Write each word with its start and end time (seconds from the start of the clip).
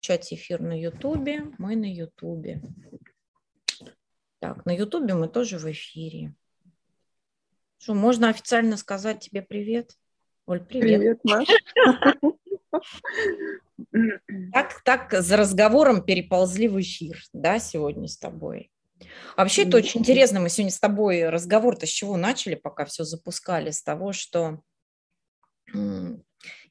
Включать 0.00 0.32
эфир 0.32 0.62
на 0.62 0.80
Ютубе. 0.80 1.42
Мы 1.58 1.76
на 1.76 1.84
Ютубе. 1.84 2.62
Так, 4.38 4.64
на 4.64 4.74
Ютубе 4.74 5.12
мы 5.12 5.28
тоже 5.28 5.58
в 5.58 5.70
эфире. 5.70 6.34
Что, 7.76 7.92
можно 7.92 8.30
официально 8.30 8.78
сказать 8.78 9.20
тебе 9.20 9.42
привет? 9.42 9.98
Оль, 10.46 10.64
привет. 10.64 11.20
Привет, 11.20 11.20
Маша. 11.22 11.52
Так, 14.54 14.82
так 14.84 15.12
за 15.12 15.36
разговором 15.36 16.02
переползли 16.02 16.68
в 16.68 16.80
эфир, 16.80 17.22
да, 17.34 17.58
сегодня 17.58 18.08
с 18.08 18.16
тобой. 18.16 18.70
Вообще, 19.36 19.64
это 19.64 19.76
очень 19.76 20.00
интересно. 20.00 20.40
Мы 20.40 20.48
сегодня 20.48 20.72
с 20.72 20.80
тобой 20.80 21.28
разговор-то 21.28 21.84
с 21.84 21.90
чего 21.90 22.16
начали, 22.16 22.54
пока 22.54 22.86
все 22.86 23.04
запускали? 23.04 23.70
С 23.70 23.82
того, 23.82 24.14
что 24.14 24.62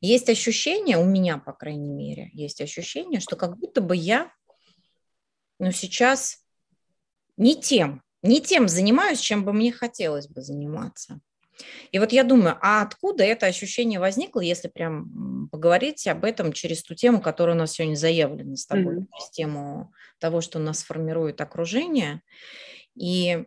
есть 0.02 0.30
ощущение, 0.30 0.98
у 0.98 1.06
меня, 1.06 1.38
по 1.38 1.54
крайней 1.54 1.92
мере, 1.92 2.30
есть 2.34 2.62
ощущение, 2.62 3.20
что 3.20 3.36
как 3.36 3.58
будто 3.58 3.82
бы 3.82 3.96
я, 3.96 4.32
ну, 5.60 5.72
сейчас 5.72 6.40
не 7.38 7.56
тем, 7.56 8.02
не 8.22 8.42
тем 8.42 8.68
занимаюсь, 8.68 9.20
чем 9.20 9.46
бы 9.46 9.54
мне 9.54 9.72
хотелось 9.72 10.28
бы 10.28 10.42
заниматься. 10.42 11.20
И 11.92 12.00
вот 12.00 12.12
я 12.12 12.24
думаю, 12.24 12.58
а 12.62 12.82
откуда 12.82 13.24
это 13.24 13.46
ощущение 13.46 14.00
возникло, 14.00 14.40
если 14.40 14.68
прям 14.68 15.50
поговорить 15.52 16.08
об 16.08 16.24
этом 16.24 16.54
через 16.54 16.84
ту 16.84 16.96
тему, 16.96 17.22
которая 17.22 17.56
у 17.56 17.60
нас 17.60 17.74
сегодня 17.74 17.96
заявлена 17.96 18.56
с 18.56 18.66
тобой, 18.66 19.00
mm-hmm. 19.00 19.08
через 19.18 19.30
тему 19.32 19.94
того, 20.20 20.42
что 20.42 20.60
нас 20.60 20.84
формирует 20.84 21.42
окружение. 21.42 22.22
И 23.00 23.46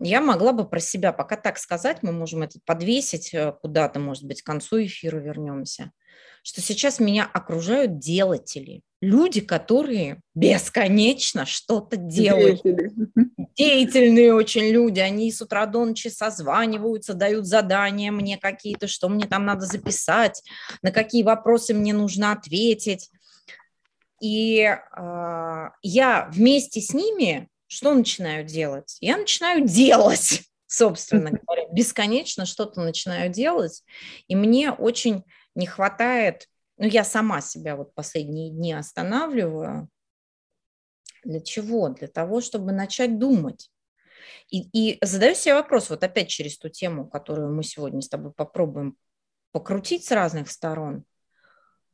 я 0.00 0.20
могла 0.20 0.52
бы 0.52 0.68
про 0.68 0.80
себя 0.80 1.12
пока 1.12 1.36
так 1.36 1.58
сказать, 1.58 2.02
мы 2.02 2.10
можем 2.10 2.42
это 2.42 2.58
подвесить 2.64 3.32
э, 3.32 3.52
куда-то, 3.62 4.00
может 4.00 4.24
быть, 4.24 4.42
к 4.42 4.46
концу 4.46 4.84
эфира 4.84 5.18
вернемся, 5.18 5.92
что 6.42 6.60
сейчас 6.60 6.98
меня 6.98 7.24
окружают 7.32 8.00
делатели, 8.00 8.82
люди, 9.00 9.40
которые 9.40 10.20
бесконечно 10.34 11.46
что-то 11.46 11.96
делают. 11.96 12.60
Деятели. 12.64 12.90
Деятельные 13.56 14.34
очень 14.34 14.68
люди, 14.68 14.98
они 14.98 15.30
с 15.30 15.40
утра 15.40 15.66
до 15.66 15.84
ночи 15.84 16.08
созваниваются, 16.08 17.14
дают 17.14 17.46
задания 17.46 18.10
мне 18.10 18.36
какие-то, 18.36 18.88
что 18.88 19.08
мне 19.08 19.28
там 19.28 19.46
надо 19.46 19.64
записать, 19.66 20.42
на 20.82 20.90
какие 20.90 21.22
вопросы 21.22 21.72
мне 21.72 21.94
нужно 21.94 22.32
ответить. 22.32 23.10
И 24.20 24.58
э, 24.58 25.68
я 25.82 26.28
вместе 26.32 26.80
с 26.80 26.92
ними 26.92 27.48
что 27.68 27.94
начинаю 27.94 28.44
делать? 28.44 28.96
Я 29.00 29.16
начинаю 29.16 29.66
делать, 29.66 30.42
собственно 30.66 31.30
говоря, 31.30 31.68
бесконечно 31.70 32.46
что-то 32.46 32.80
начинаю 32.80 33.30
делать, 33.30 33.84
и 34.26 34.34
мне 34.34 34.72
очень 34.72 35.22
не 35.54 35.66
хватает, 35.66 36.48
ну, 36.78 36.86
я 36.86 37.04
сама 37.04 37.40
себя 37.40 37.76
вот 37.76 37.94
последние 37.94 38.50
дни 38.50 38.72
останавливаю. 38.72 39.88
Для 41.24 41.40
чего? 41.40 41.88
Для 41.88 42.06
того, 42.06 42.40
чтобы 42.40 42.72
начать 42.72 43.18
думать. 43.18 43.70
И, 44.50 44.68
и 44.72 44.98
задаю 45.04 45.34
себе 45.34 45.54
вопрос, 45.54 45.90
вот 45.90 46.02
опять 46.04 46.28
через 46.28 46.56
ту 46.58 46.68
тему, 46.68 47.08
которую 47.08 47.52
мы 47.52 47.64
сегодня 47.64 48.00
с 48.00 48.08
тобой 48.08 48.32
попробуем 48.32 48.96
покрутить 49.52 50.04
с 50.04 50.12
разных 50.12 50.50
сторон. 50.50 51.04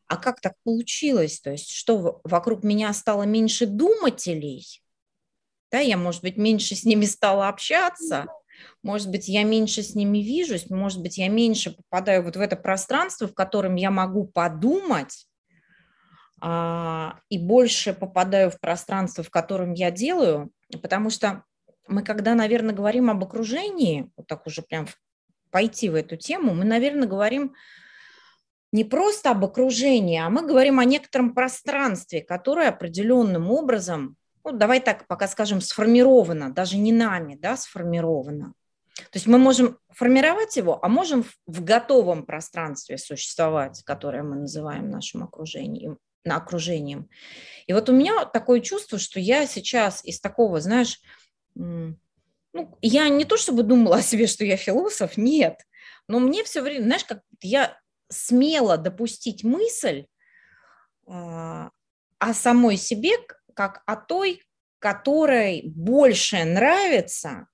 А 0.07 0.17
как 0.19 0.41
так 0.41 0.55
получилось? 0.63 1.41
То 1.41 1.51
есть, 1.51 1.71
что 1.71 2.21
вокруг 2.25 2.63
меня 2.63 2.93
стало 2.93 3.23
меньше 3.23 3.67
думателей, 3.67 4.84
да, 5.75 5.81
я, 5.81 5.97
может 5.97 6.23
быть, 6.23 6.37
меньше 6.37 6.77
с 6.77 6.85
ними 6.85 7.05
стала 7.05 7.49
общаться, 7.49 8.27
может 8.85 9.11
быть, 9.11 9.27
я 9.27 9.43
меньше 9.43 9.83
с 9.83 9.97
ними 9.97 10.19
вижусь, 10.19 10.71
может 10.71 11.03
быть, 11.03 11.19
я 11.19 11.29
меньше 11.29 11.73
попадаю 11.73 12.23
вот 12.23 12.37
в 12.37 12.41
это 12.41 12.55
пространство, 12.55 13.27
в 13.27 13.35
котором 13.35 13.75
я 13.75 13.91
могу 13.91 14.25
подумать, 14.25 15.27
а, 16.41 17.19
и 17.29 17.39
больше 17.39 17.93
попадаю 17.93 18.53
в 18.53 18.61
пространство, 18.61 19.25
в 19.25 19.31
котором 19.31 19.73
я 19.73 19.91
делаю, 19.91 20.53
потому 20.81 21.11
что 21.11 21.43
мы, 21.89 22.05
когда, 22.05 22.37
наверное, 22.37 22.73
говорим 22.73 23.11
об 23.11 23.25
окружении, 23.25 24.09
вот 24.17 24.29
так 24.29 24.47
уже 24.47 24.63
прям 24.63 24.87
пойти 25.51 25.89
в 25.89 25.97
эту 25.97 26.17
тему, 26.17 26.55
мы, 26.55 26.65
наверное, 26.65 27.09
говорим 27.09 27.53
не 28.71 28.85
просто 28.85 29.33
об 29.33 29.45
окружении, 29.45 30.21
а 30.21 30.31
мы 30.31 30.47
говорим 30.47 30.79
о 30.79 30.85
некотором 30.85 31.35
пространстве, 31.35 32.23
которое 32.23 32.69
определенным 32.69 33.51
образом 33.51 34.17
ну, 34.45 34.53
давай 34.53 34.81
так 34.81 35.07
пока 35.07 35.27
скажем, 35.27 35.61
сформировано, 35.61 36.53
даже 36.53 36.77
не 36.77 36.93
нами, 36.93 37.35
да, 37.35 37.57
сформировано. 37.57 38.55
То 38.97 39.17
есть 39.17 39.27
мы 39.27 39.39
можем 39.39 39.79
формировать 39.91 40.57
его, 40.57 40.79
а 40.85 40.89
можем 40.89 41.25
в 41.47 41.65
готовом 41.65 42.25
пространстве 42.25 42.99
существовать, 42.99 43.83
которое 43.85 44.23
мы 44.23 44.37
называем 44.37 44.91
нашим 44.91 45.25
окружением, 45.25 45.99
окружением. 46.25 47.09
И 47.67 47.73
вот 47.73 47.89
у 47.89 47.93
меня 47.93 48.25
такое 48.27 48.61
чувство, 48.61 48.99
что 48.99 49.19
я 49.19 49.47
сейчас 49.47 50.05
из 50.05 50.21
такого, 50.21 50.61
знаешь, 50.61 51.01
ну, 51.55 51.97
я 52.83 53.09
не 53.09 53.25
то 53.25 53.37
чтобы 53.37 53.65
думала 53.65 53.97
о 53.97 54.03
себе, 54.03 54.27
что 54.27 54.45
я 54.45 54.57
философ, 54.57 55.17
нет, 55.17 55.61
но 56.07 56.21
мне 56.21 56.45
все 56.45 56.63
время, 56.63 56.85
знаешь, 56.85 57.05
как 57.05 57.23
я 57.41 57.79
смело 58.09 58.77
допустить 58.77 59.43
мысль 59.43 60.07
э, 61.07 61.11
о 61.11 62.35
самой 62.35 62.77
себе 62.77 63.17
как 63.55 63.83
о 63.87 63.97
той, 63.97 64.43
которой 64.79 65.63
больше 65.65 66.45
нравится 66.45 67.49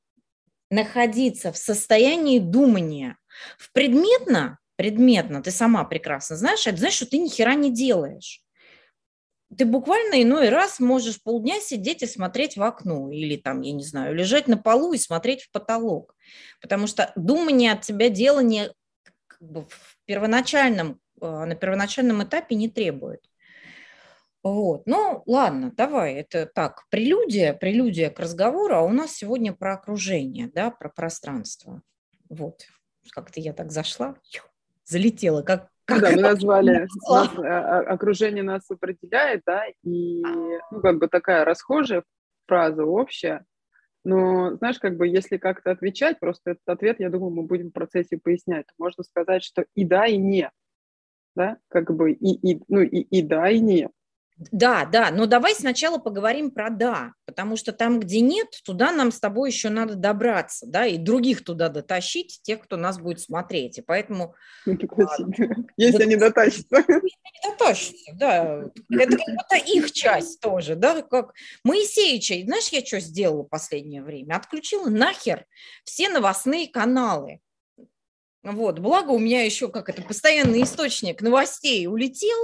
находиться 0.71 1.53
в 1.53 1.57
состоянии 1.57 2.39
думания. 2.39 3.19
В 3.59 3.73
предметно, 3.73 4.59
предметно, 4.77 5.43
ты 5.43 5.51
сама 5.51 5.85
прекрасно 5.85 6.37
знаешь, 6.37 6.67
это 6.67 6.79
значит, 6.79 6.97
что 6.97 7.07
ты 7.07 7.19
ни 7.19 7.29
хера 7.29 7.55
не 7.55 7.73
делаешь. 7.73 8.43
Ты 9.57 9.65
буквально 9.65 10.23
иной 10.23 10.49
раз 10.49 10.79
можешь 10.79 11.23
полдня 11.23 11.61
сидеть 11.61 12.03
и 12.03 12.07
смотреть 12.07 12.57
в 12.57 12.63
окно 12.63 13.11
или 13.11 13.37
там, 13.37 13.63
я 13.63 13.73
не 13.73 13.85
знаю, 13.85 14.15
лежать 14.15 14.47
на 14.47 14.57
полу 14.57 14.93
и 14.93 14.99
смотреть 14.99 15.43
в 15.43 15.51
потолок. 15.51 16.15
Потому 16.61 16.87
что 16.87 17.13
думание 17.17 17.73
от 17.73 17.83
тебя 17.83 18.09
делание 18.09 18.73
как 19.27 19.41
бы 19.41 19.67
в 19.69 19.99
первоначальном, 20.05 21.01
э, 21.21 21.27
на 21.27 21.57
первоначальном 21.57 22.23
этапе 22.23 22.55
не 22.55 22.69
требует. 22.69 23.30
Вот. 24.43 24.87
Ну, 24.87 25.23
ладно, 25.27 25.73
давай, 25.77 26.15
это 26.15 26.47
так, 26.47 26.85
прелюдия, 26.89 27.53
прелюдия 27.53 28.11
к 28.11 28.19
разговору, 28.19 28.75
а 28.75 28.83
у 28.83 28.91
нас 28.91 29.13
сегодня 29.13 29.53
про 29.53 29.75
окружение, 29.75 30.51
да, 30.55 30.71
про 30.71 30.89
пространство. 30.89 31.83
Вот, 32.29 32.63
как-то 33.11 33.41
я 33.41 33.53
так 33.53 33.71
зашла, 33.71 34.17
залетела, 34.85 35.43
как 35.43 35.69
как 35.91 36.03
да, 36.03 36.11
мы 36.13 36.23
назвали, 36.23 36.87
нас, 37.09 37.31
а, 37.39 37.79
а, 37.79 37.81
окружение 37.81 38.45
нас 38.45 38.71
определяет, 38.71 39.43
да, 39.45 39.65
и, 39.83 40.23
ну, 40.71 40.81
как 40.81 40.99
бы 40.99 41.09
такая 41.09 41.45
расхожая 41.45 42.05
фраза 42.47 42.85
общая, 42.85 43.45
но, 44.05 44.55
знаешь, 44.57 44.79
как 44.79 44.97
бы, 44.97 45.09
если 45.09 45.37
как-то 45.37 45.73
отвечать, 45.73 46.21
просто 46.21 46.53
этот 46.53 46.69
ответ, 46.69 47.01
я 47.01 47.11
думаю, 47.11 47.31
мы 47.31 47.43
будем 47.43 47.71
в 47.71 47.73
процессе 47.73 48.19
пояснять, 48.19 48.67
можно 48.79 49.03
сказать, 49.03 49.43
что 49.43 49.65
и 49.75 49.85
да, 49.85 50.07
и 50.07 50.17
нет, 50.17 50.53
да, 51.35 51.59
как 51.69 51.93
бы, 51.95 52.13
и, 52.13 52.53
и, 52.53 52.63
ну, 52.69 52.81
и, 52.81 53.01
и 53.01 53.23
да, 53.23 53.51
и 53.51 53.59
нет. 53.59 53.91
Да, 54.51 54.87
да, 54.87 55.11
но 55.11 55.27
давай 55.27 55.55
сначала 55.55 55.99
поговорим 55.99 56.51
про 56.51 56.71
да, 56.71 57.13
потому 57.27 57.57
что 57.57 57.73
там, 57.73 58.01
где 58.01 58.23
нет, 58.23 58.49
туда 58.65 58.91
нам 58.91 59.13
с 59.13 59.21
тобой 59.21 59.51
еще 59.51 59.69
надо 59.69 59.97
добраться, 59.97 60.67
да, 60.67 60.87
и 60.87 60.97
других 60.97 61.45
туда 61.45 61.69
дотащить, 61.69 62.41
тех, 62.43 62.63
кто 62.63 62.79
нас 62.79 62.99
будет 62.99 63.21
смотреть, 63.21 63.77
и 63.79 63.83
поэтому... 63.83 64.35
Если 65.77 66.03
они 66.05 66.17
дотащатся. 66.17 66.77
Если 66.79 66.89
они 66.89 67.51
дотащатся, 67.51 68.13
да, 68.15 68.63
это 68.91 69.17
как-то 69.19 69.57
их 69.57 69.93
часть 69.93 70.41
тоже, 70.41 70.75
да, 70.75 71.03
как 71.03 71.35
Моисеевича, 71.63 72.43
знаешь, 72.47 72.69
я 72.69 72.83
что 72.83 72.99
сделала 72.99 73.43
последнее 73.43 74.03
время? 74.03 74.37
Отключила 74.37 74.89
нахер 74.89 75.45
все 75.85 76.09
новостные 76.09 76.67
каналы, 76.67 77.41
вот, 78.43 78.79
благо 78.79 79.11
у 79.11 79.19
меня 79.19 79.45
еще, 79.45 79.69
как 79.69 79.91
это, 79.91 80.01
постоянный 80.01 80.63
источник 80.63 81.21
новостей 81.21 81.87
улетел, 81.87 82.39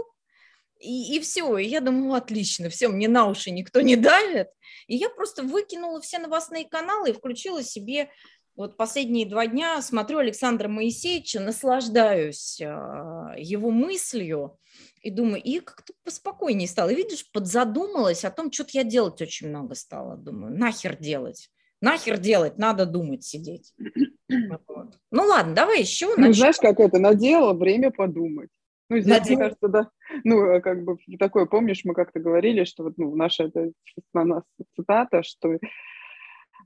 и, 0.78 1.16
и 1.16 1.20
все, 1.20 1.56
и 1.58 1.66
я 1.66 1.80
думаю, 1.80 2.14
отлично, 2.14 2.68
все, 2.68 2.88
мне 2.88 3.08
на 3.08 3.26
уши 3.26 3.50
никто 3.50 3.80
не 3.80 3.96
давит. 3.96 4.48
И 4.86 4.96
я 4.96 5.08
просто 5.08 5.42
выкинула 5.42 6.00
все 6.00 6.18
новостные 6.18 6.64
каналы 6.64 7.10
и 7.10 7.12
включила 7.12 7.62
себе 7.62 8.10
вот 8.56 8.78
последние 8.78 9.26
два 9.26 9.46
дня 9.46 9.82
смотрю 9.82 10.18
Александра 10.18 10.66
Моисеевича, 10.66 11.40
наслаждаюсь 11.40 12.58
а, 12.62 13.34
его 13.36 13.70
мыслью 13.70 14.58
и 15.02 15.10
думаю, 15.10 15.42
и 15.42 15.60
как-то 15.60 15.92
поспокойнее 16.04 16.66
стало. 16.66 16.88
И 16.88 16.94
видишь, 16.94 17.30
подзадумалась 17.30 18.24
о 18.24 18.30
том, 18.30 18.50
что-то 18.50 18.70
я 18.72 18.84
делать 18.84 19.20
очень 19.20 19.50
много 19.50 19.74
стала. 19.74 20.16
Думаю, 20.16 20.56
нахер 20.56 20.96
делать? 20.96 21.50
Нахер 21.82 22.16
делать? 22.16 22.56
Надо 22.56 22.86
думать, 22.86 23.24
сидеть. 23.24 23.74
Вот. 24.28 24.98
Ну 25.12 25.22
ладно, 25.22 25.54
давай 25.54 25.80
еще. 25.80 26.12
Ну, 26.16 26.32
знаешь, 26.32 26.56
как 26.56 26.80
это, 26.80 26.98
надела 26.98 27.52
время 27.52 27.92
подумать. 27.92 28.50
Ну, 28.88 28.98
здесь, 28.98 29.18
Надеюсь. 29.18 29.30
мне 29.30 29.38
кажется, 29.38 29.68
да, 29.68 29.90
ну, 30.22 30.44
э, 30.46 30.60
как 30.60 30.84
бы 30.84 30.96
такое, 31.18 31.46
помнишь, 31.46 31.82
мы 31.84 31.94
как-то 31.94 32.20
говорили, 32.20 32.64
что 32.64 32.84
вот, 32.84 32.98
ну, 32.98 33.14
наша 33.16 33.44
это 33.44 33.72
основная 33.96 34.44
цитата, 34.76 35.22
что 35.24 35.58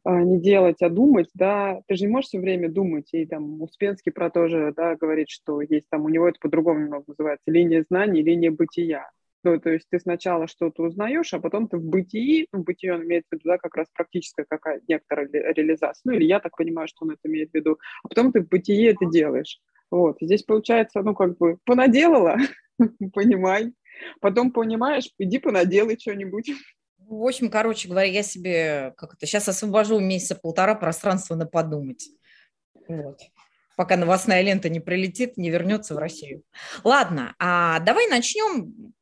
а, 0.04 0.22
не 0.22 0.40
делать, 0.40 0.82
а 0.82 0.88
думать, 0.88 1.28
да, 1.34 1.80
ты 1.86 1.96
же 1.96 2.04
не 2.04 2.12
можешь 2.12 2.28
все 2.28 2.38
время 2.38 2.70
думать, 2.70 3.08
и 3.12 3.26
там 3.26 3.60
Успенский 3.62 4.12
про 4.12 4.30
то 4.30 4.48
же, 4.48 4.72
да, 4.76 4.96
говорит, 4.96 5.28
что 5.28 5.60
есть 5.60 5.88
там, 5.90 6.04
у 6.04 6.08
него 6.08 6.28
это 6.28 6.38
по-другому 6.40 6.80
немного 6.80 7.04
называется, 7.06 7.50
линия 7.50 7.84
знаний, 7.88 8.22
линия 8.22 8.50
бытия, 8.50 9.10
Ну, 9.42 9.58
то 9.60 9.70
есть 9.70 9.86
ты 9.90 9.98
сначала 9.98 10.46
что-то 10.46 10.84
узнаешь, 10.84 11.32
а 11.34 11.40
потом 11.40 11.68
ты 11.68 11.76
в 11.76 11.84
бытии, 11.84 12.46
ну, 12.52 12.62
бытие 12.62 12.94
он 12.94 13.04
имеет 13.04 13.24
в 13.30 13.34
виду, 13.34 13.42
да, 13.44 13.58
как 13.58 13.76
раз 13.76 13.88
практическая 13.94 14.46
какая 14.48 14.80
некоторая 14.88 15.28
реализация, 15.28 16.00
ну, 16.04 16.12
или 16.12 16.24
я 16.24 16.40
так 16.40 16.56
понимаю, 16.56 16.88
что 16.88 17.04
он 17.04 17.12
это 17.12 17.20
имеет 17.24 17.50
в 17.50 17.54
виду, 17.54 17.78
а 18.02 18.08
потом 18.08 18.32
ты 18.32 18.42
в 18.42 18.48
бытии 18.48 18.84
это 18.84 19.06
делаешь. 19.06 19.58
Вот, 19.90 20.18
здесь 20.20 20.42
получается, 20.42 21.02
ну, 21.02 21.14
как 21.14 21.36
бы, 21.38 21.58
понаделала, 21.64 22.36
понимай, 23.12 23.72
потом 24.20 24.52
понимаешь, 24.52 25.10
иди 25.18 25.38
понаделай 25.38 25.98
что-нибудь. 25.98 26.52
В 26.98 27.26
общем, 27.26 27.50
короче 27.50 27.88
говоря, 27.88 28.08
я 28.08 28.22
себе 28.22 28.94
как 28.96 29.14
это 29.14 29.26
сейчас 29.26 29.48
освобожу 29.48 29.98
месяца 29.98 30.36
полтора 30.36 30.76
пространства 30.76 31.34
на 31.34 31.44
подумать. 31.44 32.08
Вот. 32.86 33.20
Пока 33.76 33.96
новостная 33.96 34.42
лента 34.42 34.68
не 34.68 34.78
прилетит, 34.78 35.36
не 35.36 35.50
вернется 35.50 35.94
в 35.94 35.98
Россию. 35.98 36.42
Ладно, 36.84 37.34
а 37.38 37.80
давай 37.80 38.08
начнем 38.08 38.92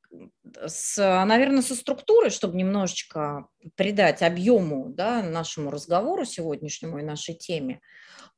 с, 0.66 0.96
наверное, 1.24 1.62
со 1.62 1.74
структуры, 1.74 2.30
чтобы 2.30 2.56
немножечко 2.56 3.48
придать 3.76 4.22
объему 4.22 4.88
да, 4.88 5.22
нашему 5.22 5.70
разговору 5.70 6.24
сегодняшнему 6.24 6.98
и 6.98 7.02
нашей 7.02 7.34
теме. 7.34 7.80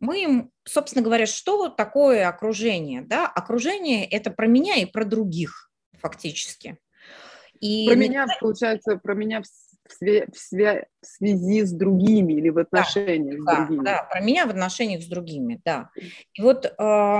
Мы, 0.01 0.51
собственно 0.65 1.05
говоря, 1.05 1.27
что 1.27 1.69
такое 1.69 2.27
окружение? 2.27 3.03
Да? 3.03 3.27
Окружение– 3.27 4.07
это 4.11 4.31
про 4.31 4.47
меня 4.47 4.77
и 4.77 4.87
про 4.87 5.05
других 5.05 5.71
фактически. 5.99 6.79
И 7.61 7.87
про 7.87 7.95
меня, 7.95 8.27
получается, 8.41 8.97
про 8.97 9.15
меня 9.15 9.43
в, 9.43 10.03
свя- 10.03 10.27
в, 10.33 10.55
свя- 10.55 10.85
в 11.03 11.07
связи 11.07 11.63
с 11.63 11.73
другими 11.73 12.33
или 12.33 12.49
в 12.49 12.59
отношениях 12.59 13.45
да, 13.45 13.53
с 13.53 13.57
другими. 13.57 13.85
Да, 13.85 14.03
про 14.11 14.21
меня 14.21 14.47
в 14.47 14.51
отношениях 14.51 15.03
с 15.03 15.07
другими, 15.07 15.61
да. 15.65 15.91
И 16.33 16.41
вот 16.41 16.65
э, 16.65 17.19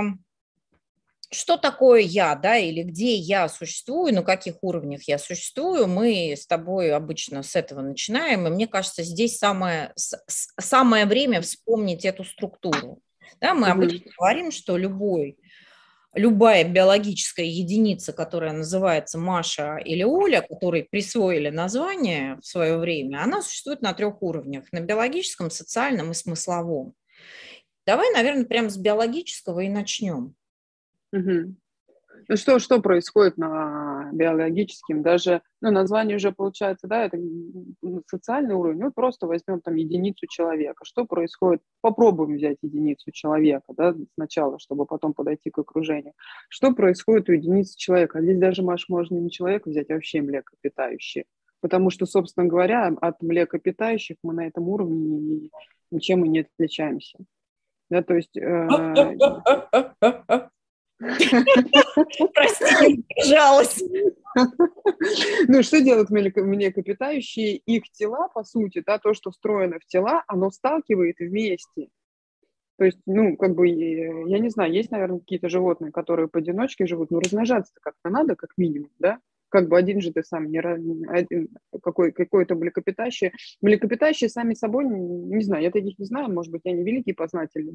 что 1.31 1.57
такое 1.57 2.01
я, 2.01 2.35
да, 2.35 2.57
или 2.57 2.83
где 2.83 3.15
я 3.15 3.47
существую, 3.49 4.13
на 4.13 4.23
каких 4.23 4.55
уровнях 4.61 5.03
я 5.07 5.17
существую, 5.17 5.87
мы 5.87 6.33
с 6.37 6.45
тобой 6.45 6.91
обычно 6.91 7.41
с 7.43 7.55
этого 7.55 7.81
начинаем, 7.81 8.47
и 8.47 8.51
мне 8.51 8.67
кажется, 8.67 9.03
здесь 9.03 9.37
самое, 9.37 9.93
самое 9.95 11.05
время 11.05 11.41
вспомнить 11.41 12.05
эту 12.05 12.23
структуру. 12.23 13.01
Да, 13.39 13.53
мы 13.53 13.69
обычно 13.69 14.11
говорим, 14.17 14.51
что 14.51 14.77
любой 14.77 15.37
любая 16.13 16.63
биологическая 16.65 17.45
единица, 17.45 18.13
которая 18.13 18.53
называется 18.53 19.17
Маша 19.17 19.77
или 19.77 20.03
Оля, 20.03 20.41
которой 20.41 20.83
присвоили 20.83 21.49
название 21.49 22.35
в 22.41 22.45
свое 22.45 22.77
время, 22.77 23.23
она 23.23 23.41
существует 23.41 23.81
на 23.81 23.93
трех 23.93 24.21
уровнях– 24.21 24.65
на 24.71 24.81
биологическом, 24.81 25.49
социальном 25.49 26.11
и 26.11 26.13
смысловом. 26.13 26.93
Давай, 27.85 28.11
наверное, 28.11 28.45
прямо 28.45 28.69
с 28.69 28.77
биологического 28.77 29.61
и 29.61 29.69
начнем. 29.69 30.35
Угу. 31.13 31.55
Ну 32.27 32.35
что, 32.35 32.59
что 32.59 32.81
происходит 32.81 33.37
на 33.37 34.09
биологическом? 34.13 35.01
Даже, 35.01 35.41
ну, 35.59 35.71
название 35.71 36.17
уже 36.17 36.31
получается, 36.31 36.87
да, 36.87 37.05
это 37.05 37.17
социальный 38.07 38.55
уровень. 38.55 38.79
Ну, 38.79 38.91
просто 38.91 39.27
возьмем 39.27 39.61
там 39.61 39.75
единицу 39.75 40.27
человека. 40.27 40.85
Что 40.85 41.05
происходит? 41.05 41.61
Попробуем 41.81 42.35
взять 42.35 42.57
единицу 42.61 43.11
человека, 43.11 43.73
да, 43.75 43.95
сначала, 44.15 44.59
чтобы 44.59 44.85
потом 44.85 45.13
подойти 45.13 45.49
к 45.49 45.57
окружению. 45.57 46.13
Что 46.49 46.73
происходит 46.73 47.29
у 47.29 47.33
единицы 47.33 47.77
человека? 47.77 48.21
Здесь 48.21 48.37
даже, 48.37 48.63
Маш, 48.63 48.87
можно 48.89 49.17
не 49.17 49.31
человека 49.31 49.69
взять, 49.69 49.89
а 49.89 49.95
вообще 49.95 50.21
млекопитающие. 50.21 51.25
Потому 51.59 51.89
что, 51.89 52.05
собственно 52.05 52.47
говоря, 52.47 52.87
от 53.01 53.21
млекопитающих 53.21 54.17
мы 54.23 54.33
на 54.33 54.47
этом 54.47 54.67
уровне 54.67 55.49
ничем 55.91 56.25
и 56.25 56.29
не 56.29 56.39
отличаемся. 56.41 57.17
Да, 57.89 58.01
то 58.01 58.15
есть... 58.15 58.37
Э, 58.37 59.27
Прости, 62.33 63.03
держалась. 63.17 63.83
Ну, 65.47 65.63
что 65.63 65.81
делают 65.81 66.09
млекопитающие? 66.09 67.57
Их 67.57 67.91
тела, 67.91 68.27
по 68.29 68.43
сути, 68.43 68.83
да, 68.85 68.99
то, 68.99 69.13
что 69.13 69.31
встроено 69.31 69.79
в 69.79 69.85
тела, 69.85 70.23
оно 70.27 70.51
сталкивает 70.51 71.17
вместе. 71.19 71.89
То 72.77 72.85
есть, 72.85 72.99
ну, 73.05 73.35
как 73.35 73.55
бы, 73.55 73.67
я 73.67 74.39
не 74.39 74.49
знаю, 74.49 74.71
есть, 74.73 74.91
наверное, 74.91 75.19
какие-то 75.19 75.49
животные, 75.49 75.91
которые 75.91 76.27
поодиночке 76.27 76.85
живут, 76.85 77.11
но 77.11 77.19
размножаться 77.19 77.73
как-то 77.81 78.09
надо, 78.09 78.35
как 78.35 78.51
минимум, 78.57 78.89
да? 78.99 79.19
Как 79.49 79.67
бы 79.67 79.77
один 79.77 80.01
же 80.01 80.13
ты 80.13 80.23
сам, 80.23 80.49
не 80.49 80.59
один, 80.59 81.49
какой, 81.83 82.11
какое-то 82.11 82.55
млекопитающее. 82.55 83.33
Млекопитающие 83.61 84.29
сами 84.29 84.53
собой, 84.53 84.85
не 84.85 85.43
знаю, 85.43 85.63
я 85.63 85.71
таких 85.71 85.99
не 85.99 86.05
знаю, 86.05 86.31
может 86.31 86.51
быть, 86.51 86.61
я 86.63 86.71
не 86.71 86.83
великий 86.83 87.13
познатель 87.13 87.69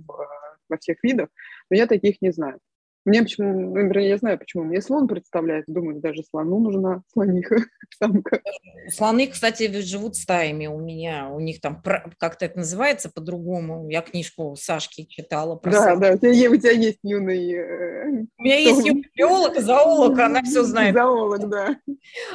во 0.68 0.76
всех 0.78 1.02
видах, 1.02 1.28
но 1.70 1.76
я 1.76 1.86
таких 1.86 2.22
не 2.22 2.32
знаю. 2.32 2.58
Мне 3.06 3.22
почему, 3.22 3.72
например, 3.72 3.98
я 3.98 4.16
знаю, 4.18 4.36
почему 4.36 4.64
мне 4.64 4.82
слон 4.82 5.06
представляется, 5.06 5.72
думаю, 5.72 6.00
даже 6.00 6.24
слону 6.24 6.58
нужна 6.58 7.02
слониха, 7.12 7.58
самка. 7.98 8.42
Слоны, 8.88 9.28
кстати, 9.28 9.70
живут 9.80 10.16
стаями 10.16 10.66
у 10.66 10.80
меня, 10.80 11.28
у 11.30 11.38
них 11.38 11.60
там, 11.60 11.80
как-то 12.18 12.44
это 12.44 12.58
называется 12.58 13.08
по-другому, 13.08 13.88
я 13.88 14.02
книжку 14.02 14.56
Сашки 14.58 15.04
читала. 15.04 15.54
Про 15.54 15.70
да, 15.70 15.82
слон. 15.84 16.00
да, 16.00 16.12
у 16.14 16.18
тебя, 16.18 16.50
у 16.50 16.56
тебя 16.56 16.72
есть 16.72 16.98
юный... 17.04 17.52
Э, 17.52 18.08
у 18.38 18.42
меня 18.42 18.58
есть 18.58 18.84
юный 18.84 19.08
биолог, 19.16 19.56
зоолог, 19.60 20.18
она 20.18 20.42
все 20.42 20.64
знает. 20.64 20.94
Зоолог, 20.94 21.48
да. 21.48 21.76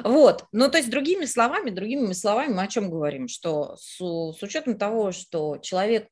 Вот, 0.05 0.45
ну 0.53 0.69
то 0.69 0.77
есть 0.77 0.89
другими 0.89 1.25
словами, 1.25 1.69
другими 1.69 2.13
словами 2.13 2.53
мы 2.53 2.63
о 2.63 2.67
чем 2.67 2.89
говорим, 2.89 3.27
что 3.27 3.75
с, 3.75 3.97
с 3.97 4.41
учетом 4.41 4.77
того, 4.77 5.11
что 5.11 5.57
человек 5.57 6.07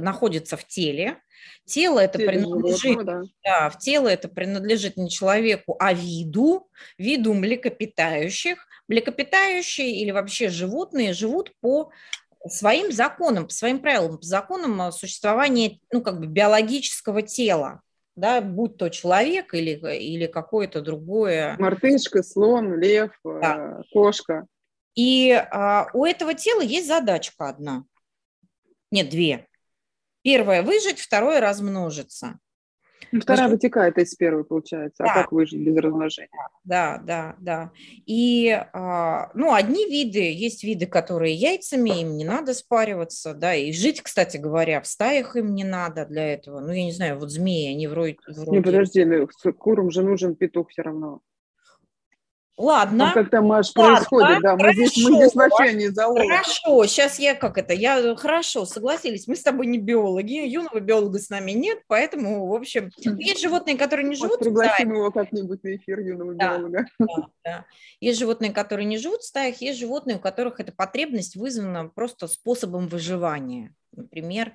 находится 0.00 0.56
в 0.56 0.66
теле. 0.66 1.18
Тело 1.64 2.00
это 2.00 2.18
теле 2.18 2.30
принадлежит, 2.30 3.04
да. 3.04 3.22
Да, 3.44 3.70
в 3.70 3.78
тело 3.78 4.08
это 4.08 4.28
принадлежит 4.28 4.96
не 4.96 5.10
человеку, 5.10 5.76
а 5.78 5.92
виду, 5.92 6.68
виду 6.98 7.34
млекопитающих. 7.34 8.66
Млекопитающие 8.88 10.00
или 10.00 10.10
вообще 10.10 10.48
животные 10.48 11.12
живут 11.12 11.52
по 11.60 11.90
своим 12.48 12.92
законам, 12.92 13.46
по 13.46 13.52
своим 13.52 13.78
правилам, 13.78 14.18
по 14.18 14.24
законам 14.24 14.92
существования, 14.92 15.78
ну, 15.92 16.02
как 16.02 16.18
бы 16.18 16.26
биологического 16.26 17.22
тела, 17.22 17.82
да, 18.16 18.40
будь 18.40 18.76
то 18.76 18.88
человек 18.88 19.54
или, 19.54 19.70
или 19.96 20.26
какое-то 20.26 20.80
другое. 20.80 21.56
Мартышка, 21.58 22.22
слон, 22.22 22.78
лев, 22.78 23.12
да. 23.24 23.78
Э, 23.78 23.82
кошка. 23.92 24.46
И 24.94 25.32
а, 25.32 25.86
у 25.94 26.04
этого 26.04 26.34
тела 26.34 26.60
есть 26.60 26.86
задачка 26.86 27.48
одна. 27.48 27.84
Нет, 28.90 29.08
две. 29.08 29.46
Первое– 30.22 30.62
выжить, 30.64 30.98
второе– 30.98 31.40
размножиться. 31.40 32.38
Ну, 33.10 33.20
вторая 33.20 33.48
Потому... 33.48 33.56
вытекает 33.56 33.98
из 33.98 34.14
первой, 34.14 34.44
получается. 34.44 35.04
А 35.04 35.06
да. 35.06 35.12
А 35.12 35.22
как 35.22 35.32
выжить 35.32 35.60
без 35.60 35.76
размножения? 35.76 36.30
Да, 36.64 37.02
да, 37.04 37.36
да. 37.40 37.72
И, 38.06 38.50
а, 38.72 39.30
ну, 39.34 39.52
одни 39.52 39.84
виды, 39.84 40.32
есть 40.32 40.64
виды, 40.64 40.86
которые 40.86 41.34
яйцами, 41.34 42.00
им 42.00 42.16
не 42.16 42.24
надо 42.24 42.54
спариваться, 42.54 43.34
да, 43.34 43.54
и 43.54 43.72
жить, 43.72 44.00
кстати 44.00 44.38
говоря, 44.38 44.80
в 44.80 44.86
стаях 44.86 45.36
им 45.36 45.54
не 45.54 45.64
надо 45.64 46.06
для 46.06 46.32
этого. 46.32 46.60
Ну, 46.60 46.72
я 46.72 46.84
не 46.84 46.92
знаю, 46.92 47.18
вот 47.18 47.30
змеи, 47.30 47.72
они 47.72 47.86
вроде... 47.86 48.16
вроде... 48.26 48.50
Не, 48.50 48.62
подожди, 48.62 49.04
ну, 49.04 49.28
курам 49.58 49.90
же 49.90 50.02
нужен 50.02 50.34
петух 50.34 50.70
все 50.70 50.82
равно. 50.82 51.20
Ладно. 52.62 53.08
Ну, 53.08 53.12
как-то, 53.12 53.42
Маш, 53.42 53.72
Ладно, 53.74 53.96
происходит, 53.96 54.40
да, 54.40 54.52
мы 54.52 54.60
хорошо, 54.60 54.86
здесь, 54.86 55.04
мы 55.04 55.16
здесь 55.16 55.34
вообще 55.34 55.72
не 55.72 55.88
зоологи. 55.88 56.28
Хорошо, 56.28 56.86
сейчас 56.86 57.18
я 57.18 57.34
как 57.34 57.58
это, 57.58 57.74
я, 57.74 58.14
хорошо, 58.14 58.66
согласились, 58.66 59.26
мы 59.26 59.34
с 59.34 59.42
тобой 59.42 59.66
не 59.66 59.78
биологи, 59.78 60.46
юного 60.46 60.78
биолога 60.78 61.18
с 61.18 61.28
нами 61.28 61.50
нет, 61.50 61.80
поэтому, 61.88 62.46
в 62.46 62.54
общем, 62.54 62.92
есть 62.96 63.42
животные, 63.42 63.76
которые 63.76 64.08
не 64.08 64.14
живут 64.14 64.38
пригласим 64.38 64.90
в 64.90 64.94
его 64.94 65.10
как-нибудь 65.10 65.64
на 65.64 65.74
эфир 65.74 65.98
юного 65.98 66.34
да, 66.34 66.56
биолога. 66.56 66.86
Да, 67.00 67.06
да. 67.44 67.64
Есть 67.98 68.20
животные, 68.20 68.52
которые 68.52 68.86
не 68.86 68.98
живут 68.98 69.22
в 69.22 69.26
стаях, 69.26 69.60
есть 69.60 69.80
животные, 69.80 70.18
у 70.18 70.20
которых 70.20 70.60
эта 70.60 70.70
потребность 70.70 71.34
вызвана 71.34 71.88
просто 71.88 72.28
способом 72.28 72.86
выживания. 72.86 73.74
Например, 73.90 74.52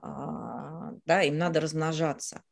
а, 0.00 0.92
да, 1.04 1.22
им 1.22 1.36
надо 1.36 1.60
размножаться. 1.60 2.42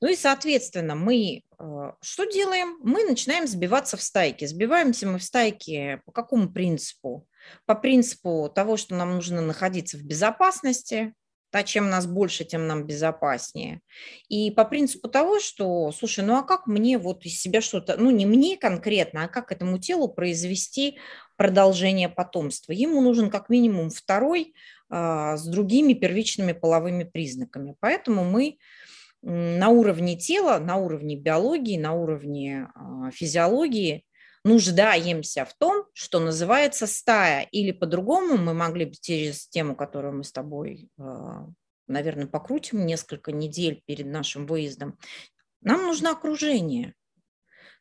Ну 0.00 0.08
и, 0.08 0.16
соответственно, 0.16 0.94
мы 0.94 1.42
э, 1.58 1.92
что 2.00 2.24
делаем? 2.24 2.78
Мы 2.82 3.04
начинаем 3.04 3.46
сбиваться 3.46 3.96
в 3.96 4.02
стайки. 4.02 4.44
Сбиваемся 4.44 5.06
мы 5.06 5.18
в 5.18 5.24
стайки 5.24 6.00
по 6.06 6.12
какому 6.12 6.50
принципу? 6.50 7.26
По 7.66 7.74
принципу 7.74 8.50
того, 8.54 8.76
что 8.76 8.94
нам 8.94 9.14
нужно 9.14 9.40
находиться 9.40 9.96
в 9.96 10.02
безопасности, 10.02 11.14
да, 11.52 11.62
чем 11.64 11.90
нас 11.90 12.06
больше, 12.06 12.44
тем 12.44 12.66
нам 12.66 12.86
безопаснее. 12.86 13.80
И 14.28 14.50
по 14.50 14.64
принципу 14.64 15.08
того, 15.08 15.40
что, 15.40 15.90
слушай, 15.92 16.24
ну 16.24 16.36
а 16.36 16.42
как 16.42 16.66
мне 16.66 16.96
вот 16.96 17.24
из 17.26 17.40
себя 17.40 17.60
что-то, 17.60 17.96
ну 17.96 18.10
не 18.10 18.24
мне 18.24 18.56
конкретно, 18.56 19.24
а 19.24 19.28
как 19.28 19.50
этому 19.50 19.78
телу 19.78 20.08
произвести 20.08 20.98
продолжение 21.36 22.08
потомства? 22.08 22.72
Ему 22.72 23.00
нужен 23.00 23.30
как 23.30 23.48
минимум 23.48 23.90
второй 23.90 24.54
а, 24.88 25.36
с 25.36 25.46
другими 25.46 25.94
первичными 25.94 26.52
половыми 26.52 27.04
признаками. 27.04 27.74
Поэтому 27.80 28.24
мы 28.24 28.58
на 29.22 29.68
уровне 29.68 30.16
тела, 30.16 30.58
на 30.58 30.76
уровне 30.76 31.16
биологии, 31.16 31.78
на 31.78 31.92
уровне 31.92 32.68
а, 32.74 33.10
физиологии 33.10 34.04
нуждаемся 34.44 35.44
в 35.44 35.54
том, 35.54 35.84
что 35.92 36.20
называется 36.20 36.86
стая. 36.86 37.46
Или 37.50 37.72
по-другому 37.72 38.38
мы 38.38 38.54
могли 38.54 38.86
бы 38.86 38.94
через 38.94 39.46
тему, 39.48 39.76
которую 39.76 40.16
мы 40.16 40.24
с 40.24 40.32
тобой, 40.32 40.88
а, 40.98 41.46
наверное, 41.86 42.26
покрутим 42.26 42.86
несколько 42.86 43.32
недель 43.32 43.82
перед 43.86 44.06
нашим 44.06 44.46
выездом. 44.46 44.98
Нам 45.60 45.82
нужно 45.82 46.12
окружение. 46.12 46.94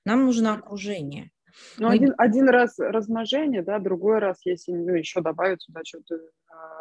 Нам 0.05 0.25
нужно 0.25 0.55
окружение. 0.55 1.31
Ну, 1.77 1.87
Мы... 1.87 1.95
один, 1.95 2.13
один 2.17 2.49
раз 2.49 2.77
размножение, 2.77 3.63
да, 3.63 3.79
другой 3.79 4.19
раз, 4.19 4.39
если 4.45 4.71
ну, 4.71 4.93
еще 4.93 5.21
добавить 5.21 5.61
сюда 5.61 5.81
что-то, 5.83 6.19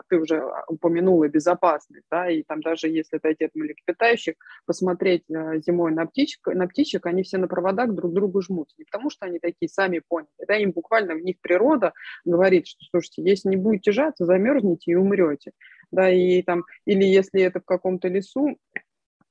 ты 0.09 0.19
уже 0.19 0.43
упомянула 0.69 1.29
безопасность, 1.29 2.07
да, 2.11 2.31
и 2.31 2.43
там 2.43 2.61
даже 2.61 2.89
если 2.89 3.19
это 3.23 3.45
от 3.45 3.55
млекопитающих, 3.55 4.35
посмотреть 4.67 5.25
а, 5.31 5.59
зимой 5.59 5.93
на 5.93 6.07
птичек, 6.07 6.47
на 6.47 6.67
птичек, 6.67 7.07
они 7.07 7.23
все 7.23 7.39
на 7.39 7.49
проводах 7.49 7.93
друг 7.95 8.13
другу 8.13 8.41
жмут. 8.41 8.71
Не 8.79 8.85
потому 8.85 9.11
что 9.11 9.27
они 9.27 9.39
такие 9.39 9.69
сами 9.69 10.01
поняли, 10.07 10.29
да, 10.47 10.57
им 10.57 10.73
буквально 10.73 11.15
в 11.15 11.21
них 11.21 11.37
природа 11.41 11.93
говорит, 12.25 12.67
что, 12.67 12.85
слушайте, 12.91 13.23
если 13.23 13.51
не 13.51 13.57
будете 13.57 13.93
жаться, 13.93 14.25
замерзнете 14.25 14.93
и 14.93 14.95
умрете, 14.95 15.53
да, 15.91 16.11
и 16.11 16.43
там, 16.43 16.65
или 16.85 17.05
если 17.05 17.43
это 17.43 17.61
в 17.61 17.65
каком-то 17.65 18.09
лесу, 18.09 18.59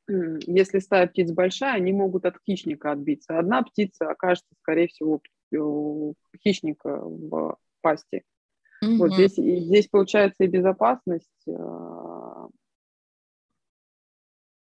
если 0.08 0.80
стая 0.80 1.08
птиц 1.08 1.32
большая, 1.32 1.76
они 1.76 1.92
могут 1.92 2.26
от 2.26 2.38
хищника 2.46 2.92
отбиться. 2.92 3.38
Одна 3.38 3.62
птица 3.62 4.10
окажется, 4.10 4.50
скорее 4.62 4.88
всего, 4.88 5.22
хищника 6.42 7.02
в 7.02 7.58
пасти. 7.82 8.24
Угу. 8.82 8.98
Вот 8.98 9.14
здесь, 9.14 9.34
здесь 9.34 9.88
получается 9.88 10.44
и 10.44 10.48
безопасность, 10.48 11.48
а, 11.50 12.48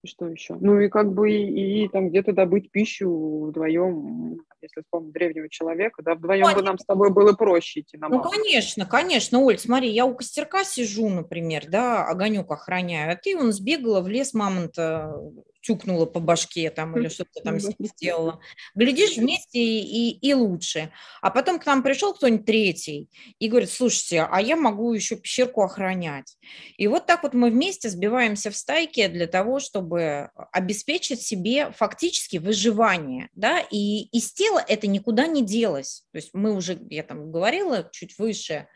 что 0.04 0.28
еще? 0.28 0.56
Ну 0.58 0.80
и 0.80 0.88
как 0.88 1.12
бы 1.12 1.30
и, 1.30 1.84
и 1.84 1.88
там 1.88 2.08
где-то 2.08 2.32
добыть 2.32 2.70
пищу 2.70 3.46
вдвоем, 3.48 4.38
если 4.62 4.80
вспомнить 4.80 5.12
древнего 5.12 5.48
человека, 5.48 6.02
да, 6.02 6.14
вдвоем 6.14 6.44
конечно. 6.44 6.62
бы 6.62 6.66
нам 6.66 6.78
с 6.78 6.84
тобой 6.86 7.10
было 7.10 7.34
проще 7.34 7.80
идти 7.80 7.98
на 7.98 8.08
Ну, 8.08 8.22
конечно, 8.22 8.86
конечно, 8.86 9.40
Оль, 9.40 9.58
смотри, 9.58 9.90
я 9.90 10.06
у 10.06 10.14
костерка 10.14 10.64
сижу, 10.64 11.08
например, 11.08 11.64
да, 11.68 12.06
огонек 12.06 12.50
охраняю, 12.50 13.12
а 13.12 13.16
ты 13.16 13.36
он 13.36 13.52
сбегала 13.52 14.00
в 14.00 14.08
лес 14.08 14.32
мамонта 14.32 15.14
тюкнула 15.60 16.06
по 16.06 16.20
башке 16.20 16.70
там 16.70 16.96
или 16.98 17.08
что-то 17.08 17.40
там 17.42 17.58
сделала. 17.58 18.40
Глядишь 18.74 19.16
вместе 19.16 19.58
и, 19.58 20.10
и 20.10 20.34
лучше. 20.34 20.92
А 21.20 21.30
потом 21.30 21.58
к 21.58 21.66
нам 21.66 21.82
пришел 21.82 22.14
кто-нибудь 22.14 22.46
третий 22.46 23.10
и 23.38 23.48
говорит, 23.48 23.70
слушайте, 23.70 24.26
а 24.30 24.40
я 24.40 24.56
могу 24.56 24.92
еще 24.92 25.16
пещерку 25.16 25.62
охранять. 25.62 26.36
И 26.76 26.86
вот 26.86 27.06
так 27.06 27.22
вот 27.22 27.34
мы 27.34 27.50
вместе 27.50 27.88
сбиваемся 27.88 28.50
в 28.50 28.56
стайке 28.56 29.08
для 29.08 29.26
того, 29.26 29.60
чтобы 29.60 30.30
обеспечить 30.52 31.22
себе 31.22 31.72
фактически 31.72 32.38
выживание. 32.38 33.28
Да? 33.34 33.60
И 33.70 34.04
из 34.16 34.32
тела 34.32 34.64
это 34.66 34.86
никуда 34.86 35.26
не 35.26 35.44
делось. 35.44 36.04
То 36.12 36.16
есть 36.16 36.30
мы 36.32 36.54
уже, 36.54 36.78
я 36.90 37.02
там 37.02 37.30
говорила 37.30 37.88
чуть 37.92 38.18
выше, 38.18 38.66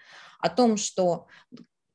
о 0.45 0.51
том, 0.51 0.77
что 0.77 1.27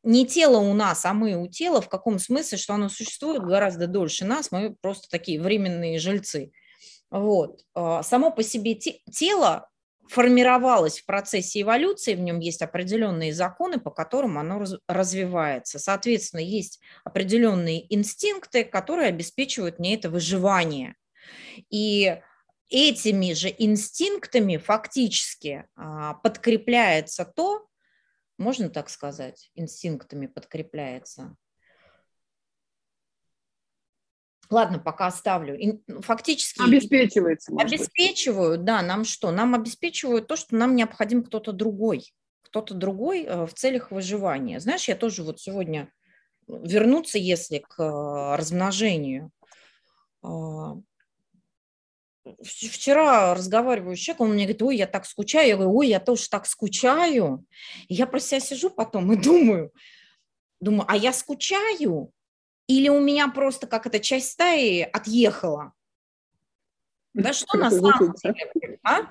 не 0.03 0.25
тело 0.25 0.58
у 0.58 0.74
нас, 0.74 1.06
а 1.06 1.13
мы 1.13 1.36
у 1.36 1.48
тела, 1.48 1.82
в 1.82 1.89
каком 1.89 2.20
смысле, 2.20 2.58
что 2.58 2.74
оно 2.74 2.89
существует 2.89 3.44
гораздо 3.44 3.88
дольше 3.88 4.25
нас, 4.25 4.51
мы 4.51 4.75
просто 4.82 5.10
такие 5.10 5.41
временные 5.41 6.00
жильцы. 6.00 6.51
Вот. 7.12 7.62
А, 7.74 8.03
само 8.03 8.32
по 8.32 8.44
себе 8.44 8.75
тело 8.75 9.70
формировалось 10.08 11.00
в 11.00 11.06
процессе 11.06 11.62
эволюции, 11.62 12.15
в 12.15 12.20
нем 12.20 12.39
есть 12.39 12.62
определенные 12.62 13.34
законы, 13.34 13.79
по 13.79 13.91
которым 13.91 14.38
оно 14.38 14.65
развивается. 14.88 15.77
Соответственно, 15.77 16.41
есть 16.41 16.79
определенные 17.03 17.94
инстинкты, 17.94 18.63
которые 18.63 19.10
обеспечивают 19.10 19.79
мне 19.79 19.96
это 19.96 20.10
выживание. 20.10 20.96
И 21.70 22.20
этими 22.70 23.34
же 23.34 23.53
инстинктами 23.56 24.58
фактически 24.58 25.65
а, 25.75 26.15
подкрепляется 26.15 27.25
то, 27.25 27.69
можно 28.39 28.69
так 28.69 28.89
сказать, 28.89 29.51
инстинктами 29.53 30.27
подкрепляется. 30.27 31.36
Ладно, 34.50 34.79
пока 34.79 35.08
оставлю. 35.08 35.58
Ну, 35.88 36.01
фактически 36.01 36.62
обеспечивается. 36.62 37.53
Обеспечивают, 37.55 38.63
да, 38.63 38.81
нам 38.81 39.05
что? 39.05 39.29
Нам 39.29 39.53
обеспечивают 39.53 40.27
то, 40.27 40.36
что 40.36 40.55
нам 40.55 40.75
необходим 40.75 41.24
кто-то 41.24 41.51
другой, 41.51 42.12
кто-то 42.41 42.74
другой 42.74 43.25
э, 43.25 43.46
в 43.46 43.53
целях 43.53 43.91
выживания. 43.91 44.60
Знаешь, 44.60 44.88
я 44.88 44.96
тоже 44.96 45.22
вот 45.22 45.39
сегодня 45.39 45.91
вернуться, 46.48 47.19
если 47.19 47.60
к 47.60 47.79
э, 47.79 48.36
размножению. 48.36 49.31
Вчера 52.42 53.34
разговариваю 53.34 53.96
с 53.96 54.00
человеком, 54.00 54.28
он 54.28 54.34
мне 54.34 54.44
говорит, 54.44 54.62
ой, 54.62 54.78
я 54.78 54.88
так 54.88 55.06
скучаю. 55.06 55.48
Я 55.48 55.56
говорю, 55.56 55.76
ой, 55.76 55.88
я 55.88 56.00
тоже 56.00 56.30
так 56.30 56.46
скучаю. 56.46 57.46
И 57.88 57.96
я 57.96 58.06
про 58.08 58.20
себя 58.20 58.40
сижу 58.40 58.70
потом 58.70 59.12
и 59.14 59.16
думаю, 59.22 59.72
думаю, 60.60 60.86
а 60.88 60.96
я 60.96 61.14
скучаю? 61.14 62.12
Или 62.68 62.90
у 62.90 63.00
меня 63.00 63.28
просто 63.30 63.68
как 63.68 63.88
эта 63.88 64.00
часть 64.00 64.32
стаи 64.32 64.82
отъехала? 64.82 65.74
Да 67.14 67.34
что 67.34 67.58
на 67.58 67.72
самом 67.72 68.14
деле? 68.24 68.80
А? 68.84 69.08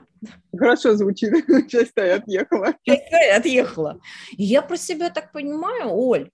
Хорошо 0.57 0.95
звучит, 0.95 1.33
часть 1.69 1.91
стаи 1.91 2.11
отъехала. 2.11 2.75
Часть 2.85 3.07
стаи 3.07 3.31
отъехала. 3.31 4.01
И 4.33 4.45
я 4.45 4.63
про 4.63 4.77
себя 4.77 5.11
так 5.11 5.33
понимаю, 5.33 5.91
Оль, 5.91 6.31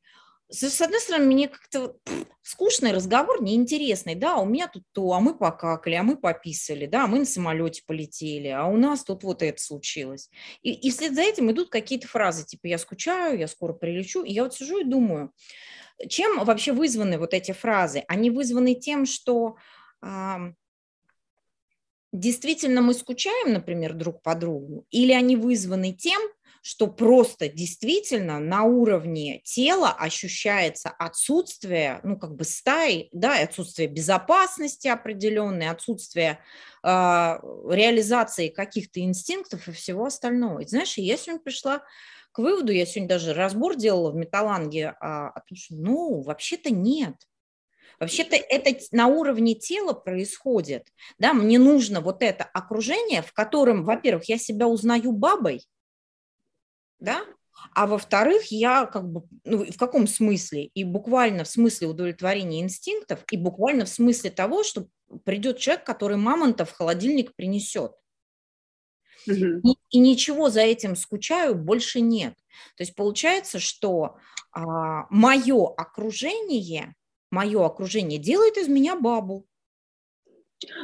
с 0.51 0.81
одной 0.81 1.01
стороны, 1.01 1.27
мне 1.27 1.49
как-то 1.49 1.97
скучный 2.43 2.93
разговор, 2.93 3.43
неинтересный, 3.43 4.15
да, 4.15 4.37
у 4.37 4.45
меня 4.45 4.69
тут 4.69 4.85
то, 4.93 5.13
а 5.13 5.21
мы 5.21 5.37
покакали, 5.37 5.95
а 5.95 6.03
мы 6.03 6.17
пописали, 6.17 6.87
да, 6.87 7.07
мы 7.07 7.21
на 7.21 7.25
самолете 7.25 7.83
полетели, 7.87 8.49
а 8.49 8.67
у 8.67 8.77
нас 8.77 9.05
тут 9.05 9.25
вот 9.25 9.43
это 9.43 9.61
случилось. 9.61 10.31
И, 10.63 10.73
и 10.73 10.91
вслед 10.91 11.15
за 11.15 11.23
этим 11.23 11.51
идут 11.51 11.71
какие-то 11.71 12.09
фразы, 12.09 12.45
типа 12.45 12.67
«я 12.67 12.79
скучаю», 12.79 13.39
«я 13.39 13.49
скоро 13.49 13.73
прилечу», 13.73 14.23
и 14.23 14.33
я 14.33 14.45
вот 14.45 14.55
сижу 14.55 14.79
и 14.81 14.85
думаю, 14.85 15.33
чем 16.09 16.45
вообще 16.45 16.73
вызваны 16.73 17.19
вот 17.19 17.35
эти 17.35 17.53
фразы? 17.53 18.05
Они 18.09 18.31
вызваны 18.31 18.75
тем, 18.75 19.07
что 19.07 19.57
а, 20.03 20.51
действительно 22.13 22.83
мы 22.83 22.95
скучаем, 22.95 23.53
например, 23.53 23.95
друг 23.95 24.23
по 24.23 24.35
другу, 24.35 24.87
или 24.91 25.13
они 25.13 25.37
вызваны 25.37 25.93
тем, 25.93 26.21
что 26.67 26.87
просто 26.87 27.51
действительно 27.51 28.41
на 28.41 28.63
уровне 28.63 29.43
тела 29.45 29.91
ощущается 29.91 30.89
отсутствие, 30.89 32.01
ну, 32.05 32.19
как 32.19 32.35
бы 32.37 32.45
стаи, 32.45 33.11
да, 33.13 33.39
отсутствие 33.43 33.87
безопасности 33.87 34.89
определенной, 34.89 35.69
отсутствие 35.69 36.39
э, 36.83 36.87
реализации 36.89 38.49
каких-то 38.49 39.01
инстинктов 39.01 39.69
и 39.69 39.73
всего 39.73 40.07
остального. 40.07 40.61
И 40.61 40.67
знаешь, 40.67 40.97
я 40.97 41.19
сегодня 41.19 41.43
пришла 41.43 41.83
к 42.33 42.39
выводу, 42.39 42.73
я 42.73 42.87
сегодня 42.87 43.11
даже 43.11 43.35
разбор 43.35 43.77
делала 43.77 44.11
в 44.11 44.17
металланге, 44.17 44.97
а, 45.01 45.29
о 45.29 45.41
том, 45.41 45.59
что, 45.59 45.75
ну, 45.75 46.23
вообще-то 46.23 46.73
нет. 46.73 47.15
Вообще-то 48.01 48.37
это 48.37 48.75
на 48.91 49.09
уровне 49.09 49.55
тела 49.55 49.93
происходит. 49.93 50.89
Да, 51.19 51.35
мне 51.35 51.59
нужно 51.59 52.01
вот 52.01 52.23
это 52.23 52.45
окружение, 52.45 53.21
в 53.21 53.35
котором, 53.35 53.85
во-первых, 53.85 54.31
я 54.31 54.39
себя 54.39 54.67
узнаю 54.67 55.13
бабой, 55.13 55.61
да, 57.05 57.25
а 57.73 57.87
во-вторых, 57.87 58.45
я 58.51 58.87
как 58.87 59.11
бы, 59.11 59.23
ну, 59.45 59.65
в 59.65 59.77
каком 59.77 60.07
смысле? 60.07 60.67
И 60.75 60.85
буквально 60.85 61.45
в 61.45 61.49
смысле 61.49 61.89
удовлетворения 61.89 62.61
инстинктов, 62.61 63.25
и 63.31 63.37
буквально 63.37 63.85
в 63.85 63.89
смысле 63.89 64.31
того, 64.31 64.63
что 64.65 64.89
придет 65.25 65.59
человек, 65.59 65.85
который 65.85 66.17
мамонта 66.17 66.65
в 66.65 66.73
холодильник 66.73 67.35
принесет. 67.35 67.93
Угу. 69.27 69.37
И, 69.37 69.75
и 69.91 69.99
ничего 69.99 70.51
за 70.51 70.61
этим 70.61 70.97
скучаю 70.97 71.55
больше 71.55 72.01
нет. 72.01 72.35
То 72.77 72.83
есть 72.83 72.95
получается, 72.95 73.59
что 73.59 74.17
а, 74.53 75.07
мое 75.11 75.67
окружение, 75.67 76.95
мое 77.31 77.65
окружение 77.65 78.19
делает 78.19 78.57
из 78.57 78.69
меня 78.69 78.97
бабу. 78.97 79.47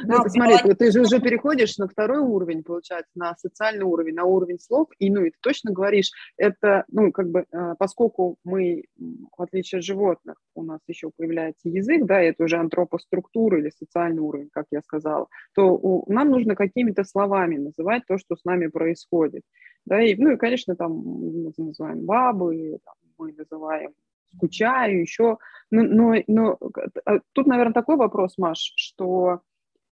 Ну, 0.03 0.23
смотри, 0.27 0.57
ты, 0.63 0.75
ты 0.75 0.91
же 0.91 1.01
уже 1.01 1.19
переходишь 1.19 1.77
на 1.77 1.87
второй 1.87 2.19
уровень, 2.19 2.63
получается, 2.63 3.11
на 3.15 3.35
социальный 3.37 3.83
уровень, 3.83 4.15
на 4.15 4.25
уровень 4.25 4.59
слов, 4.59 4.89
и, 4.99 5.09
ну, 5.09 5.23
и 5.23 5.31
ты 5.31 5.37
точно 5.41 5.71
говоришь, 5.71 6.11
это, 6.37 6.85
ну, 6.89 7.11
как 7.11 7.29
бы, 7.29 7.45
э, 7.51 7.75
поскольку 7.77 8.37
мы, 8.43 8.85
в 8.97 9.41
отличие 9.41 9.79
от 9.79 9.85
животных, 9.85 10.37
у 10.55 10.63
нас 10.63 10.79
еще 10.87 11.11
появляется 11.15 11.69
язык, 11.69 12.05
да, 12.05 12.21
это 12.21 12.43
уже 12.43 12.57
антропоструктура 12.57 13.59
или 13.59 13.69
социальный 13.69 14.21
уровень, 14.21 14.49
как 14.51 14.65
я 14.71 14.81
сказала, 14.81 15.27
то 15.53 15.73
у, 15.73 16.11
нам 16.11 16.29
нужно 16.29 16.55
какими-то 16.55 17.03
словами 17.03 17.57
называть 17.57 18.03
то, 18.07 18.17
что 18.17 18.35
с 18.35 18.43
нами 18.43 18.67
происходит, 18.67 19.43
да, 19.85 20.01
и, 20.01 20.15
ну, 20.15 20.31
и, 20.31 20.37
конечно, 20.37 20.75
там 20.75 20.91
мы 20.93 21.51
называем 21.57 22.05
бабы, 22.05 22.79
там, 22.83 22.95
мы 23.17 23.33
называем 23.33 23.91
скучаю, 24.35 25.01
еще, 25.01 25.37
но, 25.69 25.83
но, 25.83 26.15
но 26.27 26.57
э, 27.05 27.19
тут, 27.33 27.47
наверное, 27.47 27.73
такой 27.73 27.97
вопрос, 27.97 28.37
Маш, 28.37 28.73
что 28.75 29.41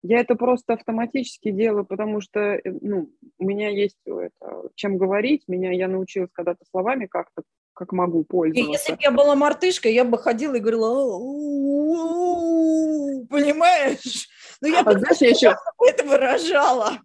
я 0.01 0.19
это 0.19 0.35
просто 0.35 0.73
автоматически 0.73 1.51
делаю, 1.51 1.85
потому 1.85 2.21
что 2.21 2.39
э, 2.39 2.61
ну, 2.63 3.09
у 3.37 3.45
меня 3.45 3.69
есть 3.69 3.97
это, 4.05 4.69
чем 4.75 4.97
говорить. 4.97 5.43
Меня 5.47 5.71
я 5.71 5.87
научилась 5.87 6.29
когда-то 6.31 6.63
словами 6.71 7.05
как-то, 7.05 7.43
как 7.73 7.91
могу 7.91 8.23
пользоваться. 8.23 8.71
Если 8.71 8.93
бы 8.93 8.99
я 9.01 9.11
была 9.11 9.35
мартышкой, 9.35 9.93
я 9.93 10.05
бы 10.05 10.17
ходила 10.17 10.55
и 10.55 10.59
говорила, 10.59 11.19
понимаешь? 13.29 14.29
Ну, 14.61 14.67
я 14.67 14.81
а, 14.81 14.91
знаешь, 14.91 15.21
я 15.21 15.29
еще... 15.29 15.55
это 15.87 16.05
выражала. 16.05 16.99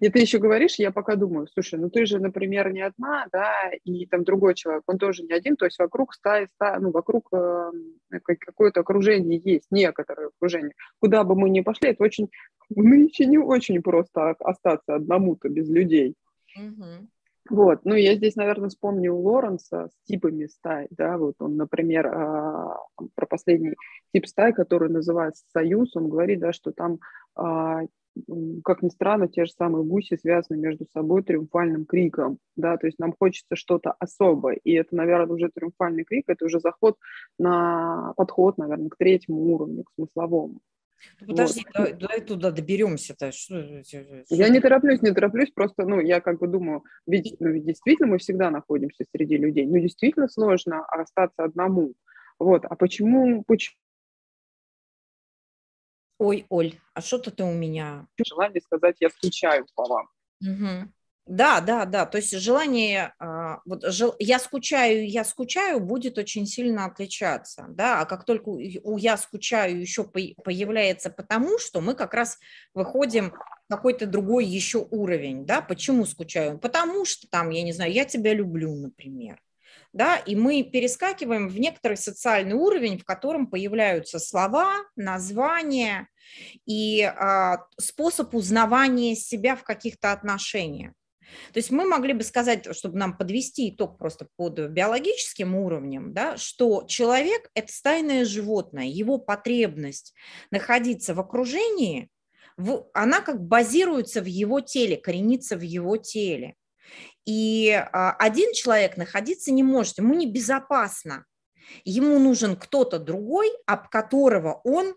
И 0.00 0.08
ты 0.08 0.20
еще 0.20 0.38
говоришь, 0.38 0.76
я 0.76 0.90
пока 0.90 1.16
думаю, 1.16 1.48
слушай, 1.52 1.78
ну 1.78 1.90
ты 1.90 2.06
же, 2.06 2.18
например, 2.18 2.72
не 2.72 2.82
одна, 2.82 3.26
да, 3.32 3.70
и 3.84 4.06
там 4.06 4.24
другой 4.24 4.54
человек, 4.54 4.82
он 4.86 4.98
тоже 4.98 5.22
не 5.22 5.32
один, 5.32 5.56
то 5.56 5.64
есть 5.64 5.78
вокруг 5.78 6.14
стаи, 6.14 6.46
ста, 6.54 6.78
ну, 6.78 6.90
вокруг 6.90 7.28
э, 7.32 7.70
какое-то 8.20 8.80
окружение 8.80 9.40
есть, 9.42 9.66
некоторое 9.70 10.28
окружение. 10.28 10.74
Куда 11.00 11.24
бы 11.24 11.34
мы 11.34 11.50
ни 11.50 11.60
пошли, 11.60 11.90
это 11.90 12.04
очень, 12.04 12.30
нынче 12.70 13.26
не 13.26 13.38
очень 13.38 13.82
просто 13.82 14.30
остаться 14.30 14.94
одному-то 14.94 15.48
без 15.48 15.68
людей. 15.68 16.14
Угу. 16.56 17.08
Вот, 17.50 17.84
ну 17.84 17.94
я 17.94 18.14
здесь, 18.14 18.36
наверное, 18.36 18.68
вспомню 18.68 19.16
Лоренса 19.16 19.88
с 19.88 20.06
типами 20.06 20.46
стай, 20.46 20.86
да, 20.90 21.18
вот 21.18 21.34
он, 21.40 21.56
например, 21.56 22.06
а, 22.06 22.78
про 23.16 23.26
последний 23.26 23.74
тип 24.14 24.26
стай, 24.26 24.52
который 24.52 24.88
называется 24.88 25.44
союз, 25.52 25.96
он 25.96 26.08
говорит, 26.08 26.38
да, 26.38 26.52
что 26.52 26.70
там 26.70 27.00
а, 27.34 27.80
как 28.64 28.82
ни 28.82 28.88
странно, 28.88 29.28
те 29.28 29.44
же 29.44 29.52
самые 29.52 29.84
гуси 29.84 30.16
связаны 30.16 30.58
между 30.58 30.86
собой 30.92 31.22
триумфальным 31.22 31.86
криком, 31.86 32.38
да, 32.56 32.76
то 32.76 32.86
есть 32.86 32.98
нам 32.98 33.14
хочется 33.18 33.56
что-то 33.56 33.94
особое, 33.98 34.56
и 34.56 34.72
это, 34.72 34.94
наверное, 34.94 35.34
уже 35.34 35.50
триумфальный 35.54 36.04
крик, 36.04 36.24
это 36.28 36.44
уже 36.44 36.60
заход 36.60 36.98
на 37.38 38.12
подход, 38.16 38.58
наверное, 38.58 38.90
к 38.90 38.96
третьему 38.96 39.54
уровню, 39.54 39.84
к 39.84 39.92
смысловому. 39.94 40.60
Ну, 41.20 41.26
подожди, 41.28 41.62
вот. 41.64 41.72
давай, 41.74 41.92
давай 41.94 42.20
туда 42.20 42.50
доберемся-то. 42.50 43.32
Что, 43.32 43.82
что, 43.82 44.24
я 44.28 44.48
не 44.48 44.60
тороплюсь, 44.60 45.02
не 45.02 45.12
тороплюсь, 45.12 45.50
просто, 45.50 45.84
ну, 45.84 46.00
я 46.00 46.20
как 46.20 46.38
бы 46.38 46.46
думаю, 46.46 46.84
ведь, 47.06 47.34
ну, 47.40 47.50
ведь 47.50 47.64
действительно 47.64 48.08
мы 48.08 48.18
всегда 48.18 48.50
находимся 48.50 49.04
среди 49.10 49.36
людей, 49.36 49.66
ну, 49.66 49.78
действительно 49.78 50.28
сложно 50.28 50.84
остаться 50.84 51.44
одному, 51.44 51.94
вот, 52.38 52.64
а 52.64 52.76
почему, 52.76 53.42
почему 53.44 53.76
Ой, 56.22 56.46
Оль, 56.50 56.78
а 56.94 57.00
что-то 57.00 57.32
ты 57.32 57.42
у 57.42 57.52
меня... 57.52 58.06
Желание 58.24 58.60
сказать, 58.60 58.94
я 59.00 59.10
скучаю 59.10 59.66
по 59.74 59.88
вам. 59.88 60.08
Угу. 60.40 60.92
Да, 61.26 61.60
да, 61.60 61.84
да. 61.84 62.06
То 62.06 62.18
есть 62.18 62.38
желание, 62.38 63.12
а, 63.18 63.58
вот 63.64 63.82
жел, 63.92 64.14
я 64.20 64.38
скучаю, 64.38 65.08
я 65.08 65.24
скучаю 65.24 65.80
будет 65.80 66.18
очень 66.18 66.46
сильно 66.46 66.84
отличаться, 66.84 67.66
да. 67.70 68.00
А 68.00 68.06
как 68.06 68.24
только 68.24 68.50
у 68.50 68.96
я 68.98 69.16
скучаю 69.16 69.80
еще 69.80 70.04
появляется 70.04 71.10
потому, 71.10 71.58
что 71.58 71.80
мы 71.80 71.94
как 71.94 72.14
раз 72.14 72.38
выходим 72.72 73.34
какой-то 73.68 74.06
другой 74.06 74.44
еще 74.44 74.86
уровень, 74.92 75.44
да. 75.44 75.60
Почему 75.60 76.06
скучаю? 76.06 76.56
Потому 76.56 77.04
что 77.04 77.26
там, 77.28 77.50
я 77.50 77.64
не 77.64 77.72
знаю, 77.72 77.92
я 77.92 78.04
тебя 78.04 78.32
люблю, 78.32 78.72
например 78.76 79.40
да, 79.92 80.16
и 80.16 80.34
мы 80.34 80.62
перескакиваем 80.62 81.48
в 81.48 81.58
некоторый 81.58 81.96
социальный 81.96 82.54
уровень, 82.54 82.98
в 82.98 83.04
котором 83.04 83.46
появляются 83.46 84.18
слова, 84.18 84.74
названия 84.96 86.08
и 86.66 87.02
а, 87.02 87.66
способ 87.78 88.34
узнавания 88.34 89.14
себя 89.14 89.54
в 89.56 89.64
каких-то 89.64 90.12
отношениях. 90.12 90.92
То 91.52 91.58
есть 91.58 91.70
мы 91.70 91.84
могли 91.84 92.12
бы 92.12 92.22
сказать, 92.24 92.74
чтобы 92.76 92.98
нам 92.98 93.16
подвести 93.16 93.70
итог 93.70 93.98
просто 93.98 94.28
под 94.36 94.58
биологическим 94.58 95.54
уровнем, 95.54 96.12
да, 96.12 96.36
что 96.36 96.84
человек– 96.86 97.50
это 97.54 97.72
стайное 97.72 98.24
животное, 98.24 98.84
его 98.84 99.18
потребность 99.18 100.14
находиться 100.50 101.14
в 101.14 101.20
окружении, 101.20 102.08
в, 102.56 102.86
она 102.92 103.20
как 103.20 103.42
базируется 103.42 104.20
в 104.20 104.26
его 104.26 104.60
теле, 104.60 104.96
коренится 104.96 105.56
в 105.56 105.62
его 105.62 105.96
теле. 105.96 106.54
И 107.24 107.70
а, 107.70 108.12
один 108.12 108.52
человек 108.52 108.96
находиться 108.96 109.52
не 109.52 109.62
может, 109.62 109.98
ему 109.98 110.14
небезопасно. 110.14 111.24
Ему 111.84 112.18
нужен 112.18 112.56
кто-то 112.56 112.98
другой, 112.98 113.50
об 113.66 113.88
которого 113.88 114.60
он 114.64 114.94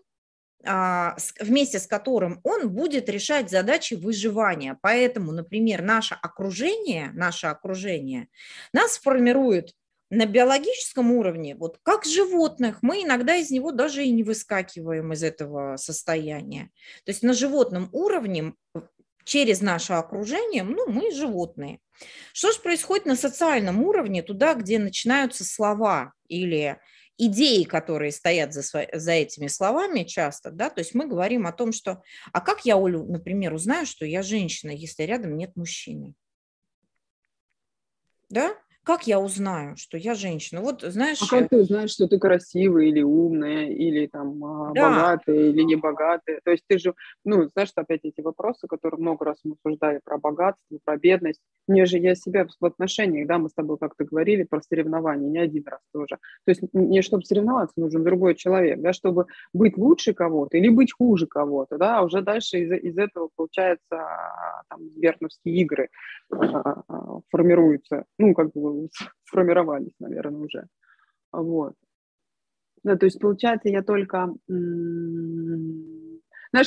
а, 0.64 1.16
вместе 1.40 1.78
с 1.78 1.86
которым 1.86 2.40
он 2.42 2.70
будет 2.70 3.08
решать 3.08 3.50
задачи 3.50 3.94
выживания. 3.94 4.78
Поэтому, 4.82 5.30
например, 5.32 5.82
наше 5.82 6.14
окружение, 6.20 7.10
наше 7.14 7.46
окружение 7.46 8.28
нас 8.72 8.98
формирует 8.98 9.74
на 10.10 10.26
биологическом 10.26 11.12
уровне, 11.12 11.56
вот 11.56 11.78
как 11.82 12.04
животных, 12.04 12.78
мы 12.80 13.02
иногда 13.02 13.34
из 13.34 13.50
него 13.50 13.72
даже 13.72 14.04
и 14.04 14.12
не 14.12 14.22
выскакиваем 14.22 15.12
из 15.12 15.22
этого 15.24 15.76
состояния. 15.76 16.70
То 17.04 17.10
есть 17.10 17.22
на 17.22 17.32
животном 17.32 17.88
уровне 17.92 18.54
через 19.26 19.60
наше 19.60 19.92
окружение, 19.92 20.62
ну, 20.62 20.88
мы 20.88 21.10
животные. 21.10 21.80
Что 22.32 22.52
же 22.52 22.60
происходит 22.60 23.06
на 23.06 23.16
социальном 23.16 23.82
уровне, 23.82 24.22
туда, 24.22 24.54
где 24.54 24.78
начинаются 24.78 25.44
слова 25.44 26.12
или 26.28 26.78
идеи, 27.18 27.64
которые 27.64 28.12
стоят 28.12 28.54
за, 28.54 28.62
за 28.62 29.12
этими 29.12 29.48
словами 29.48 30.04
часто, 30.04 30.50
да, 30.50 30.70
то 30.70 30.80
есть 30.80 30.94
мы 30.94 31.06
говорим 31.06 31.46
о 31.46 31.52
том, 31.52 31.72
что, 31.72 32.02
а 32.32 32.40
как 32.40 32.64
я, 32.64 32.76
Олю, 32.76 33.04
например, 33.04 33.52
узнаю, 33.52 33.84
что 33.84 34.06
я 34.06 34.22
женщина, 34.22 34.70
если 34.70 35.02
рядом 35.02 35.36
нет 35.36 35.56
мужчины? 35.56 36.14
Да? 38.28 38.54
Как 38.86 39.08
я 39.08 39.18
узнаю, 39.18 39.76
что 39.76 39.98
я 39.98 40.14
женщина? 40.14 40.60
Вот 40.60 40.82
знаешь. 40.82 41.18
А 41.20 41.28
как 41.28 41.48
ты 41.48 41.58
узнаешь, 41.62 41.90
что 41.90 42.06
ты 42.06 42.20
красивая 42.20 42.84
или 42.84 43.02
умная, 43.02 43.66
или 43.66 44.06
там 44.06 44.44
а, 44.44 44.72
да. 44.72 44.90
богатая, 44.90 45.50
или 45.50 45.62
не 45.62 45.74
богатая? 45.74 46.40
То 46.44 46.52
есть 46.52 46.62
ты 46.68 46.78
же, 46.78 46.94
ну, 47.24 47.48
знаешь, 47.52 47.70
что 47.70 47.80
опять 47.80 48.02
эти 48.04 48.20
вопросы, 48.20 48.68
которые 48.68 49.00
много 49.00 49.24
раз 49.24 49.38
мы 49.42 49.54
обсуждали 49.54 49.98
про 50.04 50.18
богатство, 50.18 50.78
про 50.84 50.96
бедность. 50.98 51.40
Мне 51.66 51.84
же 51.86 51.98
я 51.98 52.14
себя 52.14 52.46
в 52.60 52.64
отношениях, 52.64 53.26
да, 53.26 53.38
мы 53.38 53.48
с 53.48 53.54
тобой 53.54 53.76
как-то 53.76 54.04
говорили 54.04 54.44
про 54.44 54.62
соревнования, 54.62 55.28
не 55.28 55.40
один 55.40 55.64
раз 55.66 55.80
тоже. 55.92 56.18
То 56.44 56.50
есть 56.50 56.62
не 56.72 57.02
чтобы 57.02 57.24
соревноваться, 57.24 57.74
нужен 57.76 58.04
другой 58.04 58.36
человек, 58.36 58.80
да, 58.80 58.92
чтобы 58.92 59.26
быть 59.52 59.76
лучше 59.76 60.14
кого-то 60.14 60.58
или 60.58 60.68
быть 60.68 60.92
хуже 60.92 61.26
кого-то, 61.26 61.76
да, 61.76 61.98
а 61.98 62.02
уже 62.04 62.22
дальше 62.22 62.60
из, 62.60 62.70
из 62.70 62.96
этого 62.96 63.30
получается 63.34 64.06
там 64.68 64.80
верновские 64.96 65.56
игры 65.56 65.88
а, 66.30 66.82
а, 66.86 67.20
формируются, 67.30 68.04
ну, 68.16 68.32
как 68.32 68.52
бы 68.52 68.75
сформировались, 69.24 69.94
наверное, 69.98 70.40
уже. 70.40 70.66
Вот. 71.32 71.74
Да, 72.82 72.96
то 72.96 73.06
есть, 73.06 73.20
получается, 73.20 73.68
я 73.68 73.82
только, 73.82 74.32
знаешь, 74.46 74.60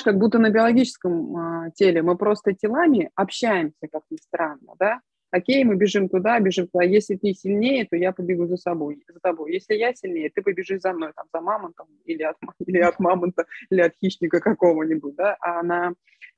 как 0.03 0.17
будто 0.17 0.37
на 0.37 0.49
биологическом 0.49 1.37
а, 1.37 1.71
теле 1.71 2.01
мы 2.01 2.17
просто 2.17 2.53
телами 2.53 3.09
общаемся, 3.15 3.87
как 3.91 4.03
ни 4.09 4.17
странно, 4.17 4.73
да? 4.77 4.99
Окей, 5.31 5.63
мы 5.63 5.75
бежим 5.75 6.09
туда, 6.09 6.39
бежим 6.39 6.67
туда. 6.67 6.83
Если 6.83 7.15
ты 7.15 7.33
сильнее, 7.33 7.85
то 7.85 7.95
я 7.95 8.11
побегу 8.11 8.47
за 8.47 8.57
собой, 8.57 9.03
за 9.07 9.19
тобой. 9.19 9.53
Если 9.53 9.75
я 9.75 9.93
сильнее, 9.93 10.31
ты 10.33 10.41
побежишь 10.41 10.81
за 10.81 10.91
мной, 10.91 11.11
там, 11.15 11.27
за 11.31 11.39
мамонтом 11.39 11.87
или 12.05 12.23
от, 12.23 12.37
или 12.65 12.79
от 12.79 12.99
мамонта, 12.99 13.45
или 13.69 13.81
от 13.81 13.93
хищника 14.01 14.39
какого-нибудь, 14.39 15.15
да? 15.15 15.37
А 15.39 15.61
на, 15.61 15.93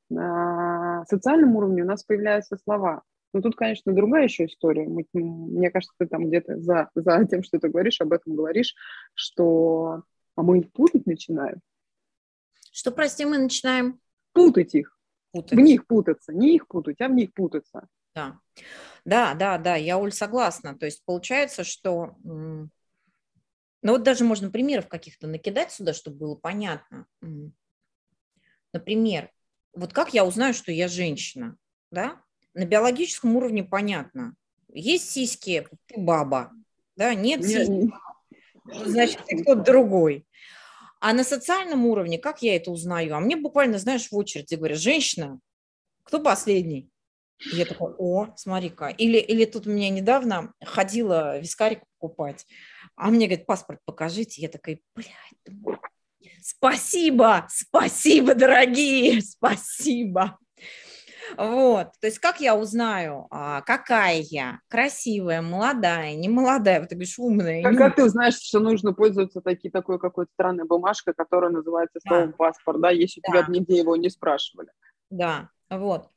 на 0.10 1.06
социальном 1.08 1.56
уровне 1.56 1.84
у 1.84 1.86
нас 1.86 2.04
появляются 2.04 2.58
слова. 2.58 3.04
Но 3.34 3.42
тут, 3.42 3.56
конечно, 3.56 3.94
другая 3.94 4.24
еще 4.24 4.46
история. 4.46 4.88
Мне 5.14 5.72
кажется, 5.72 5.96
ты 5.98 6.08
там 6.08 6.28
где-то 6.28 6.60
за, 6.60 6.90
за 6.96 7.26
тем, 7.26 7.44
что 7.44 7.60
ты 7.60 7.70
говоришь, 7.70 8.02
об 8.02 8.14
этом 8.14 8.36
говоришь, 8.36 8.76
что 9.14 10.04
а 10.36 10.44
мы 10.44 10.60
их 10.60 10.72
путать 10.72 11.06
начинаем. 11.06 11.62
Что, 12.72 12.92
прости, 12.92 13.26
мы 13.26 13.38
начинаем? 13.38 14.00
Путать 14.34 14.76
их. 14.76 14.98
Путать. 15.32 15.58
В 15.58 15.62
них 15.62 15.88
путаться. 15.88 16.34
Не 16.34 16.56
их 16.56 16.68
путать, 16.68 17.00
а 17.02 17.08
в 17.08 17.14
них 17.14 17.34
путаться. 17.34 17.88
Да, 18.14 18.40
да, 19.06 19.34
да, 19.34 19.58
да, 19.58 19.76
я, 19.76 19.98
Оль, 19.98 20.12
согласна. 20.12 20.78
То 20.78 20.86
есть 20.86 21.04
получается, 21.06 21.64
что... 21.64 22.16
Ну 22.24 23.94
вот 23.94 24.04
даже 24.04 24.24
можно 24.26 24.52
примеров 24.52 24.88
каких-то 24.88 25.28
накидать 25.28 25.72
сюда, 25.72 25.94
чтобы 25.94 26.18
было 26.18 26.36
понятно. 26.36 27.08
Например, 28.74 29.32
вот 29.74 29.92
как 29.92 30.14
я 30.14 30.26
узнаю, 30.26 30.54
что 30.54 30.72
я 30.72 30.88
женщина, 30.88 31.58
да? 31.90 32.22
На 32.54 32.66
биологическом 32.66 33.36
уровне 33.36 33.64
понятно. 33.64 34.36
Есть 34.74 35.12
сиськи, 35.12 35.68
ты 35.88 36.00
баба. 36.00 36.52
Да, 36.96 37.14
нет 37.14 37.44
сиськи, 37.46 37.92
значит, 38.86 39.20
ты 39.28 39.42
кто-то 39.42 39.62
другой. 39.62 40.26
А 41.00 41.14
на 41.14 41.24
социальном 41.24 41.86
уровне, 41.86 42.20
как 42.20 42.42
я 42.42 42.56
это 42.56 42.70
узнаю? 42.72 43.16
А 43.16 43.20
мне 43.20 43.36
буквально, 43.36 43.80
знаешь, 43.80 44.10
в 44.10 44.16
очереди 44.16 44.56
говорят, 44.56 44.78
женщина, 44.78 45.40
кто 46.04 46.20
последний? 46.20 46.90
И 47.52 47.56
я 47.56 47.66
такая, 47.66 47.96
о, 47.98 48.34
смотри-ка. 48.36 48.90
Или, 48.90 49.18
или 49.18 49.46
тут 49.46 49.66
у 49.66 49.72
меня 49.72 49.90
недавно 49.90 50.54
ходила 50.64 51.40
вискарик 51.40 51.82
покупать, 51.98 52.46
а 52.96 53.10
мне 53.10 53.26
говорит, 53.26 53.48
паспорт 53.48 53.80
покажите. 53.84 54.42
Я 54.42 54.50
такая, 54.50 54.80
блядь, 54.96 55.10
спасибо, 56.44 57.48
спасибо, 57.50 58.36
дорогие, 58.36 59.22
спасибо. 59.22 60.38
Вот, 61.38 61.88
то 62.00 62.08
есть 62.08 62.20
как 62.20 62.40
я 62.42 62.56
узнаю, 62.56 63.28
а, 63.30 63.62
какая 63.62 64.20
я, 64.20 64.60
красивая, 64.68 65.42
молодая, 65.42 66.16
не 66.16 66.30
молодая, 66.30 66.80
вот 66.80 66.90
ты 66.90 66.96
говоришь, 66.96 67.20
умная. 67.20 67.64
Как, 67.64 67.78
как 67.78 67.96
ты 67.96 68.06
узнаешь, 68.06 68.36
что 68.36 68.60
нужно 68.60 68.94
пользоваться 68.94 69.42
таки, 69.42 69.70
такой 69.70 70.00
какой-то 70.00 70.32
странной 70.34 70.66
бумажкой, 70.66 71.14
которая 71.14 71.52
называется 71.52 72.00
словом 72.06 72.32
да. 72.32 72.36
паспорт, 72.38 72.82
да, 72.82 72.90
если 72.92 73.22
да. 73.22 73.44
тебя 73.44 73.46
нигде 73.48 73.78
его 73.78 73.96
не 73.96 74.10
спрашивали. 74.10 74.70
Да, 75.10 75.50
вот. 75.70 76.10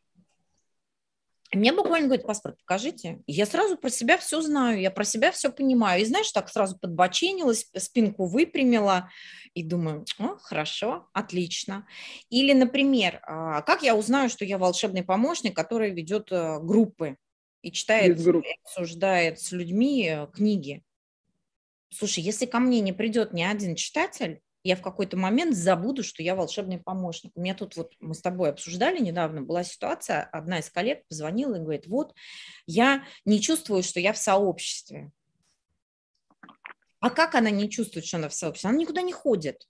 Мне 1.57 1.73
буквально 1.73 2.09
говорит, 2.09 2.27
паспорт 2.27 2.59
покажите. 2.59 3.23
И 3.27 3.33
я 3.33 3.47
сразу 3.47 3.77
про 3.77 3.91
себя 3.91 4.19
все 4.19 4.41
знаю, 4.41 4.81
я 4.81 4.91
про 4.91 5.05
себя 5.05 5.31
все 5.31 5.51
понимаю. 5.51 6.03
И 6.03 6.05
знаешь, 6.05 6.31
так 6.33 6.49
сразу 6.49 6.79
подбоченилась, 6.79 7.69
спинку 7.77 8.27
выпрямила 8.27 9.11
и 9.55 9.63
думаю, 9.63 10.05
о, 10.19 10.37
хорошо, 10.37 11.09
отлично. 11.13 11.87
Или, 12.31 12.53
например, 12.53 13.21
а, 13.23 13.63
как 13.63 13.83
я 13.83 13.95
узнаю, 13.95 14.29
что 14.29 14.45
я 14.45 14.59
волшебный 14.59 15.05
помощник, 15.05 15.55
который 15.55 15.91
ведет 15.91 16.33
э, 16.33 16.59
группы 16.61 17.17
и 17.63 17.71
читает, 17.71 18.19
обсуждает 18.65 19.41
с 19.41 19.53
людьми 19.53 20.09
э, 20.09 20.27
книги? 20.33 20.83
Слушай, 21.91 22.25
если 22.25 22.47
ко 22.47 22.59
мне 22.59 22.81
не 22.81 22.93
придет 22.93 23.33
ни 23.33 23.43
один 23.43 23.77
читатель, 23.77 24.41
я 24.65 24.77
в 24.77 24.83
какой-то 24.83 25.17
момент 25.19 25.55
забуду, 25.55 26.03
что 26.03 26.23
я 26.23 26.35
волшебный 26.35 26.79
помощник. 26.79 27.33
У 27.35 27.41
меня 27.41 27.55
тут 27.55 27.77
вот, 27.77 27.93
мы 28.01 28.15
с 28.15 28.23
тобой 28.23 28.49
обсуждали 28.49 28.99
недавно, 28.99 29.43
была 29.43 29.63
ситуация, 29.63 30.23
одна 30.23 30.59
из 30.59 30.71
коллег 30.71 31.07
позвонила 31.07 31.57
и 31.57 31.61
говорит, 31.61 31.87
вот, 31.87 32.15
я 32.67 33.05
не 33.27 33.41
чувствую, 33.41 33.83
что 33.83 34.01
я 34.01 34.15
в 34.15 34.19
сообществе. 34.19 35.13
А 37.01 37.11
как 37.11 37.35
она 37.35 37.51
не 37.51 37.69
чувствует, 37.69 38.07
что 38.07 38.17
она 38.17 38.31
в 38.31 38.35
сообществе? 38.35 38.71
Она 38.71 38.79
никуда 38.79 39.03
не 39.03 39.13
ходит. 39.13 39.69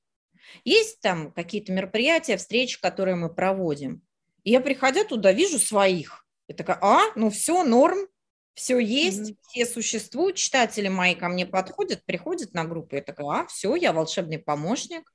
Есть 0.62 1.00
там 1.00 1.32
какие-то 1.32 1.72
мероприятия, 1.72 2.36
встречи, 2.36 2.80
которые 2.80 3.16
мы 3.16 3.34
проводим. 3.34 4.02
И 4.44 4.52
я, 4.52 4.60
приходя 4.60 5.04
туда, 5.04 5.32
вижу 5.32 5.58
своих. 5.58 6.24
И 6.46 6.52
такая, 6.52 6.78
а, 6.80 7.00
ну 7.16 7.30
все, 7.30 7.64
норм, 7.64 8.06
все 8.54 8.78
есть, 8.78 9.32
mm-hmm. 9.32 9.36
все 9.48 9.66
существуют, 9.66 10.36
читатели 10.36 10.88
мои 10.88 11.14
ко 11.14 11.28
мне 11.28 11.44
подходят, 11.44 12.04
приходят 12.04 12.54
на 12.54 12.64
группу, 12.64 12.94
я 12.96 13.02
такая, 13.02 13.26
а, 13.26 13.46
все, 13.46 13.74
я 13.74 13.92
волшебный 13.92 14.38
помощник. 14.38 15.12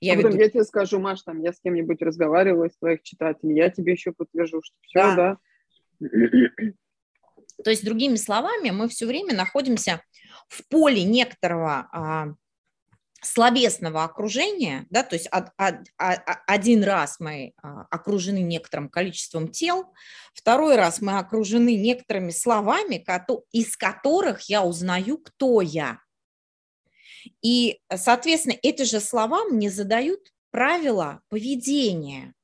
Я, 0.00 0.14
а 0.14 0.16
веду... 0.16 0.36
я 0.36 0.48
тебе 0.48 0.64
скажу, 0.64 0.98
Маш, 0.98 1.22
там, 1.22 1.40
я 1.40 1.52
с 1.52 1.60
кем-нибудь 1.60 2.02
разговаривала 2.02 2.64
из 2.64 2.76
твоих 2.76 3.02
читателей, 3.02 3.56
я 3.56 3.70
тебе 3.70 3.92
еще 3.92 4.12
подтвержу, 4.12 4.62
что 4.62 4.74
все, 4.82 4.98
да. 4.98 5.38
да. 6.00 6.48
То 7.62 7.70
есть, 7.70 7.84
другими 7.84 8.16
словами, 8.16 8.70
мы 8.70 8.88
все 8.88 9.06
время 9.06 9.34
находимся 9.34 10.00
в 10.48 10.66
поле 10.68 11.02
некоторого 11.04 11.88
а, 11.92 12.28
словесного 13.20 14.04
окружения, 14.04 14.86
да, 14.90 15.02
то 15.02 15.16
есть 15.16 15.28
од, 15.32 15.50
од, 15.58 15.88
од, 15.98 16.20
один 16.46 16.84
раз 16.84 17.18
мы 17.18 17.52
а, 17.62 17.86
окружены 17.90 18.38
некоторым 18.38 18.88
количеством 18.88 19.48
тел, 19.48 19.92
второй 20.34 20.76
раз 20.76 21.00
мы 21.00 21.18
окружены 21.18 21.76
некоторыми 21.76 22.30
словами, 22.30 23.04
из 23.52 23.76
которых 23.76 24.42
я 24.42 24.62
узнаю, 24.62 25.18
кто 25.18 25.60
я. 25.60 26.00
И, 27.42 27.80
соответственно, 27.94 28.56
эти 28.62 28.82
же 28.82 29.00
слова 29.00 29.44
мне 29.44 29.70
задают 29.70 30.32
правила 30.50 31.20
поведения. 31.28 32.34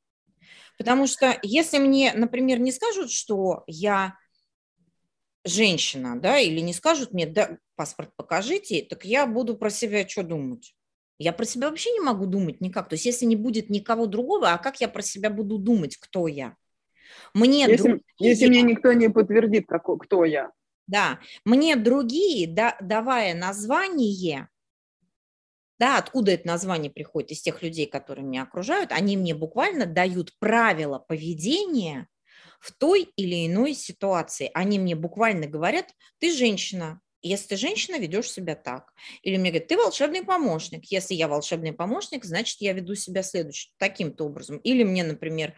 Потому 0.76 1.06
что 1.06 1.38
если 1.42 1.78
мне, 1.78 2.12
например, 2.14 2.58
не 2.58 2.72
скажут, 2.72 3.12
что 3.12 3.62
я 3.66 4.16
женщина, 5.44 6.18
да, 6.18 6.38
или 6.38 6.60
не 6.60 6.72
скажут 6.72 7.12
мне, 7.12 7.26
да, 7.26 7.58
паспорт 7.76 8.10
покажите, 8.16 8.82
так 8.88 9.04
я 9.04 9.26
буду 9.26 9.56
про 9.56 9.70
себя 9.70 10.08
что 10.08 10.22
думать? 10.22 10.74
Я 11.18 11.32
про 11.32 11.44
себя 11.44 11.70
вообще 11.70 11.90
не 11.92 12.00
могу 12.00 12.26
думать 12.26 12.60
никак. 12.60 12.88
То 12.88 12.94
есть 12.94 13.06
если 13.06 13.24
не 13.24 13.36
будет 13.36 13.70
никого 13.70 14.06
другого, 14.06 14.52
а 14.52 14.58
как 14.58 14.80
я 14.80 14.88
про 14.88 15.02
себя 15.02 15.30
буду 15.30 15.58
думать, 15.58 15.96
кто 15.96 16.26
я? 16.26 16.56
Мне 17.34 17.66
если, 17.66 17.76
другие, 17.76 18.02
если 18.18 18.48
мне 18.48 18.62
никто 18.62 18.92
не 18.92 19.08
подтвердит, 19.08 19.66
как, 19.68 19.86
кто 20.00 20.24
я. 20.24 20.50
Да, 20.86 21.20
мне 21.44 21.76
другие, 21.76 22.46
да, 22.46 22.76
давая 22.80 23.34
название, 23.34 24.48
да, 25.78 25.98
откуда 25.98 26.32
это 26.32 26.46
название 26.46 26.90
приходит, 26.90 27.30
из 27.30 27.42
тех 27.42 27.62
людей, 27.62 27.86
которые 27.86 28.24
меня 28.24 28.42
окружают, 28.42 28.92
они 28.92 29.16
мне 29.16 29.34
буквально 29.34 29.86
дают 29.86 30.36
правила 30.38 30.98
поведения 30.98 32.08
в 32.64 32.72
той 32.72 33.10
или 33.16 33.46
иной 33.46 33.74
ситуации. 33.74 34.50
Они 34.54 34.78
мне 34.78 34.96
буквально 34.96 35.46
говорят, 35.46 35.90
ты 36.18 36.32
женщина, 36.32 37.00
если 37.20 37.48
ты 37.48 37.56
женщина, 37.56 37.98
ведешь 37.98 38.30
себя 38.30 38.54
так. 38.54 38.92
Или 39.22 39.36
мне 39.36 39.50
говорят, 39.50 39.68
ты 39.68 39.76
волшебный 39.76 40.24
помощник. 40.24 40.84
Если 40.86 41.12
я 41.12 41.28
волшебный 41.28 41.74
помощник, 41.74 42.24
значит, 42.24 42.62
я 42.62 42.72
веду 42.72 42.94
себя 42.94 43.22
следующим, 43.22 43.70
таким-то 43.78 44.24
образом. 44.24 44.56
Или 44.58 44.82
мне, 44.82 45.04
например, 45.04 45.52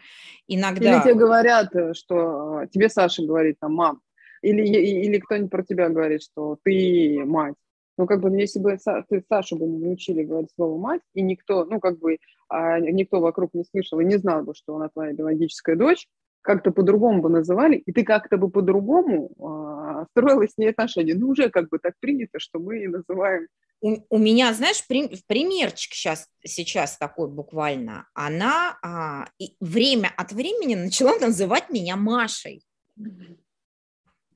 иногда... 0.48 0.96
Или 0.96 1.02
тебе 1.02 1.14
говорят, 1.14 1.74
э, 1.76 1.94
что 1.94 2.62
э, 2.62 2.68
тебе 2.72 2.88
Саша 2.88 3.24
говорит, 3.24 3.56
там, 3.60 3.74
мам, 3.74 4.00
или, 4.42 4.62
или 4.66 5.18
кто-нибудь 5.18 5.50
про 5.50 5.62
тебя 5.62 5.88
говорит, 5.88 6.22
что 6.24 6.58
ты 6.64 7.24
мать. 7.24 7.54
Ну, 7.98 8.06
как 8.06 8.20
бы, 8.20 8.30
ну, 8.30 8.36
если 8.36 8.58
бы 8.58 8.76
ты 9.08 9.24
Сашу 9.28 9.56
бы 9.56 9.66
не 9.66 9.78
научили 9.78 10.24
говорить 10.24 10.50
слово 10.54 10.78
«мать», 10.78 11.00
и 11.14 11.22
никто, 11.22 11.64
ну, 11.64 11.80
как 11.80 11.98
бы, 11.98 12.18
а 12.48 12.78
никто 12.78 13.20
вокруг 13.20 13.54
не 13.54 13.64
слышал 13.64 14.00
и 14.00 14.04
не 14.04 14.18
знал 14.18 14.42
бы, 14.42 14.54
что 14.54 14.76
она 14.76 14.88
твоя 14.88 15.14
биологическая 15.14 15.76
дочь, 15.76 16.06
как-то 16.46 16.70
по-другому 16.70 17.20
бы 17.22 17.28
называли, 17.28 17.76
и 17.76 17.92
ты 17.92 18.04
как-то 18.04 18.36
бы 18.36 18.48
по-другому 18.48 19.30
э, 19.36 20.04
строила 20.10 20.46
с 20.46 20.56
ней 20.56 20.70
отношения. 20.70 21.14
Ну, 21.14 21.28
уже 21.28 21.50
как 21.50 21.68
бы 21.68 21.78
так 21.78 21.94
принято, 22.00 22.38
что 22.38 22.60
мы 22.60 22.86
называем. 22.88 23.48
У, 23.80 23.96
у 24.08 24.18
меня, 24.18 24.54
знаешь, 24.54 24.86
при, 24.86 25.10
примерчик 25.26 25.92
сейчас, 25.92 26.28
сейчас 26.44 26.96
такой 26.96 27.28
буквально. 27.28 28.06
Она 28.14 28.78
а, 28.82 29.26
и 29.38 29.56
время 29.60 30.12
от 30.16 30.32
времени 30.32 30.76
начала 30.76 31.18
называть 31.20 31.68
меня 31.68 31.96
Машей. 31.96 32.62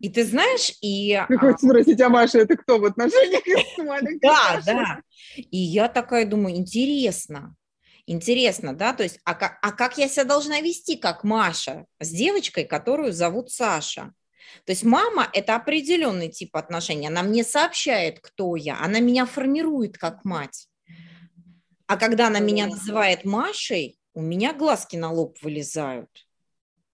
И 0.01 0.09
ты 0.09 0.25
знаешь, 0.25 0.73
и... 0.81 1.23
Ну, 1.29 1.39
хоть 1.39 1.61
спросить, 1.61 2.01
а 2.01 2.09
Маша 2.09 2.39
это 2.39 2.57
кто 2.57 2.79
в 2.79 2.87
отношениях 2.87 3.43
Да, 4.23 4.61
да. 4.65 5.01
И 5.37 5.59
я 5.59 5.89
такая 5.89 6.25
думаю, 6.27 6.57
интересно, 6.57 7.55
Интересно, 8.13 8.75
да, 8.75 8.93
то 8.93 9.05
есть, 9.05 9.21
а 9.25 9.35
как, 9.35 9.61
а 9.63 9.71
как 9.71 9.97
я 9.97 10.09
себя 10.09 10.25
должна 10.25 10.61
вести, 10.61 10.97
как 10.97 11.23
Маша, 11.23 11.87
с 12.01 12.11
девочкой, 12.11 12.65
которую 12.65 13.13
зовут 13.13 13.53
Саша? 13.53 14.13
То 14.65 14.73
есть 14.73 14.83
мама– 14.83 15.29
это 15.33 15.55
определенный 15.55 16.29
тип 16.29 16.57
отношений, 16.57 17.07
она 17.07 17.23
мне 17.23 17.45
сообщает, 17.45 18.19
кто 18.19 18.57
я, 18.57 18.81
она 18.81 18.99
меня 18.99 19.27
формирует 19.27 19.97
как 19.97 20.25
мать. 20.25 20.67
А 21.87 21.97
когда 21.97 22.27
она 22.27 22.41
меня 22.41 22.67
называет 22.67 23.25
Машей, 23.25 23.97
у 24.13 24.23
меня 24.23 24.55
глазки 24.55 24.97
на 24.97 25.13
лоб 25.13 25.39
вылезают. 25.41 26.11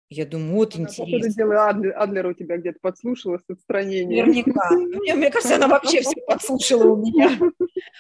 Я 0.09 0.25
думаю, 0.25 0.55
вот 0.55 0.77
она, 0.77 0.85
интересно. 0.85 1.05
Походу, 1.05 1.35
дела 1.35 1.69
Адлер, 1.69 1.99
Адлер 1.99 2.27
у 2.27 2.33
тебя 2.33 2.57
где-то 2.59 2.79
подслушала 2.81 3.38
с 3.38 3.51
отстранения. 3.51 4.25
Наверняка. 4.25 4.71
Мне, 4.71 5.14
мне 5.14 5.31
кажется, 5.31 5.57
она 5.57 5.66
вообще 5.66 6.01
все 6.01 6.21
подслушала 6.27 6.92
у 6.92 6.97
меня. 6.97 7.38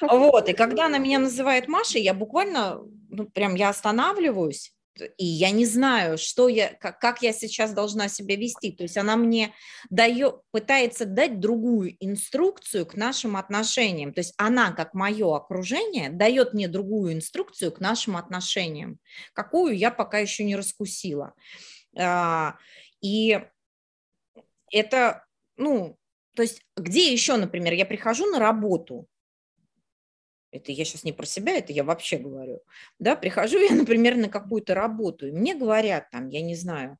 Вот, 0.00 0.48
и 0.48 0.52
когда 0.52 0.86
она 0.86 0.98
меня 0.98 1.18
называет 1.18 1.68
Машей, 1.68 2.02
я 2.02 2.14
буквально, 2.14 2.80
ну, 3.08 3.26
прям 3.26 3.54
я 3.54 3.70
останавливаюсь, 3.70 4.72
и 5.18 5.24
я 5.24 5.50
не 5.50 5.66
знаю, 5.66 6.18
что 6.18 6.48
я, 6.48 6.72
как, 6.74 7.00
как 7.00 7.22
я 7.22 7.32
сейчас 7.32 7.72
должна 7.72 8.08
себя 8.08 8.36
вести. 8.36 8.72
То 8.72 8.84
есть 8.84 8.96
она 8.96 9.16
мне 9.16 9.52
дает, 9.90 10.40
пытается 10.50 11.04
дать 11.04 11.40
другую 11.40 11.96
инструкцию 12.00 12.86
к 12.86 12.94
нашим 12.94 13.36
отношениям. 13.36 14.12
То 14.12 14.20
есть 14.20 14.34
она, 14.38 14.72
как 14.72 14.94
мое 14.94 15.36
окружение, 15.36 16.10
дает 16.10 16.54
мне 16.54 16.68
другую 16.68 17.14
инструкцию 17.14 17.72
к 17.72 17.80
нашим 17.80 18.16
отношениям, 18.16 18.98
какую 19.32 19.76
я 19.76 19.90
пока 19.90 20.18
еще 20.18 20.44
не 20.44 20.56
раскусила. 20.56 21.34
А, 21.98 22.56
и 23.00 23.40
это, 24.70 25.24
ну, 25.56 25.98
то 26.34 26.42
есть 26.42 26.62
где 26.76 27.12
еще, 27.12 27.36
например, 27.36 27.72
я 27.72 27.86
прихожу 27.86 28.26
на 28.26 28.38
работу, 28.38 29.06
это 30.50 30.72
я 30.72 30.84
сейчас 30.84 31.04
не 31.04 31.12
про 31.12 31.26
себя, 31.26 31.56
это 31.56 31.72
я 31.72 31.84
вообще 31.84 32.18
говорю, 32.18 32.62
да, 32.98 33.16
прихожу 33.16 33.58
я, 33.68 33.74
например, 33.74 34.16
на 34.16 34.28
какую-то 34.28 34.74
работу, 34.74 35.26
и 35.26 35.32
мне 35.32 35.54
говорят 35.54 36.10
там, 36.10 36.28
я 36.28 36.42
не 36.42 36.54
знаю, 36.54 36.98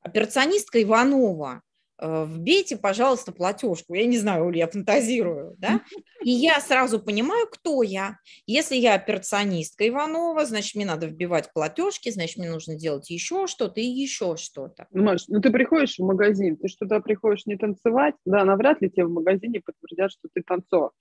операционистка 0.00 0.82
Иванова, 0.82 1.62
вбейте, 2.02 2.76
пожалуйста, 2.76 3.32
платежку. 3.32 3.94
Я 3.94 4.06
не 4.06 4.18
знаю, 4.18 4.50
я 4.52 4.66
фантазирую, 4.66 5.54
да? 5.58 5.80
И 6.24 6.30
я 6.30 6.60
сразу 6.60 7.00
понимаю, 7.00 7.46
кто 7.50 7.82
я. 7.82 8.18
Если 8.46 8.76
я 8.76 8.94
операционистка 8.94 9.88
Иванова, 9.88 10.44
значит, 10.44 10.74
мне 10.74 10.86
надо 10.86 11.06
вбивать 11.06 11.52
платежки, 11.52 12.10
значит, 12.10 12.38
мне 12.38 12.50
нужно 12.50 12.74
делать 12.74 13.10
еще 13.10 13.46
что-то 13.46 13.80
и 13.80 13.86
еще 13.86 14.36
что-то. 14.36 14.86
Ну, 14.90 15.04
Маш, 15.04 15.24
ну 15.28 15.40
ты 15.40 15.50
приходишь 15.50 15.98
в 15.98 16.04
магазин, 16.04 16.56
ты 16.56 16.68
что-то 16.68 17.00
приходишь 17.00 17.46
не 17.46 17.56
танцевать, 17.56 18.14
да, 18.24 18.44
навряд 18.44 18.82
ли 18.82 18.90
тебе 18.90 19.06
в 19.06 19.10
магазине 19.10 19.60
подтвердят, 19.60 20.12
что 20.12 20.28
ты 20.32 20.42
танцор. 20.42 20.92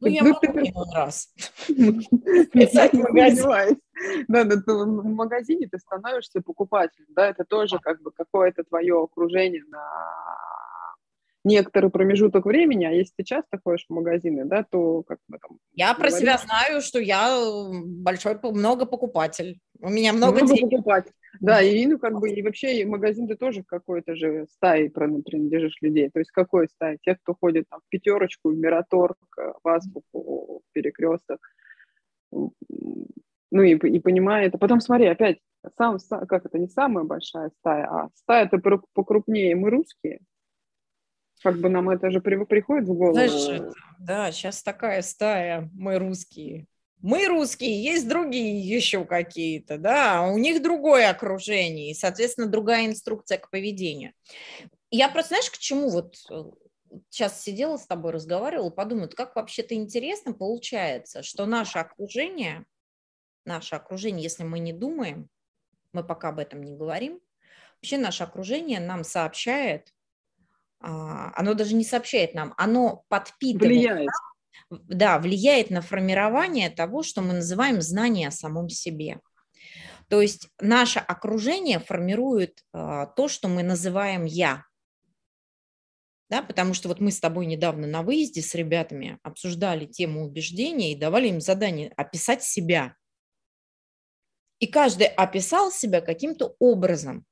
Ну, 0.00 0.08
я 0.08 0.22
ну, 0.22 0.30
могу 0.30 0.40
ты... 0.40 0.72
раз. 0.94 1.34
Да, 4.28 4.44
да, 4.44 4.56
в 4.66 5.04
магазине 5.04 5.68
ты 5.70 5.78
становишься 5.78 6.40
покупателем, 6.40 7.04
да, 7.10 7.28
это 7.28 7.44
тоже 7.44 7.78
как 7.80 8.00
бы 8.00 8.10
какое-то 8.10 8.64
твое 8.64 9.02
окружение 9.02 9.62
на 9.68 9.82
некоторый 11.44 11.90
промежуток 11.90 12.44
времени, 12.44 12.84
а 12.84 12.90
если 12.90 13.12
ты 13.16 13.24
часто 13.24 13.58
ходишь 13.62 13.86
в 13.88 13.92
магазины, 13.92 14.44
да, 14.44 14.64
то 14.68 15.02
как 15.02 15.18
бы 15.28 15.38
там... 15.38 15.58
Я 15.72 15.94
говорить, 15.94 16.12
про 16.12 16.20
себя 16.20 16.38
знаю, 16.38 16.80
что 16.82 16.98
я 16.98 17.38
большой, 17.72 18.38
много 18.42 18.86
покупатель. 18.86 19.58
У 19.80 19.88
меня 19.88 20.12
много, 20.12 20.38
много 20.38 20.54
денег. 20.54 20.70
покупатель. 20.70 21.12
Да, 21.40 21.62
и 21.62 21.86
ну 21.86 21.98
как 21.98 22.18
бы 22.18 22.28
и 22.28 22.42
вообще 22.42 22.84
магазин 22.84 23.28
ты 23.28 23.36
тоже 23.36 23.62
какой-то 23.62 24.16
же 24.16 24.46
стаи 24.50 24.88
принадлежишь 24.88 25.78
людей. 25.80 26.10
То 26.10 26.18
есть 26.18 26.32
какой 26.32 26.68
стаи? 26.68 26.98
Тех, 27.02 27.18
кто 27.22 27.34
ходит 27.34 27.66
там, 27.70 27.80
в 27.80 27.88
пятерочку, 27.88 28.50
в 28.50 28.56
Мираторг, 28.56 29.16
в 29.36 29.68
Азбуку, 29.68 30.62
в 30.66 30.72
Перекресток. 30.72 31.38
Ну 32.32 33.62
и, 33.62 33.74
и 33.74 34.00
понимает. 34.00 34.54
А 34.54 34.58
потом 34.58 34.80
смотри, 34.80 35.06
опять 35.06 35.38
сам, 35.76 35.98
как 36.28 36.46
это, 36.46 36.58
не 36.58 36.68
самая 36.68 37.04
большая 37.04 37.50
стая, 37.60 37.86
а 37.86 38.08
стая-то 38.14 38.58
покрупнее, 38.92 39.54
мы 39.56 39.70
русские. 39.70 40.20
Как 41.42 41.58
бы 41.58 41.68
нам 41.68 41.88
это 41.88 42.10
же 42.10 42.20
приходит 42.20 42.88
в 42.88 42.94
голову. 42.94 43.14
Знаешь, 43.14 43.62
да, 43.98 44.30
сейчас 44.32 44.62
такая 44.62 45.02
стая, 45.02 45.70
мы 45.72 45.98
русские. 45.98 46.66
Мы 47.02 47.28
русские, 47.28 47.82
есть 47.82 48.06
другие 48.06 48.60
еще 48.60 49.06
какие-то, 49.06 49.78
да, 49.78 50.22
у 50.22 50.36
них 50.36 50.62
другое 50.62 51.08
окружение, 51.08 51.92
и, 51.92 51.94
соответственно, 51.94 52.46
другая 52.46 52.86
инструкция 52.86 53.38
к 53.38 53.48
поведению. 53.48 54.12
Я 54.90 55.08
просто, 55.08 55.28
знаешь, 55.28 55.50
к 55.50 55.56
чему 55.56 55.88
вот 55.88 56.16
сейчас 57.08 57.40
э, 57.40 57.42
сидела 57.42 57.78
с 57.78 57.86
тобой, 57.86 58.12
разговаривала, 58.12 58.68
подумала, 58.68 59.06
как 59.06 59.34
вообще-то 59.34 59.74
интересно 59.74 60.34
получается, 60.34 61.22
что 61.22 61.46
наше 61.46 61.78
окружение, 61.78 62.66
наше 63.46 63.76
окружение, 63.76 64.22
если 64.22 64.42
мы 64.42 64.58
не 64.58 64.74
думаем, 64.74 65.30
мы 65.94 66.04
пока 66.04 66.28
об 66.28 66.38
этом 66.38 66.62
не 66.62 66.76
говорим, 66.76 67.20
вообще 67.76 67.96
наше 67.96 68.24
окружение 68.24 68.78
нам 68.78 69.04
сообщает, 69.04 69.88
а, 69.88 69.99
оно 70.80 71.54
даже 71.54 71.74
не 71.74 71.84
сообщает 71.84 72.34
нам, 72.34 72.54
оно 72.56 73.04
подпитывает. 73.08 73.70
Влияет. 73.70 74.10
Да, 74.70 75.18
влияет 75.18 75.70
на 75.70 75.82
формирование 75.82 76.70
того, 76.70 77.02
что 77.02 77.22
мы 77.22 77.34
называем 77.34 77.80
знание 77.82 78.28
о 78.28 78.32
самом 78.32 78.68
себе. 78.68 79.20
То 80.08 80.20
есть 80.20 80.48
наше 80.60 80.98
окружение 80.98 81.78
формирует 81.78 82.64
а, 82.72 83.06
то, 83.06 83.28
что 83.28 83.48
мы 83.48 83.62
называем 83.62 84.24
«я». 84.24 84.64
Да, 86.28 86.42
потому 86.42 86.74
что 86.74 86.88
вот 86.88 87.00
мы 87.00 87.10
с 87.10 87.18
тобой 87.18 87.46
недавно 87.46 87.88
на 87.88 88.02
выезде 88.02 88.40
с 88.40 88.54
ребятами 88.54 89.18
обсуждали 89.22 89.86
тему 89.86 90.24
убеждения 90.24 90.92
и 90.92 90.98
давали 90.98 91.28
им 91.28 91.40
задание 91.40 91.92
описать 91.96 92.44
себя. 92.44 92.94
И 94.60 94.68
каждый 94.68 95.06
описал 95.06 95.72
себя 95.72 96.00
каким-то 96.00 96.54
образом. 96.60 97.24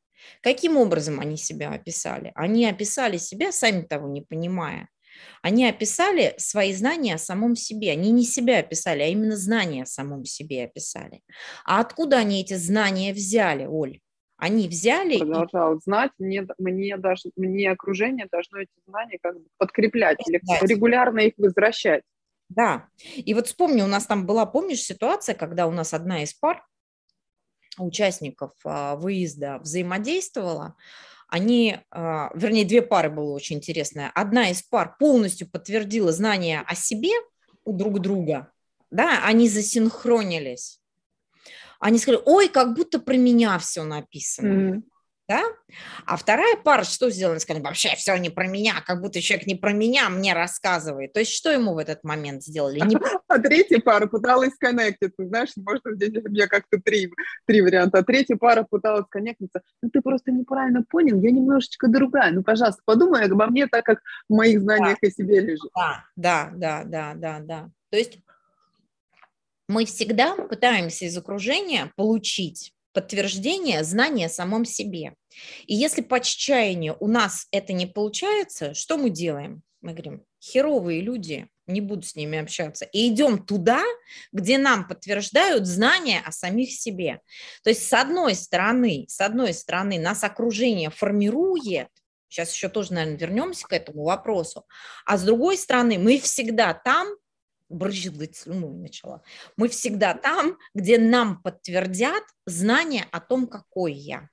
Каким 0.42 0.76
образом 0.76 1.20
они 1.20 1.37
себя 1.37 1.70
описали? 1.70 2.33
Они 2.35 2.66
описали 2.66 3.16
себя, 3.16 3.52
сами 3.52 3.83
того 3.83 4.09
не 4.09 4.22
понимая. 4.22 4.88
Они 5.42 5.66
описали 5.66 6.35
свои 6.38 6.72
знания 6.72 7.14
о 7.14 7.18
самом 7.18 7.57
себе. 7.57 7.92
Они 7.92 8.11
не 8.11 8.24
себя 8.24 8.59
описали, 8.61 9.02
а 9.02 9.07
именно 9.07 9.37
знания 9.37 9.83
о 9.83 9.87
самом 9.87 10.24
себе 10.24 10.64
описали. 10.64 11.22
А 11.64 11.81
откуда 11.81 12.18
они 12.18 12.40
эти 12.40 12.54
знания 12.54 13.12
взяли, 13.12 13.64
Оль? 13.64 14.00
Они 14.37 14.68
взяли... 14.68 15.18
Продолжал 15.18 15.76
и... 15.76 15.81
знать, 15.81 16.12
мне, 16.18 16.46
мне, 16.59 16.96
даже, 16.96 17.31
мне 17.35 17.70
окружение 17.70 18.28
должно 18.31 18.61
эти 18.61 18.70
знания 18.87 19.18
как 19.20 19.35
бы 19.35 19.46
подкреплять 19.59 20.18
или 20.28 20.40
регулярно 20.64 21.20
их 21.20 21.35
возвращать. 21.37 22.02
Да, 22.48 22.88
и 23.14 23.35
вот 23.35 23.48
вспомни, 23.48 23.83
у 23.83 23.87
нас 23.87 24.07
там 24.07 24.26
была, 24.26 24.46
помнишь, 24.46 24.81
ситуация, 24.81 25.35
когда 25.35 25.66
у 25.66 25.70
нас 25.70 25.92
одна 25.92 26.22
из 26.22 26.33
пар 26.33 26.64
участников 27.84 28.52
а, 28.64 28.96
выезда 28.96 29.58
взаимодействовала, 29.60 30.76
они, 31.28 31.78
а, 31.90 32.30
вернее, 32.34 32.64
две 32.64 32.82
пары 32.82 33.10
было 33.10 33.32
очень 33.32 33.56
интересное. 33.56 34.10
Одна 34.14 34.50
из 34.50 34.62
пар 34.62 34.96
полностью 34.98 35.50
подтвердила 35.50 36.12
знания 36.12 36.64
о 36.66 36.74
себе 36.74 37.12
у 37.64 37.72
друг 37.72 38.00
друга, 38.00 38.50
да, 38.90 39.24
они 39.24 39.48
засинхронились. 39.48 40.80
Они 41.80 41.98
сказали, 41.98 42.22
ой, 42.24 42.48
как 42.48 42.74
будто 42.74 42.98
про 42.98 43.16
меня 43.16 43.58
все 43.58 43.84
написано. 43.84 44.76
Mm-hmm 44.76 44.82
да? 45.28 45.44
А 46.06 46.16
вторая 46.16 46.56
пара 46.56 46.84
что 46.84 47.10
сделала? 47.10 47.38
Сказали, 47.38 47.62
вообще 47.62 47.90
все 47.96 48.16
не 48.16 48.30
про 48.30 48.46
меня, 48.46 48.82
как 48.86 49.02
будто 49.02 49.20
человек 49.20 49.46
не 49.46 49.54
про 49.54 49.72
меня 49.72 50.08
мне 50.08 50.32
рассказывает. 50.32 51.12
То 51.12 51.20
есть 51.20 51.32
что 51.32 51.50
ему 51.50 51.74
в 51.74 51.78
этот 51.78 52.02
момент 52.02 52.42
сделали? 52.42 52.80
Не... 52.80 52.96
А 53.28 53.38
третья 53.38 53.78
пара 53.78 54.06
пыталась 54.06 54.54
коннектиться, 54.58 55.26
знаешь, 55.26 55.50
может, 55.56 55.82
здесь 55.84 56.24
у 56.24 56.30
меня 56.30 56.46
как-то 56.46 56.80
три, 56.80 57.12
три 57.44 57.60
варианта. 57.60 57.98
А 57.98 58.02
третья 58.02 58.36
пара 58.36 58.66
пыталась 58.68 59.04
коннектиться. 59.10 59.60
Ну, 59.82 59.90
ты 59.90 60.00
просто 60.00 60.32
неправильно 60.32 60.82
понял, 60.88 61.20
я 61.20 61.30
немножечко 61.30 61.88
другая. 61.88 62.32
Ну, 62.32 62.42
пожалуйста, 62.42 62.80
подумай 62.86 63.26
обо 63.26 63.46
мне 63.46 63.66
так, 63.66 63.84
как 63.84 64.00
в 64.28 64.34
моих 64.34 64.62
знаниях 64.62 64.96
да. 65.02 65.08
о 65.08 65.10
себе 65.10 65.40
лежит. 65.40 65.70
Да, 65.74 66.04
да, 66.16 66.52
да, 66.54 66.84
да, 66.84 67.14
да, 67.14 67.38
да. 67.40 67.70
То 67.90 67.98
есть 67.98 68.18
мы 69.68 69.84
всегда 69.84 70.34
пытаемся 70.34 71.04
из 71.04 71.16
окружения 71.18 71.92
получить 71.96 72.72
подтверждение 72.98 73.84
знания 73.84 74.26
о 74.26 74.28
самом 74.28 74.64
себе. 74.64 75.14
И 75.68 75.74
если 75.76 76.02
по 76.02 76.16
отчаянию 76.16 76.96
у 76.98 77.06
нас 77.06 77.46
это 77.52 77.72
не 77.72 77.87
получается, 77.87 78.74
что 78.74 78.98
мы 78.98 79.11
делаем? 79.11 79.62
Мы 79.82 79.92
говорим, 79.92 80.24
херовые 80.42 81.00
люди, 81.00 81.46
не 81.68 81.80
буду 81.80 82.02
с 82.02 82.16
ними 82.16 82.38
общаться. 82.38 82.87
И 82.87 83.06
идем 83.06 83.38
туда, 83.38 83.84
где 84.32 84.58
нам 84.58 84.88
подтверждают 84.88 85.64
знания 85.64 86.20
о 86.26 86.32
самих 86.32 86.72
себе. 86.72 87.20
То 87.62 87.70
есть 87.70 87.87
с 87.87 87.92
одной 87.92 88.34
стороны, 88.34 89.04
с 89.06 89.20
одной 89.20 89.54
стороны 89.54 90.00
нас 90.00 90.24
окружение 90.24 90.90
формирует, 90.90 91.87
сейчас 92.28 92.52
еще 92.52 92.68
тоже, 92.68 92.94
наверное, 92.94 93.16
вернемся 93.16 93.64
к 93.64 93.72
этому 93.72 94.02
вопросу, 94.02 94.66
а 95.06 95.16
с 95.18 95.22
другой 95.22 95.56
стороны 95.56 95.98
мы 95.98 96.18
всегда 96.18 96.74
там, 96.74 97.06
брызгать 97.68 98.37
слюной 98.37 98.74
начала. 98.74 99.22
Мы 99.57 99.68
всегда 99.68 100.14
там, 100.14 100.57
где 100.74 100.98
нам 100.98 101.42
подтвердят 101.42 102.22
знание 102.46 103.04
о 103.12 103.20
том, 103.20 103.46
какой 103.46 103.92
я. 103.92 104.28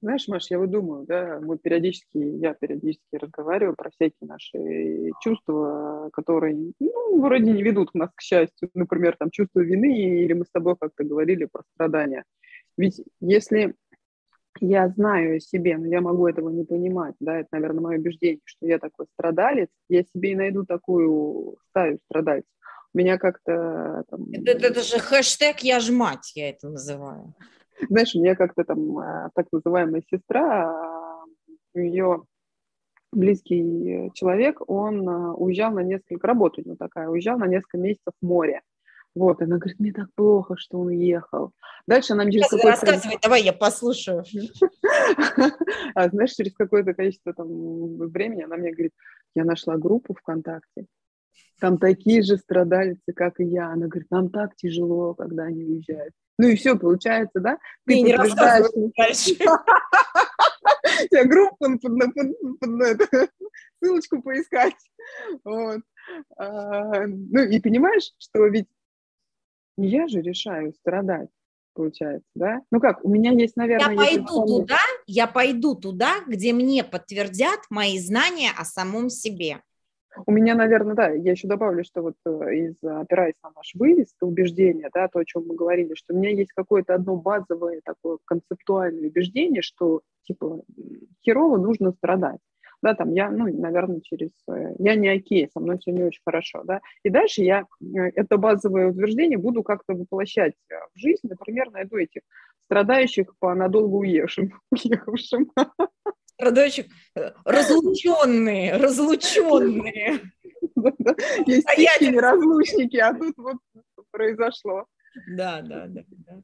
Знаешь, 0.00 0.26
Маш, 0.26 0.50
я 0.50 0.58
вот 0.58 0.70
думаю, 0.70 1.06
да, 1.06 1.38
мы 1.40 1.58
периодически, 1.58 2.18
я 2.18 2.54
периодически 2.54 3.14
разговариваю 3.14 3.76
про 3.76 3.90
всякие 3.90 4.26
наши 4.26 5.12
чувства, 5.22 6.10
которые, 6.12 6.72
ну, 6.80 7.20
вроде 7.20 7.52
не 7.52 7.62
ведут 7.62 7.94
нас 7.94 8.10
к 8.12 8.20
счастью. 8.20 8.68
Например, 8.74 9.16
там 9.16 9.30
чувство 9.30 9.60
вины, 9.60 10.22
или 10.24 10.32
мы 10.32 10.44
с 10.44 10.50
тобой 10.50 10.74
как-то 10.80 11.04
говорили 11.04 11.44
про 11.44 11.62
страдания. 11.74 12.24
Ведь 12.76 13.00
если 13.20 13.76
я 14.62 14.88
знаю 14.88 15.36
о 15.36 15.40
себе, 15.40 15.76
но 15.76 15.86
я 15.86 16.00
могу 16.00 16.28
этого 16.28 16.48
не 16.48 16.64
понимать, 16.64 17.16
да, 17.18 17.38
это, 17.38 17.48
наверное, 17.52 17.80
мое 17.80 17.98
убеждение, 17.98 18.40
что 18.44 18.66
я 18.66 18.78
такой 18.78 19.06
страдалец, 19.14 19.68
я 19.88 20.04
себе 20.04 20.32
и 20.32 20.36
найду 20.36 20.64
такую 20.64 21.56
стаю 21.70 21.98
страдальцев. 22.04 22.50
У 22.94 22.98
меня 22.98 23.18
как-то... 23.18 24.04
Там... 24.08 24.26
Это, 24.32 24.66
это 24.66 24.82
же 24.82 24.98
хэштег 25.00 25.60
«я 25.60 25.80
ж 25.80 25.90
мать», 25.90 26.32
я 26.36 26.50
это 26.50 26.68
называю. 26.68 27.34
Знаешь, 27.88 28.14
у 28.14 28.20
меня 28.20 28.36
как-то 28.36 28.62
там 28.64 28.98
э, 28.98 29.30
так 29.34 29.46
называемая 29.50 30.02
сестра, 30.08 31.24
у 31.74 31.78
нее 31.78 32.22
близкий 33.12 34.10
человек, 34.14 34.60
он 34.68 35.08
э, 35.08 35.32
уезжал 35.32 35.72
на 35.72 35.80
несколько, 35.80 36.26
работа 36.26 36.60
у 36.60 36.64
него 36.64 36.76
такая, 36.76 37.08
уезжал 37.08 37.36
на 37.38 37.46
несколько 37.46 37.78
месяцев 37.78 38.14
в 38.20 38.24
море. 38.24 38.60
Вот, 39.14 39.42
она 39.42 39.58
говорит, 39.58 39.78
мне 39.78 39.92
так 39.92 40.08
плохо, 40.14 40.56
что 40.56 40.78
он 40.78 40.86
уехал. 40.88 41.52
Дальше 41.86 42.14
она 42.14 42.24
мне 42.24 42.32
через 42.32 42.48
какое-то... 42.48 42.86
Рассказывай, 42.86 43.18
давай, 43.22 43.42
я 43.42 43.52
послушаю. 43.52 44.24
А 45.94 46.08
знаешь, 46.08 46.32
через 46.32 46.54
какое-то 46.54 46.94
количество 46.94 47.34
там, 47.34 47.98
времени 48.08 48.42
она 48.42 48.56
мне 48.56 48.72
говорит, 48.72 48.92
я 49.34 49.44
нашла 49.44 49.76
группу 49.76 50.14
ВКонтакте, 50.14 50.86
там 51.60 51.78
такие 51.78 52.22
же 52.22 52.38
страдальцы, 52.38 53.12
как 53.14 53.38
и 53.38 53.44
я. 53.44 53.68
Она 53.68 53.86
говорит, 53.86 54.10
нам 54.10 54.30
так 54.30 54.56
тяжело, 54.56 55.14
когда 55.14 55.44
они 55.44 55.64
уезжают. 55.64 56.12
Ну 56.38 56.48
и 56.48 56.56
все, 56.56 56.76
получается, 56.76 57.40
да? 57.40 57.58
Ты 57.86 58.00
не 58.00 58.14
рассказывай 58.14 58.92
дальше. 58.96 59.36
Я 61.10 61.24
группу 61.24 61.78
под, 61.78 63.02
ссылочку 63.82 64.22
поискать. 64.22 64.74
Вот. 65.44 65.80
А, 66.36 67.06
ну 67.06 67.42
и 67.42 67.60
понимаешь, 67.60 68.12
что 68.18 68.46
ведь 68.46 68.66
не 69.76 69.88
я 69.88 70.08
же 70.08 70.20
решаю 70.20 70.72
страдать, 70.74 71.28
получается, 71.74 72.28
да? 72.34 72.60
Ну 72.70 72.80
как, 72.80 73.04
у 73.04 73.08
меня 73.08 73.32
есть, 73.32 73.56
наверное... 73.56 73.94
Я 73.94 73.96
пойду 73.96 74.46
туда, 74.46 74.78
я 75.06 75.26
пойду 75.26 75.74
туда, 75.74 76.12
где 76.26 76.52
мне 76.52 76.84
подтвердят 76.84 77.60
мои 77.70 77.98
знания 77.98 78.50
о 78.56 78.64
самом 78.64 79.08
себе. 79.08 79.62
У 80.26 80.32
меня, 80.32 80.54
наверное, 80.54 80.94
да, 80.94 81.08
я 81.08 81.30
еще 81.32 81.48
добавлю, 81.48 81.84
что 81.84 82.02
вот 82.02 82.16
э, 82.26 82.30
из, 82.54 82.74
опираясь 82.82 83.34
на 83.42 83.50
наш 83.56 83.74
вывез, 83.74 84.14
убеждение, 84.20 84.90
да, 84.92 85.08
то, 85.08 85.20
о 85.20 85.24
чем 85.24 85.46
мы 85.46 85.54
говорили, 85.54 85.94
что 85.94 86.12
у 86.12 86.18
меня 86.18 86.28
есть 86.28 86.52
какое-то 86.52 86.94
одно 86.94 87.16
базовое 87.16 87.80
такое 87.82 88.18
концептуальное 88.26 89.08
убеждение, 89.08 89.62
что, 89.62 90.02
типа, 90.24 90.64
херово 91.24 91.56
нужно 91.56 91.92
страдать 91.92 92.40
да, 92.82 92.94
там 92.94 93.12
я, 93.14 93.30
ну, 93.30 93.46
наверное, 93.46 94.00
через, 94.00 94.30
э, 94.50 94.74
я 94.78 94.96
не 94.96 95.08
окей, 95.08 95.48
со 95.52 95.60
мной 95.60 95.78
все 95.78 95.92
не 95.92 96.02
очень 96.02 96.20
хорошо, 96.24 96.62
да, 96.64 96.80
и 97.04 97.10
дальше 97.10 97.42
я 97.42 97.64
э, 97.80 98.10
это 98.14 98.36
базовое 98.36 98.90
утверждение 98.90 99.38
буду 99.38 99.62
как-то 99.62 99.94
воплощать 99.94 100.54
э, 100.68 100.74
в 100.94 100.98
жизнь, 100.98 101.28
например, 101.28 101.70
найду 101.70 101.96
этих 101.96 102.22
страдающих 102.64 103.34
по 103.38 103.54
надолго 103.54 103.96
уехавшим, 103.96 104.52
уехавшим. 104.70 105.50
Страдающих, 106.26 106.86
разлученные, 107.44 108.76
разлученные. 108.76 110.20
Есть 111.46 111.66
такие 111.66 112.18
разлучники, 112.18 112.96
а 112.96 113.14
тут 113.14 113.34
вот 113.36 113.58
произошло. 114.10 114.86
Да, 115.28 115.60
да, 115.62 115.86
да, 115.86 116.04
да. 116.08 116.42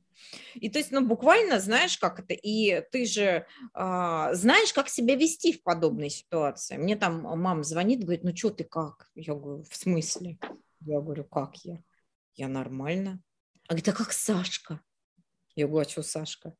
И 0.54 0.68
то 0.68 0.78
есть, 0.78 0.90
ну, 0.90 1.07
буквально 1.07 1.61
знаешь, 1.61 1.98
как 1.98 2.20
это, 2.20 2.35
и 2.35 2.83
ты 2.92 3.07
же 3.07 3.46
а, 3.72 4.35
знаешь, 4.35 4.72
как 4.72 4.88
себя 4.88 5.14
вести 5.14 5.52
в 5.52 5.62
подобной 5.62 6.11
ситуации. 6.11 6.76
Мне 6.76 6.96
там 6.96 7.22
мама 7.22 7.62
звонит, 7.62 8.02
говорит, 8.02 8.24
ну, 8.24 8.37
что 8.37 8.50
ты 8.50 8.64
как? 8.64 9.11
Я 9.14 9.35
говорю, 9.35 9.64
в 9.68 9.74
смысле? 9.74 10.38
Я 10.81 11.00
говорю, 11.00 11.24
как 11.24 11.57
я? 11.64 11.83
Я 12.35 12.48
нормально. 12.48 13.20
А 13.68 13.72
говорит, 13.72 13.88
а 13.88 13.92
как 13.92 14.12
Сашка? 14.12 14.81
Я 15.54 15.66
говорю, 15.66 15.87
а 15.87 15.90
что, 15.90 16.02
Сашка? 16.02 16.54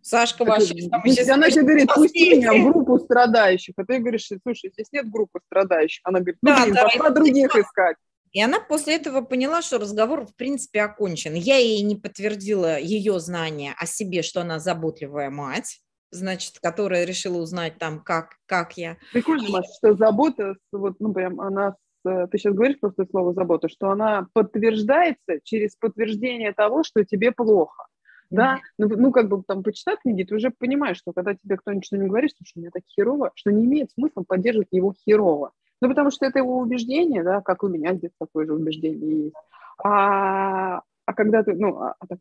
Сашка 0.00 0.44
сейчас 0.60 1.28
она 1.28 1.50
тебе 1.50 1.62
говорит, 1.62 1.92
пусти 1.92 2.36
меня 2.36 2.54
в 2.54 2.72
группу 2.72 2.98
страдающих, 2.98 3.74
а 3.76 3.84
ты 3.84 3.98
говоришь, 3.98 4.28
слушай, 4.42 4.70
здесь 4.72 4.86
нет 4.92 5.10
группы 5.10 5.40
страдающих. 5.46 6.00
Она 6.04 6.20
говорит, 6.20 6.38
ну, 6.40 6.50
Да, 6.50 6.62
блин, 6.62 6.74
да, 6.74 6.84
пошла 6.84 7.10
других 7.10 7.54
искать. 7.54 7.96
И 8.32 8.42
она 8.42 8.60
после 8.60 8.96
этого 8.96 9.22
поняла, 9.22 9.62
что 9.62 9.78
разговор 9.78 10.26
в 10.26 10.34
принципе 10.36 10.82
окончен. 10.82 11.34
Я 11.34 11.56
ей 11.56 11.82
не 11.82 11.96
подтвердила 11.96 12.78
ее 12.78 13.18
знания 13.20 13.74
о 13.78 13.86
себе, 13.86 14.22
что 14.22 14.40
она 14.42 14.58
заботливая 14.58 15.30
мать, 15.30 15.80
значит, 16.10 16.58
которая 16.60 17.04
решила 17.04 17.38
узнать 17.38 17.78
там, 17.78 18.00
как, 18.00 18.36
как 18.46 18.76
я. 18.76 18.96
Прикольно, 19.12 19.48
Маша, 19.50 19.68
что 19.78 19.94
забота, 19.94 20.56
вот, 20.72 20.96
ну, 21.00 21.12
прям 21.12 21.40
она, 21.40 21.76
э, 22.06 22.26
ты 22.30 22.38
сейчас 22.38 22.54
говоришь 22.54 22.80
просто 22.80 23.06
слово 23.10 23.32
забота, 23.34 23.68
что 23.68 23.90
она 23.90 24.26
подтверждается 24.32 25.40
через 25.44 25.76
подтверждение 25.76 26.52
того, 26.52 26.82
что 26.82 27.04
тебе 27.04 27.32
плохо. 27.32 27.84
Да, 28.30 28.60
ну, 28.76 28.88
ну, 28.88 29.10
как 29.10 29.28
бы 29.28 29.42
там 29.46 29.62
почитав 29.62 30.00
книги, 30.00 30.22
ты 30.22 30.34
уже 30.34 30.50
понимаешь, 30.50 30.98
что 30.98 31.12
когда 31.14 31.34
тебе 31.34 31.56
кто-нибудь 31.56 31.90
не 31.92 32.08
говорит, 32.08 32.30
что 32.30 32.44
у 32.54 32.60
меня 32.60 32.70
так 32.70 32.82
херово, 32.86 33.32
что 33.34 33.50
не 33.50 33.64
имеет 33.64 33.90
смысла 33.92 34.22
поддерживать 34.22 34.68
его 34.70 34.94
херово. 35.06 35.52
Ну, 35.80 35.88
потому 35.88 36.10
что 36.10 36.26
это 36.26 36.38
его 36.38 36.58
убеждение, 36.58 37.22
да, 37.22 37.40
как 37.40 37.62
у 37.62 37.68
меня 37.68 37.94
здесь 37.94 38.10
такое 38.18 38.46
же 38.46 38.54
убеждение 38.54 39.24
есть. 39.24 39.36
А, 39.84 40.82
а 41.06 41.14
когда 41.14 41.42
ты, 41.42 41.54
ну, 41.54 41.78
а, 41.78 41.94
а 41.98 42.06
ты, 42.06 42.18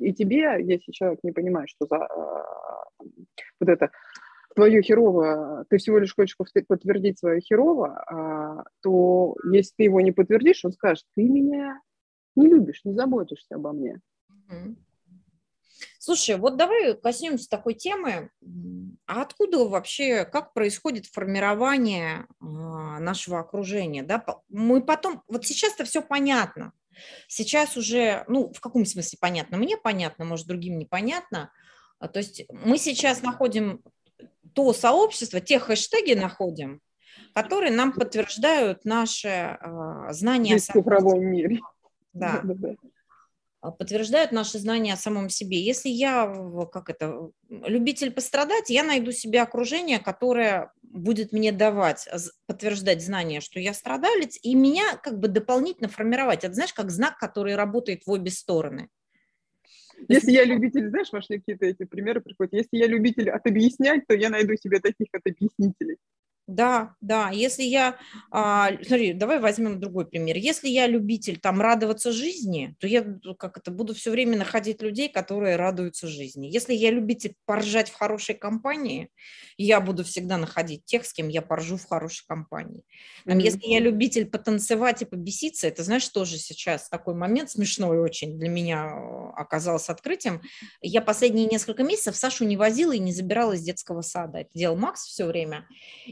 и 0.00 0.12
тебе, 0.14 0.56
если 0.64 0.90
человек 0.92 1.20
не 1.22 1.32
понимает, 1.32 1.68
что 1.68 1.86
за 1.86 1.96
а, 1.96 2.84
вот 3.60 3.68
это 3.68 3.90
твое 4.54 4.82
херово, 4.82 5.64
ты 5.68 5.78
всего 5.78 5.98
лишь 5.98 6.14
хочешь 6.14 6.36
подтвердить 6.36 7.18
свое 7.18 7.40
херово, 7.40 8.64
то 8.82 9.34
если 9.50 9.72
ты 9.78 9.82
его 9.84 10.00
не 10.02 10.12
подтвердишь, 10.12 10.64
он 10.64 10.72
скажет, 10.72 11.04
ты 11.14 11.26
меня 11.26 11.80
не 12.36 12.48
любишь, 12.48 12.82
не 12.84 12.92
заботишься 12.92 13.54
обо 13.54 13.72
мне. 13.72 14.00
Мгм. 14.28 14.76
Слушай, 16.04 16.36
вот 16.36 16.56
давай 16.56 16.96
коснемся 16.96 17.48
такой 17.48 17.74
темы. 17.74 18.30
А 19.06 19.22
откуда 19.22 19.68
вообще, 19.68 20.24
как 20.24 20.52
происходит 20.52 21.06
формирование 21.06 22.26
а, 22.40 22.98
нашего 22.98 23.38
окружения? 23.38 24.02
Да? 24.02 24.24
Мы 24.48 24.82
потом, 24.82 25.22
вот 25.28 25.46
сейчас-то 25.46 25.84
все 25.84 26.02
понятно. 26.02 26.72
Сейчас 27.28 27.76
уже, 27.76 28.24
ну, 28.26 28.52
в 28.52 28.58
каком 28.58 28.84
смысле 28.84 29.16
понятно? 29.20 29.58
Мне 29.58 29.76
понятно, 29.76 30.24
может, 30.24 30.48
другим 30.48 30.76
непонятно. 30.76 31.52
А, 32.00 32.08
То 32.08 32.18
есть 32.18 32.46
мы 32.48 32.78
сейчас 32.78 33.22
находим 33.22 33.80
то 34.56 34.72
сообщество, 34.72 35.38
те 35.38 35.60
хэштеги 35.60 36.14
находим, 36.14 36.80
которые 37.32 37.70
нам 37.70 37.92
подтверждают 37.92 38.84
наше 38.84 39.28
а, 39.28 40.12
знание 40.12 40.56
о 40.56 40.58
Здесь 40.58 40.70
в 40.70 40.72
самом 40.72 40.84
цифровом 40.84 41.24
мире. 41.26 41.60
Да 42.12 42.40
Да-да-да. 42.42 42.70
а, 42.70 43.01
подтверждают 43.70 44.32
наши 44.32 44.58
знания 44.58 44.94
о 44.94 44.96
самом 44.96 45.28
себе. 45.28 45.60
Если 45.60 45.88
я, 45.88 46.26
как 46.72 46.90
это, 46.90 47.30
любитель 47.48 48.10
пострадать, 48.10 48.70
я 48.70 48.82
найду 48.82 49.12
себе 49.12 49.40
окружение, 49.40 50.00
которое 50.00 50.72
будет 50.82 51.32
мне 51.32 51.52
давать, 51.52 52.08
подтверждать 52.46 53.02
знания, 53.02 53.40
что 53.40 53.60
я 53.60 53.72
страдалец, 53.72 54.36
и 54.42 54.54
меня 54.54 54.96
как 54.96 55.18
бы 55.18 55.28
дополнительно 55.28 55.88
формировать. 55.88 56.44
Это 56.44 56.54
знаешь, 56.54 56.74
как 56.74 56.90
знак, 56.90 57.18
который 57.18 57.54
работает 57.54 58.02
в 58.04 58.10
обе 58.10 58.30
стороны. 58.30 58.88
Если 60.08 60.32
я 60.32 60.44
любитель, 60.44 60.88
знаешь, 60.90 61.12
мне 61.12 61.38
какие-то 61.38 61.64
эти 61.64 61.84
примеры 61.84 62.20
приходят. 62.20 62.52
Если 62.52 62.76
я 62.76 62.88
любитель 62.88 63.30
отобъяснять, 63.30 64.06
то 64.08 64.14
я 64.14 64.30
найду 64.30 64.56
себе 64.56 64.80
таких 64.80 65.06
отобъяснителей. 65.12 65.98
Да, 66.48 66.96
да. 67.00 67.30
Если 67.30 67.62
я, 67.62 67.98
а, 68.30 68.70
смотри, 68.84 69.12
давай 69.12 69.38
возьмем 69.38 69.78
другой 69.80 70.06
пример. 70.06 70.36
Если 70.36 70.68
я 70.68 70.88
любитель 70.88 71.38
там 71.38 71.60
радоваться 71.60 72.10
жизни, 72.12 72.74
то 72.80 72.86
я 72.88 73.04
ну, 73.22 73.36
как 73.36 73.58
это 73.58 73.70
буду 73.70 73.94
все 73.94 74.10
время 74.10 74.36
находить 74.36 74.82
людей, 74.82 75.08
которые 75.08 75.56
радуются 75.56 76.08
жизни. 76.08 76.48
Если 76.48 76.74
я 76.74 76.90
любитель 76.90 77.34
поржать 77.46 77.90
в 77.90 77.94
хорошей 77.94 78.34
компании, 78.34 79.08
я 79.56 79.80
буду 79.80 80.02
всегда 80.02 80.36
находить 80.36 80.84
тех, 80.84 81.06
с 81.06 81.12
кем 81.12 81.28
я 81.28 81.42
поржу 81.42 81.76
в 81.76 81.86
хорошей 81.86 82.26
компании. 82.26 82.82
Там, 83.26 83.36
Мгм. 83.36 83.44
Если 83.44 83.66
я 83.66 83.78
любитель 83.80 84.26
потанцевать 84.26 85.02
и 85.02 85.04
побеситься, 85.04 85.68
это, 85.68 85.84
знаешь, 85.84 86.08
тоже 86.08 86.38
сейчас 86.38 86.88
такой 86.88 87.14
момент 87.14 87.50
смешной 87.50 88.00
очень 88.00 88.38
для 88.38 88.48
меня 88.48 88.86
э, 88.86 89.30
оказался 89.36 89.92
открытием. 89.92 90.42
Я 90.80 91.02
последние 91.02 91.46
несколько 91.46 91.84
месяцев 91.84 92.16
Сашу 92.16 92.44
не 92.44 92.56
возила 92.56 92.92
и 92.92 92.98
не 92.98 93.12
забирала 93.12 93.52
из 93.52 93.62
детского 93.62 94.02
сада. 94.02 94.38
Это 94.38 94.50
делал 94.54 94.76
Макс 94.76 95.04
все 95.04 95.24
время. 95.26 95.66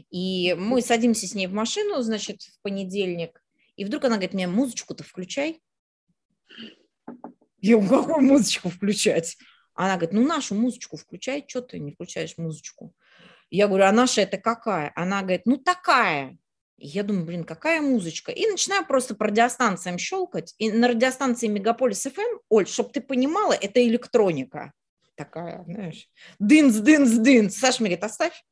И 0.09 0.20
мы 0.57 0.81
садимся 0.81 1.27
с 1.27 1.35
ней 1.35 1.47
в 1.47 1.53
машину, 1.53 2.01
значит, 2.01 2.41
в 2.41 2.61
понедельник, 2.61 3.41
и 3.75 3.85
вдруг 3.85 4.05
она 4.05 4.15
говорит 4.15 4.33
мне, 4.33 4.47
музычку-то 4.47 5.03
включай. 5.03 5.61
Я 7.59 7.77
говорю, 7.77 7.89
какую 7.89 8.25
музычку 8.25 8.69
включать? 8.69 9.37
Она 9.73 9.95
говорит, 9.95 10.13
ну 10.13 10.25
нашу 10.25 10.55
музычку 10.55 10.97
включай, 10.97 11.45
что 11.47 11.61
ты 11.61 11.79
не 11.79 11.91
включаешь 11.91 12.37
музычку? 12.37 12.93
Я 13.49 13.67
говорю, 13.67 13.85
а 13.85 13.91
наша 13.91 14.21
это 14.21 14.37
какая? 14.37 14.91
Она 14.95 15.21
говорит, 15.21 15.45
ну 15.45 15.57
такая. 15.57 16.37
И 16.77 16.87
я 16.87 17.03
думаю, 17.03 17.25
блин, 17.25 17.43
какая 17.43 17.81
музычка? 17.81 18.31
И 18.31 18.47
начинаю 18.47 18.85
просто 18.85 19.13
по 19.15 19.25
радиостанциям 19.25 19.97
щелкать. 19.97 20.55
И 20.57 20.71
на 20.71 20.87
радиостанции 20.87 21.47
Мегаполис 21.47 22.01
ФМ, 22.01 22.39
Оль, 22.49 22.67
чтобы 22.67 22.89
ты 22.89 23.01
понимала, 23.01 23.53
это 23.53 23.85
электроника 23.85 24.73
такая, 25.15 25.63
знаешь. 25.65 26.09
Дынц, 26.39 26.75
дынц, 26.77 27.11
дынц. 27.11 27.55
Саша 27.55 27.81
мне 27.81 27.89
говорит, 27.89 28.03
оставь. 28.03 28.43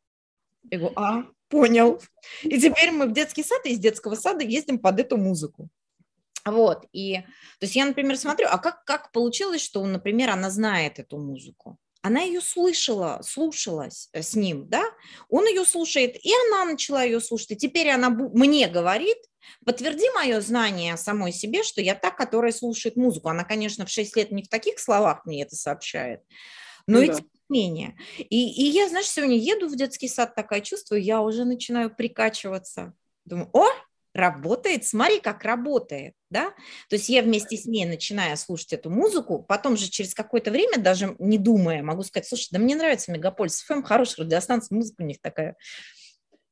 Я 0.70 0.78
говорю, 0.78 0.94
а, 0.98 1.26
понял. 1.50 2.02
И 2.44 2.60
теперь 2.60 2.92
мы 2.92 3.08
в 3.08 3.14
детский 3.14 3.44
сад, 3.44 3.66
и 3.66 3.72
из 3.72 3.80
детского 3.80 4.16
сада 4.16 4.44
ездим 4.44 4.80
под 4.80 5.00
эту 5.00 5.18
музыку. 5.18 5.70
Вот, 6.46 6.86
и, 6.94 7.18
то 7.60 7.66
есть 7.66 7.76
я, 7.76 7.86
например, 7.86 8.18
смотрю, 8.18 8.48
а 8.50 8.58
как, 8.58 8.86
как 8.86 9.12
получилось, 9.12 9.62
что, 9.62 9.86
например, 9.86 10.30
она 10.30 10.50
знает 10.50 11.00
эту 11.00 11.18
музыку? 11.18 11.78
Она 12.02 12.22
ее 12.22 12.40
слышала, 12.40 13.20
слушалась 13.24 14.10
э, 14.14 14.22
с 14.22 14.34
ним, 14.34 14.70
да? 14.70 14.84
Он 15.28 15.46
ее 15.46 15.66
слушает, 15.66 16.16
и 16.24 16.32
она 16.48 16.66
начала 16.66 17.04
ее 17.04 17.20
слушать. 17.20 17.52
И 17.52 17.56
теперь 17.58 17.90
она 17.90 18.10
мне 18.10 18.68
говорит, 18.68 19.18
подтверди 19.66 20.10
мое 20.16 20.40
знание 20.40 20.96
самой 20.96 21.34
себе, 21.34 21.62
что 21.64 21.82
я 21.82 21.96
та, 21.96 22.12
которая 22.12 22.54
слушает 22.54 22.96
музыку. 22.96 23.28
Она, 23.28 23.44
конечно, 23.44 23.86
в 23.86 23.90
6 23.90 24.16
лет 24.16 24.32
не 24.32 24.44
в 24.44 24.48
таких 24.48 24.80
словах 24.80 25.26
мне 25.26 25.44
это 25.44 25.58
сообщает, 25.58 26.22
но 26.90 27.00
Ну 27.00 27.04
и 27.04 27.08
да. 27.08 27.14
тем 27.14 27.26
не 27.50 27.60
менее. 27.62 27.96
И, 28.18 28.64
и 28.64 28.70
я, 28.72 28.90
знаешь, 28.90 29.08
сегодня 29.08 29.38
еду 29.38 29.68
в 29.68 29.76
детский 29.76 30.08
сад, 30.08 30.36
такая 30.36 30.62
чувствую, 30.62 31.02
я 31.02 31.22
уже 31.22 31.46
начинаю 31.46 31.94
прикачиваться. 31.94 32.94
Думаю, 33.26 33.50
о, 33.54 33.66
работает, 34.14 34.86
смотри, 34.86 35.20
как 35.20 35.44
работает, 35.44 36.14
да? 36.30 36.50
То 36.90 36.96
есть 36.96 37.10
я 37.10 37.22
вместе 37.22 37.58
с 37.58 37.66
ней 37.66 37.86
начинаю 37.86 38.36
слушать 38.38 38.74
эту 38.74 38.90
музыку, 38.90 39.44
потом 39.48 39.78
же 39.78 39.90
через 39.90 40.14
какое-то 40.14 40.52
время, 40.52 40.80
даже 40.80 41.16
не 41.20 41.38
думая, 41.38 41.84
могу 41.84 42.04
сказать, 42.04 42.28
слушай, 42.28 42.50
да 42.52 42.60
мне 42.60 42.76
нравится 42.76 43.12
Мегаполис 43.12 43.62
ФМ, 43.62 43.84
хорошая 43.84 44.26
радиостанция, 44.26 44.76
музыка 44.76 45.04
у 45.04 45.06
них 45.06 45.22
такая 45.22 45.56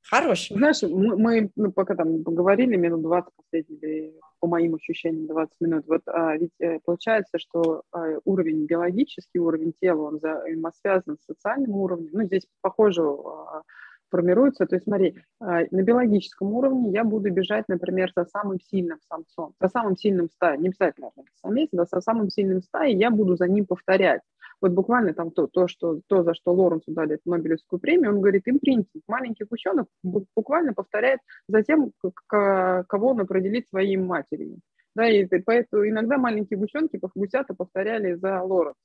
хорошая. 0.04 0.58
Знаешь, 0.58 0.82
мы, 0.84 1.18
мы, 1.18 1.52
ну, 1.56 1.72
пока 1.72 1.96
там 1.96 2.24
поговорили, 2.24 2.76
минут 2.76 3.02
20 3.02 3.30
последние, 3.36 4.14
по 4.40 4.48
моим 4.48 4.76
ощущениям, 4.76 5.28
20 5.28 5.54
минут, 5.60 5.86
вот 5.88 6.02
а, 6.08 6.38
ведь 6.38 6.52
э, 6.60 6.80
получается, 6.86 7.40
что 7.40 7.84
а, 7.92 8.18
уровень, 8.26 8.66
биологический 8.66 9.40
уровень 9.40 9.74
тела, 9.82 10.04
он 10.04 10.18
взаимосвязан 10.18 11.18
с 11.18 11.26
социальным 11.26 11.72
уровнем, 11.72 12.10
ну, 12.12 12.24
здесь 12.24 12.46
похоже 12.62 13.04
а, 13.04 13.64
формируется, 14.10 14.66
то 14.66 14.76
есть 14.76 14.86
смотри, 14.86 15.16
а, 15.40 15.62
на 15.72 15.82
биологическом 15.82 16.54
уровне 16.54 16.92
я 16.92 17.04
буду 17.04 17.32
бежать, 17.32 17.66
например, 17.68 18.12
за 18.16 18.26
самым 18.26 18.60
сильным 18.60 19.00
самцом, 19.10 19.54
за 19.60 19.68
самым 19.70 19.98
сильным 19.98 20.30
стаей, 20.30 20.60
не 20.60 20.70
обязательно 20.70 21.12
самец, 21.42 21.70
да, 21.72 21.86
со 21.86 22.02
самым 22.02 22.30
сильным 22.30 22.62
стаей 22.62 22.98
я 22.98 23.12
буду 23.12 23.36
за 23.36 23.48
ним 23.48 23.66
повторять. 23.66 24.22
Вот 24.62 24.72
буквально 24.72 25.14
там 25.14 25.32
то, 25.32 25.48
то, 25.48 25.68
что, 25.68 26.02
то 26.08 26.24
за 26.24 26.34
что 26.34 26.54
Лоренсу 26.54 26.92
дали 26.92 27.20
Нобелевскую 27.26 27.80
премию, 27.80 28.12
он 28.12 28.22
говорит, 28.22 28.44
импринтинг, 28.48 29.04
маленький 29.08 29.46
гусенок 29.46 29.88
бу- 30.06 30.26
буквально 30.36 30.74
повторяет 30.74 31.20
за 31.48 31.64
тем, 31.64 31.92
кого 32.28 33.10
он 33.10 33.22
определит 33.22 33.68
своей 33.68 33.98
матерью. 33.98 34.60
Да, 34.96 35.08
и 35.08 35.28
поэтому 35.28 35.88
иногда 35.88 36.18
маленькие 36.18 36.58
гусенки, 36.58 37.00
гусята 37.16 37.54
повторяли 37.54 38.16
за 38.16 38.42
Лоренсом 38.42 38.76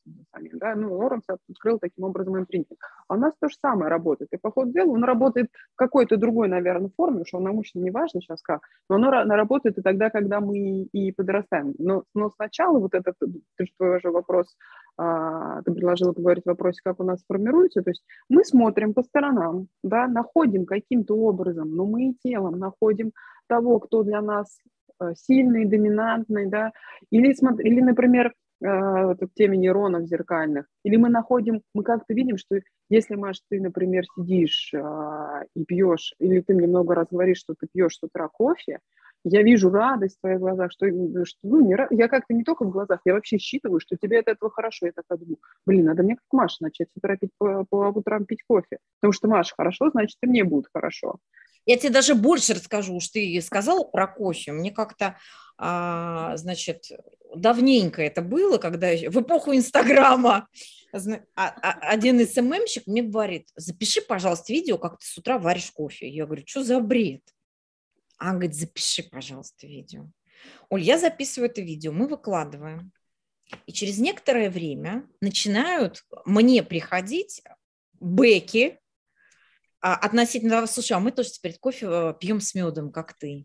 да, 0.53 0.75
ну, 0.75 0.95
Лоренс 0.95 1.25
открыл 1.27 1.79
таким 1.79 2.05
образом 2.05 2.39
импринтинг. 2.39 2.79
А 3.09 3.15
у 3.15 3.17
нас 3.17 3.33
то 3.41 3.49
же 3.49 3.57
самое 3.61 3.91
работает. 3.91 4.31
И 4.33 4.37
по 4.37 4.51
ходу 4.51 4.73
дела 4.73 4.91
он 4.91 5.05
работает 5.05 5.49
в 5.73 5.77
какой-то 5.77 6.17
другой, 6.17 6.49
наверное, 6.49 6.91
форме, 6.97 7.25
что 7.25 7.39
он 7.39 7.45
научно 7.45 7.81
не 7.81 7.91
важно 7.91 8.21
сейчас 8.21 8.43
как, 8.43 8.63
но 8.89 8.97
оно 8.97 9.13
ра- 9.13 9.25
работает 9.27 9.79
и 9.79 9.83
тогда, 9.83 10.11
когда 10.11 10.41
мы 10.41 10.83
и 10.83 11.13
подрастаем. 11.13 11.75
Но, 11.79 12.05
но 12.15 12.31
сначала 12.31 12.79
вот 12.79 12.95
этот, 12.95 13.17
ты 13.19 13.65
же 13.65 13.73
твой 13.77 14.01
же 14.01 14.11
вопрос, 14.11 14.55
ты 14.97 15.73
предложила 15.73 16.13
поговорить 16.13 16.47
о 16.47 16.51
вопросе, 16.51 16.81
как 16.85 17.01
у 17.01 17.05
нас 17.05 17.25
формируется, 17.27 17.83
то 17.83 17.91
есть 17.91 18.05
мы 18.29 18.45
смотрим 18.45 18.95
по 18.95 19.03
сторонам, 19.03 19.69
да, 19.83 20.07
находим 20.07 20.67
каким-то 20.67 21.17
образом, 21.17 21.75
но 21.75 21.87
мы 21.87 22.11
и 22.11 22.17
телом 22.23 22.59
находим 22.59 23.13
того, 23.47 23.81
кто 23.81 24.03
для 24.03 24.21
нас 24.21 24.59
э, 25.01 25.13
сильный, 25.17 25.65
доминантный, 25.65 26.47
да, 26.47 26.73
или, 27.11 27.35
или 27.63 27.81
например, 27.81 28.33
э, 28.63 28.67
в 28.67 29.29
теме 29.35 29.57
нейронов 29.57 30.07
зеркальных, 30.07 30.67
или 30.85 30.97
мы 30.97 31.09
находим, 31.09 31.63
мы 31.75 31.83
как-то 31.83 32.15
видим, 32.15 32.37
что 32.37 32.61
если, 32.89 33.15
Маш, 33.15 33.41
ты, 33.49 33.61
например, 33.61 34.05
сидишь 34.15 34.73
а, 34.75 35.45
и 35.57 35.65
пьешь, 35.65 36.15
или 36.19 36.41
ты 36.41 36.55
мне 36.55 36.67
много 36.67 36.95
раз 36.95 37.07
говоришь, 37.11 37.39
что 37.39 37.55
ты 37.59 37.67
пьешь 37.73 37.97
с 37.97 38.03
утра 38.03 38.29
кофе, 38.29 38.81
я 39.25 39.43
вижу 39.43 39.71
радость 39.71 40.17
в 40.17 40.21
твоих 40.21 40.41
глазах, 40.41 40.73
что, 40.73 40.87
что 40.87 41.39
ну, 41.43 41.61
не, 41.61 41.77
я 41.97 42.09
как-то 42.09 42.35
не 42.35 42.45
только 42.45 42.65
в 42.65 42.71
глазах, 42.71 43.01
я 43.05 43.15
вообще 43.15 43.39
считываю, 43.39 43.81
что 43.81 43.97
тебе 43.97 44.21
от 44.21 44.29
этого 44.29 44.51
хорошо. 44.51 44.87
Я 44.87 44.93
такая 44.93 45.19
думаю, 45.19 45.39
блин, 45.65 45.87
надо 45.87 46.03
мне 46.03 46.17
как 46.17 46.25
Маша 46.33 46.57
начать 46.61 46.89
с 46.89 47.19
пить, 47.19 47.31
по, 47.39 47.65
по 47.65 47.89
утрам 47.89 48.25
пить 48.25 48.43
кофе. 48.47 48.79
Потому 49.01 49.13
что 49.13 49.29
Маша 49.29 49.55
хорошо, 49.57 49.91
значит, 49.91 50.19
и 50.23 50.27
мне 50.27 50.45
будет 50.45 50.67
хорошо. 50.73 51.17
Я 51.65 51.77
тебе 51.77 51.91
даже 51.91 52.15
больше 52.15 52.55
расскажу, 52.55 52.99
что 53.01 53.15
ты 53.15 53.41
сказала 53.41 53.85
про 53.85 54.09
кофе. 54.09 54.53
Мне 54.53 54.73
как-то, 54.73 55.17
а, 55.57 56.37
значит, 56.37 56.87
давненько 57.35 58.03
это 58.03 58.23
было, 58.23 58.59
когда 58.59 58.89
в 58.89 59.21
эпоху 59.21 59.55
Инстаграма 59.55 60.49
а, 60.93 61.15
а, 61.37 61.71
один 61.89 62.27
СММщик 62.27 62.87
мне 62.87 63.03
говорит, 63.03 63.49
запиши, 63.55 64.03
пожалуйста, 64.03 64.53
видео, 64.53 64.79
как 64.79 64.99
ты 64.99 65.07
с 65.07 65.17
утра 65.17 65.39
варишь 65.39 65.71
кофе. 65.71 66.09
Я 66.09 66.27
говорю, 66.27 66.43
что 66.47 66.65
за 66.65 66.81
бред? 66.81 67.23
А 68.25 68.35
говорит, 68.35 68.55
запиши, 68.55 69.03
пожалуйста, 69.03 69.67
видео. 69.67 70.07
Оль, 70.69 70.83
я 70.83 70.97
записываю 70.97 71.51
это 71.51 71.61
видео, 71.61 71.91
мы 71.91 72.07
выкладываем. 72.07 72.93
И 73.67 73.73
через 73.73 73.99
некоторое 73.99 74.49
время 74.49 75.09
начинают 75.21 76.05
мне 76.25 76.63
приходить 76.63 77.43
бэки 77.95 78.79
а, 79.81 79.97
относительно 79.97 80.53
того, 80.53 80.67
слушай, 80.69 80.93
а 80.93 81.01
мы 81.01 81.11
тоже 81.11 81.31
теперь 81.31 81.59
кофе 81.59 81.87
э, 81.91 82.15
пьем 82.21 82.41
с 82.41 82.55
медом, 82.55 82.93
как 82.93 83.15
ты. 83.15 83.45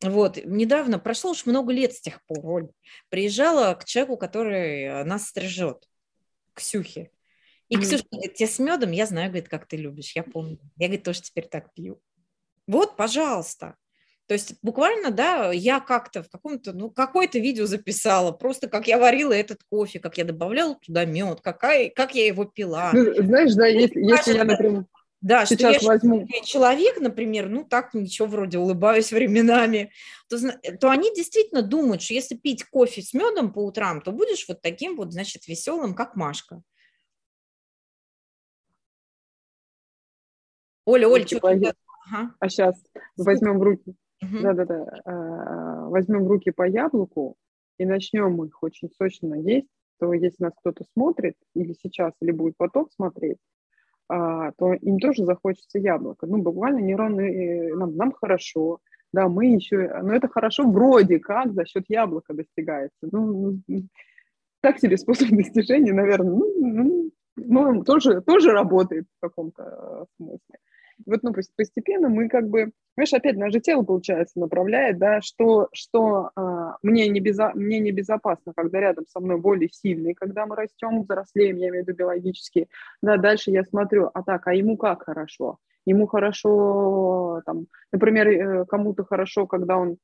Вот, 0.00 0.38
недавно, 0.42 0.98
прошло 0.98 1.32
уж 1.32 1.44
много 1.44 1.74
лет 1.74 1.92
с 1.92 2.00
тех 2.00 2.24
пор, 2.24 2.38
Оль, 2.44 2.70
приезжала 3.10 3.74
к 3.74 3.84
человеку, 3.84 4.16
который 4.16 4.84
э, 4.84 5.04
нас 5.04 5.28
стрижет, 5.28 5.86
к 6.54 6.58
Ксюхе. 6.58 7.10
И 7.72 7.76
Ксюша 7.78 8.04
говорит, 8.10 8.34
тебе 8.34 8.48
с 8.48 8.58
медом, 8.58 8.90
я 8.90 9.06
знаю, 9.06 9.30
говорит, 9.30 9.48
как 9.48 9.66
ты 9.66 9.78
любишь, 9.78 10.12
я 10.14 10.22
помню. 10.22 10.58
Я, 10.76 10.88
говорит, 10.88 11.04
тоже 11.04 11.22
теперь 11.22 11.48
так 11.48 11.72
пью. 11.72 12.00
Вот, 12.66 12.96
пожалуйста. 12.96 13.76
То 14.26 14.34
есть 14.34 14.56
буквально, 14.60 15.10
да, 15.10 15.52
я 15.52 15.80
как-то 15.80 16.22
в 16.22 16.28
каком-то, 16.28 16.74
ну, 16.74 16.90
какое-то 16.90 17.38
видео 17.38 17.64
записала, 17.64 18.30
просто 18.30 18.68
как 18.68 18.88
я 18.88 18.98
варила 18.98 19.32
этот 19.32 19.60
кофе, 19.70 20.00
как 20.00 20.18
я 20.18 20.24
добавляла 20.24 20.74
туда 20.84 21.06
мед, 21.06 21.40
какая, 21.40 21.88
как 21.88 22.14
я 22.14 22.26
его 22.26 22.44
пила. 22.44 22.90
Ну, 22.92 23.14
знаешь, 23.24 23.54
да, 23.54 23.66
если, 23.66 24.00
если 24.00 24.34
я, 24.34 24.44
например, 24.44 24.84
да, 25.22 25.46
Сейчас 25.46 25.76
что 25.76 25.86
я 25.86 25.88
возьму. 25.94 26.28
человек, 26.44 27.00
например, 27.00 27.48
ну 27.48 27.64
так 27.64 27.94
ничего 27.94 28.26
вроде 28.26 28.58
улыбаюсь 28.58 29.12
временами, 29.12 29.92
то, 30.28 30.36
то 30.78 30.90
они 30.90 31.14
действительно 31.14 31.62
думают, 31.62 32.02
что 32.02 32.12
если 32.12 32.34
пить 32.34 32.64
кофе 32.64 33.00
с 33.02 33.14
медом 33.14 33.52
по 33.52 33.64
утрам, 33.64 34.02
то 34.02 34.10
будешь 34.10 34.46
вот 34.48 34.60
таким 34.60 34.96
вот, 34.96 35.12
значит, 35.12 35.46
веселым, 35.46 35.94
как 35.94 36.16
Машка. 36.16 36.62
Оля, 40.84 41.08
Оля, 41.08 41.26
что 41.26 41.40
ты... 41.40 41.72
Ага. 42.10 42.34
А 42.40 42.48
сейчас 42.48 42.82
возьмем 43.16 43.58
в 43.58 43.62
руки, 43.62 43.94
угу. 44.22 44.42
да-да-да, 44.42 45.00
а, 45.04 45.88
возьмем 45.88 46.24
в 46.24 46.28
руки 46.28 46.50
по 46.50 46.66
яблоку 46.66 47.36
и 47.78 47.86
начнем 47.86 48.42
их 48.44 48.62
очень 48.62 48.90
сочно 48.90 49.34
есть, 49.34 49.68
то 50.00 50.12
если 50.12 50.42
нас 50.42 50.52
кто-то 50.58 50.84
смотрит, 50.94 51.36
или 51.54 51.74
сейчас, 51.80 52.12
или 52.20 52.32
будет 52.32 52.56
потом 52.56 52.88
смотреть, 52.90 53.38
а, 54.08 54.50
то 54.52 54.72
им 54.72 54.98
тоже 54.98 55.24
захочется 55.24 55.78
яблоко. 55.78 56.26
Ну, 56.26 56.42
буквально 56.42 56.80
нейронные, 56.80 57.70
э, 57.70 57.74
нам, 57.76 57.96
нам 57.96 58.12
хорошо, 58.12 58.80
да, 59.12 59.28
мы 59.28 59.46
еще, 59.46 60.00
но 60.02 60.12
это 60.12 60.26
хорошо 60.26 60.68
вроде 60.68 61.20
как 61.20 61.52
за 61.52 61.64
счет 61.64 61.84
яблока 61.88 62.34
достигается. 62.34 62.98
Ну, 63.12 63.60
так 64.60 64.78
себе 64.78 64.96
способ 64.96 65.28
достижения, 65.30 65.92
наверное, 65.92 66.32
ну, 66.32 67.10
ну, 67.36 67.72
ну 67.72 67.84
тоже, 67.84 68.22
тоже 68.22 68.50
работает 68.50 69.06
в 69.18 69.20
каком-то 69.20 69.62
э, 69.62 70.04
смысле 70.16 70.58
вот, 71.06 71.22
ну, 71.22 71.32
постепенно 71.32 72.08
мы 72.08 72.28
как 72.28 72.48
бы, 72.48 72.72
знаешь, 72.94 73.12
опять 73.12 73.36
наше 73.36 73.60
тело, 73.60 73.82
получается, 73.82 74.38
направляет, 74.38 74.98
да, 74.98 75.20
что, 75.20 75.68
что 75.72 76.30
а, 76.36 76.76
мне, 76.82 77.08
не 77.08 77.20
безо, 77.20 77.52
мне 77.54 77.80
небезопасно, 77.80 78.52
когда 78.54 78.80
рядом 78.80 79.06
со 79.06 79.20
мной 79.20 79.38
более 79.38 79.68
сильный, 79.70 80.14
когда 80.14 80.46
мы 80.46 80.56
растем, 80.56 81.02
взрослеем, 81.02 81.56
я 81.56 81.68
имею 81.68 81.84
в 81.84 81.88
виду 81.88 81.96
биологически, 81.96 82.68
да, 83.02 83.16
дальше 83.16 83.50
я 83.50 83.64
смотрю, 83.64 84.10
а 84.12 84.22
так, 84.22 84.46
а 84.46 84.54
ему 84.54 84.76
как 84.76 85.04
хорошо? 85.04 85.58
Ему 85.84 86.06
хорошо, 86.06 87.42
там, 87.44 87.66
например, 87.90 88.28
э, 88.28 88.64
кому-то 88.66 89.04
хорошо, 89.04 89.46
когда 89.46 89.76
он 89.76 89.96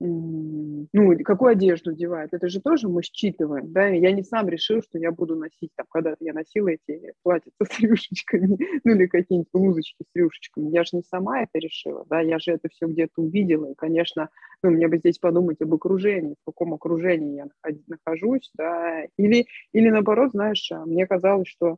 ну, 0.00 1.18
какую 1.24 1.52
одежду 1.52 1.90
одевает, 1.90 2.32
это 2.32 2.48
же 2.48 2.60
тоже 2.62 2.88
мы 2.88 3.02
считываем, 3.02 3.70
да, 3.70 3.88
я 3.88 4.12
не 4.12 4.22
сам 4.22 4.48
решил, 4.48 4.82
что 4.82 4.98
я 4.98 5.12
буду 5.12 5.36
носить, 5.36 5.70
там, 5.76 5.86
когда 5.90 6.14
я 6.20 6.32
носила 6.32 6.68
эти 6.68 7.12
платья 7.22 7.50
с 7.62 7.80
рюшечками, 7.80 8.56
ну, 8.82 8.94
или 8.94 9.06
какие-нибудь 9.06 9.50
блузочки 9.52 10.02
с 10.02 10.16
рюшечками, 10.16 10.70
я 10.70 10.84
же 10.84 10.96
не 10.96 11.02
сама 11.02 11.42
это 11.42 11.58
решила, 11.58 12.06
да, 12.08 12.20
я 12.20 12.38
же 12.38 12.52
это 12.52 12.70
все 12.70 12.86
где-то 12.86 13.20
увидела, 13.20 13.70
и, 13.70 13.74
конечно, 13.74 14.30
ну, 14.62 14.70
мне 14.70 14.88
бы 14.88 14.96
здесь 14.96 15.18
подумать 15.18 15.60
об 15.60 15.74
окружении, 15.74 16.34
в 16.40 16.44
каком 16.46 16.72
окружении 16.72 17.36
я 17.36 17.46
нахожусь, 17.86 18.50
да, 18.54 19.04
или, 19.18 19.46
или 19.72 19.90
наоборот, 19.90 20.30
знаешь, 20.30 20.66
а, 20.72 20.86
мне 20.86 21.06
казалось, 21.06 21.48
что 21.48 21.76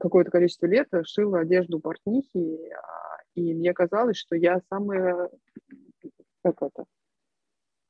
какое-то 0.00 0.30
количество 0.30 0.66
лет 0.66 0.88
шила 1.04 1.40
одежду 1.40 1.78
портнихи, 1.78 2.70
а, 2.72 3.22
и 3.36 3.54
мне 3.54 3.72
казалось, 3.74 4.16
что 4.16 4.34
я 4.34 4.60
самая, 4.68 5.30
как 6.42 6.62
это, 6.62 6.84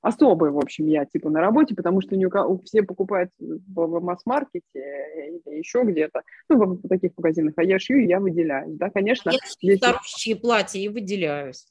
особый, 0.01 0.51
в 0.51 0.59
общем, 0.59 0.87
я 0.87 1.05
типа 1.05 1.31
на 1.31 1.41
работе, 1.41 1.75
потому 1.75 2.01
что 2.01 2.17
у, 2.17 2.63
все 2.63 2.83
покупают 2.83 3.31
в 3.39 4.01
масс-маркете 4.01 4.63
или 4.75 5.59
еще 5.59 5.83
где-то, 5.83 6.23
ну, 6.49 6.59
в, 6.59 6.89
таких 6.89 7.13
магазинах, 7.17 7.55
а 7.57 7.65
я 7.65 7.79
шью, 7.79 7.99
и 7.99 8.07
я 8.07 8.21
выделяюсь, 8.21 8.77
да, 8.77 8.91
конечно. 8.91 9.31
Я 9.31 9.39
здесь... 9.47 9.79
старущие 9.79 10.37
платья 10.37 10.79
и 10.79 10.89
выделяюсь. 10.89 11.67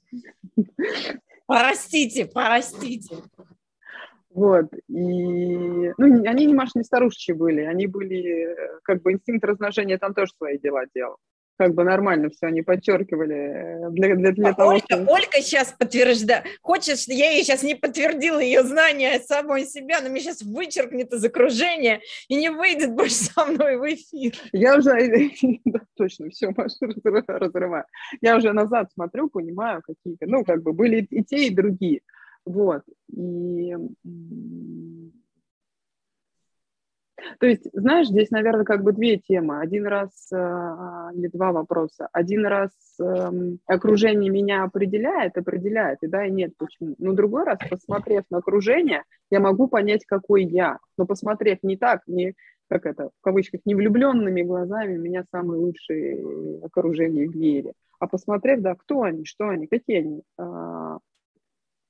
Простите, 1.45 2.25
простите. 2.25 3.15
Вот, 4.29 4.71
и, 4.87 5.93
ну, 5.97 6.23
они 6.27 6.45
не, 6.45 6.53
Маш, 6.53 6.75
не 6.75 6.83
старушечьи 6.83 7.33
были, 7.33 7.61
они 7.61 7.87
были, 7.87 8.53
э, 8.53 8.79
как 8.83 9.01
бы, 9.01 9.13
инстинкт 9.13 9.43
размножения 9.43 9.97
там 9.97 10.13
тоже 10.13 10.31
свои 10.37 10.59
дела 10.59 10.83
делал 10.93 11.17
как 11.57 11.73
бы 11.73 11.83
нормально 11.83 12.29
все 12.29 12.47
они 12.47 12.61
подчеркивали 12.61 13.87
э, 13.87 13.89
для, 13.91 14.15
для, 14.15 14.31
для 14.31 14.49
а 14.49 14.53
того, 14.53 14.69
Ольга, 14.69 14.85
что... 14.85 15.05
Ольга 15.07 15.41
сейчас 15.41 15.73
подтверждает. 15.77 16.45
Хочешь, 16.61 17.07
я 17.07 17.31
ей 17.31 17.43
сейчас 17.43 17.63
не 17.63 17.75
подтвердила 17.75 18.39
ее 18.39 18.63
знания 18.63 19.19
самой 19.19 19.65
себя, 19.65 20.01
но 20.01 20.09
мне 20.09 20.21
сейчас 20.21 20.41
вычеркнет 20.41 21.11
из 21.13 21.23
окружения 21.23 22.01
и 22.27 22.35
не 22.35 22.49
выйдет 22.49 22.93
больше 22.93 23.15
со 23.15 23.45
мной 23.45 23.77
в 23.77 23.85
эфир. 23.93 24.33
Я 24.51 24.77
уже, 24.77 24.91
да, 25.65 25.81
точно, 25.95 26.29
все, 26.29 26.53
Маша, 26.55 26.87
разрываю. 27.27 27.85
Я 28.21 28.37
уже 28.37 28.53
назад 28.53 28.91
смотрю, 28.93 29.29
понимаю, 29.29 29.81
какие-то, 29.81 30.25
ну, 30.27 30.43
как 30.43 30.61
бы 30.61 30.73
были 30.73 31.07
и 31.09 31.23
те, 31.23 31.47
и 31.47 31.55
другие. 31.55 32.01
Вот. 32.45 32.83
И 33.11 33.75
то 37.39 37.47
есть, 37.47 37.67
знаешь, 37.73 38.07
здесь, 38.07 38.29
наверное, 38.29 38.65
как 38.65 38.83
бы 38.83 38.93
две 38.93 39.17
темы. 39.17 39.59
Один 39.59 39.87
раз 39.87 40.09
э, 40.31 40.35
или 41.13 41.27
два 41.27 41.51
вопроса. 41.51 42.07
Один 42.11 42.45
раз 42.45 42.71
э, 42.99 43.31
окружение 43.65 44.31
меня 44.31 44.63
определяет, 44.63 45.37
определяет, 45.37 45.99
и 46.01 46.07
да, 46.07 46.25
и 46.25 46.31
нет, 46.31 46.53
почему. 46.57 46.95
Но 46.99 47.13
другой 47.13 47.43
раз, 47.43 47.59
посмотрев 47.69 48.23
на 48.29 48.37
окружение, 48.37 49.03
я 49.31 49.39
могу 49.39 49.67
понять, 49.67 50.05
какой 50.05 50.43
я. 50.43 50.77
Но 50.97 51.05
посмотрев 51.05 51.59
не 51.63 51.77
так, 51.77 52.01
не 52.07 52.33
как 52.69 52.85
это, 52.85 53.09
в 53.19 53.21
кавычках, 53.21 53.61
не 53.65 53.75
влюбленными 53.75 54.41
глазами, 54.41 54.97
меня 54.97 55.23
самые 55.31 55.59
лучшие 55.59 56.61
окружения 56.63 57.27
в 57.27 57.35
мире. 57.35 57.73
А 57.99 58.07
посмотрев, 58.07 58.61
да, 58.61 58.75
кто 58.75 59.03
они, 59.03 59.25
что 59.25 59.47
они, 59.49 59.67
какие 59.67 59.99
они, 59.99 60.21
а, 60.37 60.97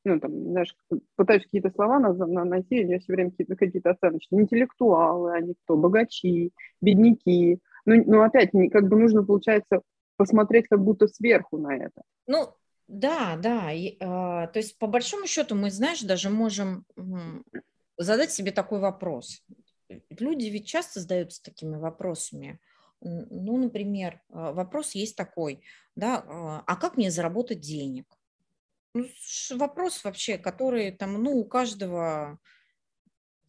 ну, 0.08 0.20
там, 0.20 0.51
знаешь, 0.51 0.76
пытаюсь 1.16 1.43
какие-то 1.43 1.72
слова 1.72 1.99
на, 1.99 2.14
на, 2.14 2.45
найти, 2.45 2.84
у 2.84 2.88
меня 2.88 2.99
все 2.99 3.14
время 3.14 3.32
какие-то, 3.32 3.55
какие-то 3.55 3.91
оценочные. 3.91 4.41
Интеллектуалы, 4.41 5.34
они 5.34 5.55
кто? 5.64 5.78
Богачи, 5.78 6.51
бедняки. 6.82 7.60
Ну, 7.86 8.03
ну, 8.05 8.22
опять, 8.22 8.51
как 8.72 8.88
бы 8.88 8.97
нужно, 8.97 9.24
получается, 9.24 9.82
посмотреть 10.16 10.68
как 10.68 10.84
будто 10.84 11.08
сверху 11.08 11.58
на 11.58 11.76
это. 11.76 12.01
Ну, 12.26 12.49
да, 12.88 13.38
да. 13.41 13.72
И, 13.72 13.95
э, 13.95 13.97
то 13.99 14.51
есть, 14.55 14.78
по 14.78 14.88
большому 14.88 15.28
счету, 15.28 15.55
мы, 15.55 15.70
знаешь, 15.72 16.01
даже 16.01 16.30
можем 16.30 16.86
задать 17.97 18.32
себе 18.32 18.51
такой 18.51 18.80
вопрос. 18.80 19.43
Люди 20.10 20.45
ведь 20.47 20.68
часто 20.68 20.99
задаются 20.99 21.41
такими 21.43 21.76
вопросами. 21.76 22.60
Ну, 23.01 23.58
например, 23.58 24.22
а, 24.32 24.53
вопрос 24.53 24.95
есть 24.95 25.16
такой, 25.16 25.62
да, 25.95 26.24
а, 26.28 26.64
а 26.66 26.76
как 26.76 26.97
мне 26.97 27.12
заработать 27.12 27.60
денег? 27.60 28.16
Ну, 28.98 29.58
вопрос 29.58 30.04
вообще, 30.04 30.38
который 30.38 30.91
там, 30.91 31.22
ну, 31.22 31.38
у 31.38 31.45
каждого, 31.45 32.39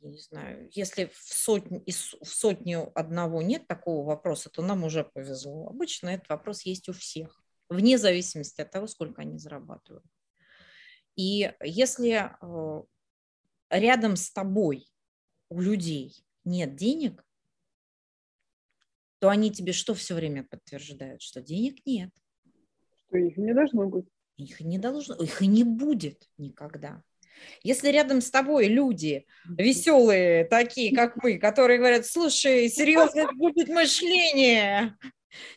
я 0.01 0.11
не 0.11 0.19
знаю, 0.19 0.69
если 0.73 1.07
в 1.07 1.17
сотню, 1.17 1.83
в 1.87 2.27
сотню 2.27 2.93
одного 2.95 3.41
нет 3.41 3.67
такого 3.67 4.07
вопроса, 4.07 4.51
то 4.51 4.61
нам 4.61 4.85
уже 4.85 5.05
повезло. 5.05 5.69
Обычно 5.69 6.11
этот 6.11 6.29
вопрос 6.29 6.63
есть 6.63 6.89
у 6.91 6.93
всех, 6.93 7.43
вне 7.71 7.97
зависимости 7.97 8.61
от 8.61 8.71
того, 8.71 8.87
сколько 8.87 9.23
они 9.23 9.39
зарабатывают. 9.39 10.05
И 11.17 11.53
если 11.63 12.31
э, 12.41 12.83
рядом 13.71 14.17
с 14.17 14.31
тобой 14.31 14.87
у 15.49 15.61
людей 15.61 16.25
нет 16.45 16.77
денег, 16.77 17.25
то 19.19 19.31
они 19.31 19.51
тебе 19.51 19.73
что 19.73 19.95
все 19.95 20.15
время 20.15 20.45
подтверждают? 20.45 21.23
Что 21.23 21.41
денег 21.41 21.85
нет. 21.87 22.11
Что 23.07 23.17
их 23.17 23.37
не 23.39 23.55
должно 23.55 23.89
быть. 23.89 24.07
Их 24.39 24.61
не 24.61 24.79
должно, 24.79 25.17
их 25.17 25.43
и 25.43 25.47
не 25.47 25.65
будет 25.65 26.29
никогда. 26.39 27.03
Если 27.63 27.89
рядом 27.89 28.21
с 28.21 28.31
тобой 28.31 28.69
люди 28.69 29.27
веселые, 29.49 30.45
такие, 30.45 30.95
как 30.95 31.23
мы, 31.23 31.39
которые 31.39 31.79
говорят, 31.79 32.07
слушай, 32.07 32.69
серьезно 32.69 33.33
будет 33.35 33.69
мышление, 33.69 34.97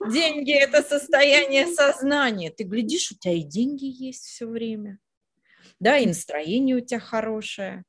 деньги– 0.05 0.51
это 0.53 0.83
состояние 0.83 1.67
сознания. 1.67 2.51
Ты 2.51 2.63
глядишь, 2.63 3.11
у 3.11 3.15
тебя 3.15 3.33
и 3.33 3.43
деньги 3.43 3.85
есть 3.85 4.25
все 4.25 4.47
время 4.47 4.99
да, 5.81 5.97
и 5.97 6.05
настроение 6.05 6.75
у 6.75 6.79
тебя 6.79 6.99
хорошее, 6.99 7.83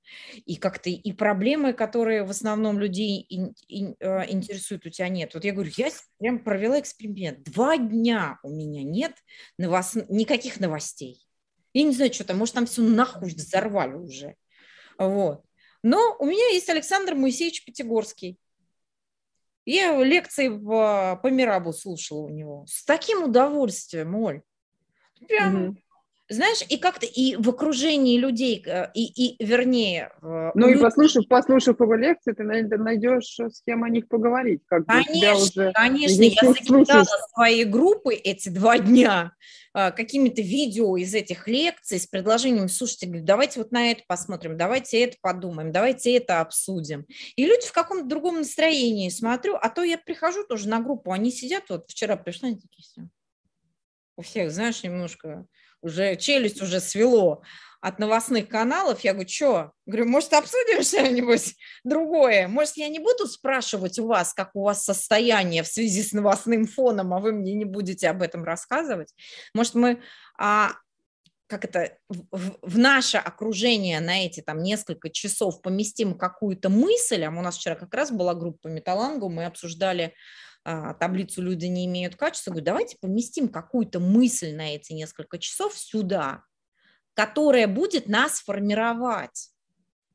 и 0.47 0.57
как-то 0.57 0.89
и 0.89 1.13
проблемы, 1.13 1.75
которые 1.75 2.25
в 2.25 2.31
основном 2.31 2.79
людей 2.79 3.27
э, 3.29 4.31
интересуют, 4.31 4.87
у 4.87 4.91
тебя 4.91 5.11
нет. 5.11 5.35
Вот 5.35 5.45
я 5.45 5.53
говорю, 5.53 5.71
я 5.77 5.91
прям 6.19 6.39
провела 6.39 6.81
эксперимент. 6.81 7.43
Два 7.43 7.77
дня 7.77 8.39
у 8.43 8.49
меня 8.49 8.83
нет 8.83 9.13
новос... 9.59 9.99
никаких 10.09 10.59
новостей. 10.59 11.23
Я 11.75 11.83
не 11.83 11.93
знаю, 11.93 12.15
что 12.15 12.25
там, 12.25 12.39
может, 12.39 12.55
там 12.55 12.65
все 12.65 12.81
нахуй 12.81 13.29
взорвали 13.29 13.93
уже. 13.93 14.37
Вот. 14.97 15.45
Но 15.83 16.17
у 16.19 16.25
меня 16.25 16.49
есть 16.49 16.71
Александр 16.71 17.15
Моисеевич 17.15 17.63
Пятигорский. 17.63 18.39
Я 19.67 20.03
лекции 20.03 20.49
по, 20.49 21.21
по 21.23 21.27
Мирабу 21.27 21.75
слушала 21.75 22.21
у 22.21 22.31
него. 22.31 22.65
С 22.67 22.87
таким 22.87 23.25
удовольствием, 23.25 24.15
Оль. 24.15 24.41
Прям 25.29 25.57
mm-hmm. 25.57 25.82
Знаешь, 26.33 26.65
и 26.69 26.79
как-то 26.79 27.07
и 27.07 27.37
в 27.37 27.49
окружении 27.49 28.19
людей, 28.19 28.63
э, 28.67 28.91
и, 28.95 29.05
и 29.05 29.45
вернее... 29.45 30.13
Ну 30.23 30.69
и 30.69 30.79
послушав, 30.79 31.29
послушав 31.29 31.81
его 31.81 31.95
лекции, 31.95 32.33
ты 32.33 32.43
найдешь 32.43 33.39
с 33.39 33.63
кем 33.63 33.85
о 33.85 33.89
них 33.89 34.09
поговорить. 34.09 34.63
Как 34.67 34.87
конечно, 34.87 35.33
уже 35.35 35.73
конечно, 35.73 36.23
я 36.23 36.53
закидала 36.53 37.07
свои 37.35 37.65
группы 37.65 38.15
эти 38.15 38.49
два 38.49 38.79
дня 38.79 39.33
какими-то 39.75 40.43
видео 40.43 40.97
из 40.99 41.15
этих 41.15 41.49
лекций 41.49 41.99
с 41.99 42.07
предложением, 42.07 42.69
слушайте, 42.69 43.07
давайте 43.07 43.61
вот 43.61 43.73
на 43.73 43.91
это 43.91 44.03
посмотрим, 44.07 44.59
давайте 44.59 45.01
это 45.01 45.17
подумаем, 45.23 45.73
давайте 45.73 46.15
это 46.15 46.41
обсудим. 46.41 47.07
И 47.37 47.47
люди 47.47 47.67
в 47.67 47.73
каком-то 47.73 48.07
другом 48.07 48.37
настроении 48.37 49.09
смотрю, 49.09 49.57
а 49.57 49.71
то 49.71 49.83
я 49.83 49.97
прихожу 49.97 50.45
тоже 50.45 50.69
на 50.69 50.81
группу, 50.81 51.11
они 51.11 51.31
сидят, 51.31 51.65
вот 51.71 51.91
вчера 51.91 52.17
пришла, 52.17 52.49
они 52.49 52.59
такие 52.59 52.83
все. 52.83 53.09
У 54.17 54.23
всех, 54.23 54.51
знаешь, 54.51 54.83
немножко 54.83 55.47
уже 55.83 56.17
челюсть 56.17 56.63
уже 56.63 56.81
свело 56.81 57.43
от 57.81 57.99
новостных 57.99 58.49
каналов. 58.49 59.01
Я 59.01 59.13
говорю, 59.13 59.29
что? 59.29 59.73
Говорю, 59.87 60.09
может, 60.09 60.33
обсудим 60.33 60.83
что-нибудь 60.83 61.57
другое? 61.85 62.47
Может, 62.47 62.77
я 62.77 62.89
не 62.89 63.01
буду 63.01 63.27
спрашивать 63.27 63.99
у 63.99 64.07
вас, 64.07 64.33
как 64.33 64.53
у 64.55 64.63
вас 64.63 64.85
состояние 64.85 65.65
в 65.65 65.67
связи 65.67 66.03
с 66.03 66.13
новостным 66.13 66.67
фоном, 66.67 67.13
а 67.13 67.19
вы 67.19 67.33
мне 67.33 67.55
не 67.55 67.65
будете 67.65 68.09
об 68.09 68.23
этом 68.23 68.45
рассказывать? 68.45 69.13
Может, 69.53 69.75
мы 69.75 70.01
а, 70.39 70.75
как 71.49 71.65
это, 71.65 71.99
в, 72.09 72.57
в 72.63 72.79
наше 72.79 73.19
окружение 73.19 74.01
на 74.01 74.25
эти 74.25 74.41
там 74.41 74.63
несколько 74.63 75.11
часов 75.11 75.61
поместим 75.61 76.17
какую-то 76.17 76.71
мысль, 76.71 77.25
а 77.25 77.31
у 77.31 77.43
нас 77.43 77.59
вчера 77.59 77.75
как 77.75 77.93
раз 77.93 78.11
была 78.11 78.35
группа 78.35 78.69
Металангу, 78.69 79.29
мы 79.29 79.45
обсуждали 79.45 80.15
таблицу 80.65 81.43
«Люди 81.43 81.67
не 81.67 81.87
имеют 81.87 82.17
качества», 82.17 82.51
говорю, 82.51 82.67
давайте 82.67 82.97
поместим 83.01 83.49
какую-то 83.49 84.01
мысль 84.01 84.55
на 84.55 84.75
эти 84.75 84.93
несколько 84.93 85.39
часов 85.39 85.77
сюда, 85.77 86.45
которая 87.15 87.67
будет 87.67 88.09
нас 88.09 88.41
формировать, 88.41 89.51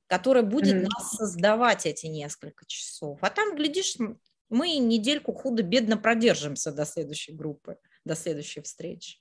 которая 0.08 0.44
будет 0.44 0.76
mm-hmm. 0.76 0.90
нас 0.90 1.12
создавать 1.12 1.86
эти 1.86 2.08
несколько 2.08 2.66
часов. 2.66 3.20
А 3.22 3.30
там, 3.30 3.56
глядишь, 3.56 3.98
мы 4.50 4.78
недельку 4.78 5.34
худо-бедно 5.34 5.98
продержимся 5.98 6.72
до 6.72 6.86
следующей 6.86 7.34
группы, 7.34 7.78
до 8.06 8.16
следующей 8.16 8.62
встречи. 8.62 9.20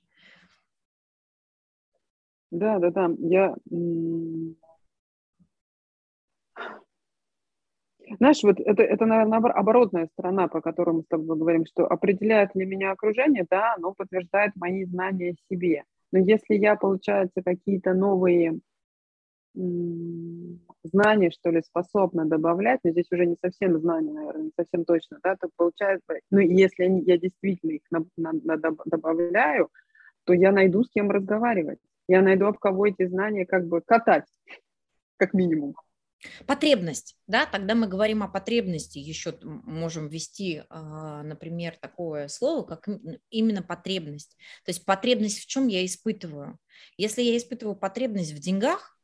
Да, 2.49 2.79
да, 2.79 2.91
да. 2.91 3.09
Я 3.19 3.55
знаешь, 8.19 8.43
вот 8.43 8.59
это, 8.59 8.83
это, 8.83 9.05
наверное, 9.05 9.39
оборотная 9.39 10.07
сторона, 10.13 10.47
по 10.47 10.61
которой 10.61 10.95
мы 10.95 11.01
с 11.01 11.07
тобой 11.07 11.37
говорим, 11.37 11.65
что 11.65 11.85
определяет 11.85 12.55
ли 12.55 12.65
меня 12.65 12.91
окружение, 12.91 13.45
да, 13.49 13.75
оно 13.75 13.93
подтверждает 13.93 14.55
мои 14.55 14.85
знания 14.85 15.31
о 15.31 15.53
себе. 15.53 15.83
Но 16.11 16.19
если 16.19 16.55
я, 16.55 16.75
получается, 16.75 17.41
какие-то 17.43 17.93
новые 17.93 18.59
знания, 20.83 21.31
что 21.31 21.49
ли, 21.49 21.61
способна 21.61 22.25
добавлять, 22.25 22.79
но 22.83 22.91
здесь 22.91 23.11
уже 23.11 23.25
не 23.25 23.35
совсем 23.41 23.79
знания, 23.79 24.13
наверное, 24.13 24.43
не 24.43 24.51
совсем 24.55 24.85
точно, 24.85 25.19
да, 25.23 25.35
то 25.35 25.49
получается, 25.55 26.13
ну, 26.29 26.39
если 26.39 26.85
я 27.05 27.17
действительно 27.17 27.71
их 27.71 27.81
на, 27.89 28.05
на, 28.17 28.33
на 28.33 28.57
добавляю, 28.85 29.69
то 30.25 30.33
я 30.33 30.51
найду 30.51 30.83
с 30.83 30.89
кем 30.91 31.09
разговаривать. 31.09 31.79
Я 32.07 32.21
найду, 32.21 32.45
об 32.45 32.57
кого 32.59 32.87
эти 32.87 33.05
знания 33.07 33.45
как 33.45 33.67
бы 33.67 33.81
катать, 33.81 34.25
как 35.17 35.33
минимум. 35.33 35.75
Потребность, 36.45 37.15
да, 37.27 37.45
тогда 37.45 37.75
мы 37.75 37.87
говорим 37.87 38.23
о 38.23 38.27
потребности, 38.27 38.97
еще 38.97 39.37
можем 39.41 40.07
ввести, 40.07 40.63
а, 40.69 41.21
например, 41.23 41.77
такое 41.79 42.27
слово, 42.27 42.63
как 42.63 42.87
именно 43.29 43.61
потребность. 43.61 44.35
То 44.65 44.69
есть 44.71 44.83
потребность 44.83 45.39
в 45.39 45.47
чем 45.47 45.67
я 45.67 45.85
испытываю. 45.85 46.57
Если 46.97 47.21
я 47.21 47.37
испытываю 47.37 47.75
потребность 47.75 48.33
в 48.33 48.39
деньгах, 48.39 48.97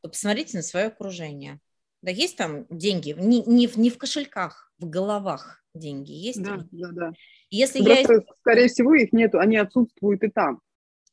то 0.00 0.08
посмотрите 0.08 0.56
на 0.56 0.62
свое 0.62 0.86
окружение. 0.86 1.60
Да, 2.02 2.10
есть 2.10 2.36
там 2.36 2.66
деньги, 2.70 3.14
не, 3.18 3.42
не, 3.42 3.66
в, 3.66 3.76
не 3.76 3.90
в 3.90 3.98
кошельках, 3.98 4.72
в 4.78 4.88
головах 4.88 5.62
деньги 5.74 6.12
есть. 6.12 6.42
Да, 6.42 6.66
да, 6.70 6.88
да. 6.92 7.12
Если 7.50 7.82
Просто, 7.84 8.14
я... 8.14 8.20
скорее 8.40 8.68
всего, 8.68 8.94
их 8.94 9.12
нету, 9.12 9.38
они 9.38 9.56
отсутствуют 9.56 10.22
и 10.22 10.30
там. 10.30 10.60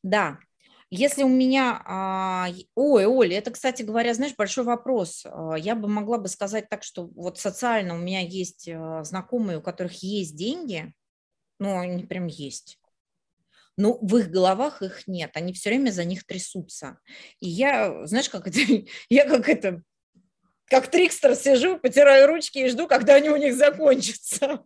Да, 0.02 0.40
если 0.90 1.24
у 1.24 1.30
меня, 1.30 1.82
а, 1.86 2.48
ой, 2.76 3.06
Оля, 3.06 3.38
это, 3.38 3.52
кстати 3.52 3.84
говоря, 3.84 4.14
знаешь, 4.14 4.36
большой 4.36 4.64
вопрос. 4.64 5.26
А, 5.26 5.56
я 5.56 5.76
бы 5.76 5.88
могла 5.88 6.18
бы 6.18 6.30
сказать 6.30 6.70
так, 6.70 6.84
что 6.84 7.08
вот 7.08 7.38
социально 7.38 7.94
у 7.96 7.98
меня 7.98 8.22
есть 8.22 8.70
а, 8.70 9.04
знакомые, 9.04 9.58
у 9.58 9.62
которых 9.62 10.02
есть 10.02 10.36
деньги, 10.36 10.94
ну, 11.60 11.78
они 11.78 12.06
прям 12.06 12.28
есть. 12.28 12.80
Но 13.76 13.98
в 14.02 14.18
их 14.18 14.32
головах 14.32 14.82
их 14.82 15.08
нет, 15.08 15.32
они 15.36 15.54
все 15.54 15.70
время 15.70 15.92
за 15.92 16.06
них 16.06 16.26
трясутся. 16.26 17.00
И 17.42 17.50
я, 17.50 18.06
знаешь, 18.08 18.30
как 18.30 18.48
это, 18.48 18.60
я 19.10 19.28
как 19.28 19.50
это, 19.50 19.82
как 20.66 20.90
трикстер 20.90 21.36
сижу, 21.36 21.78
потираю 21.78 22.28
ручки 22.28 22.60
и 22.60 22.70
жду, 22.70 22.88
когда 22.88 23.16
они 23.16 23.30
у 23.30 23.36
них 23.36 23.56
закончатся. 23.56 24.64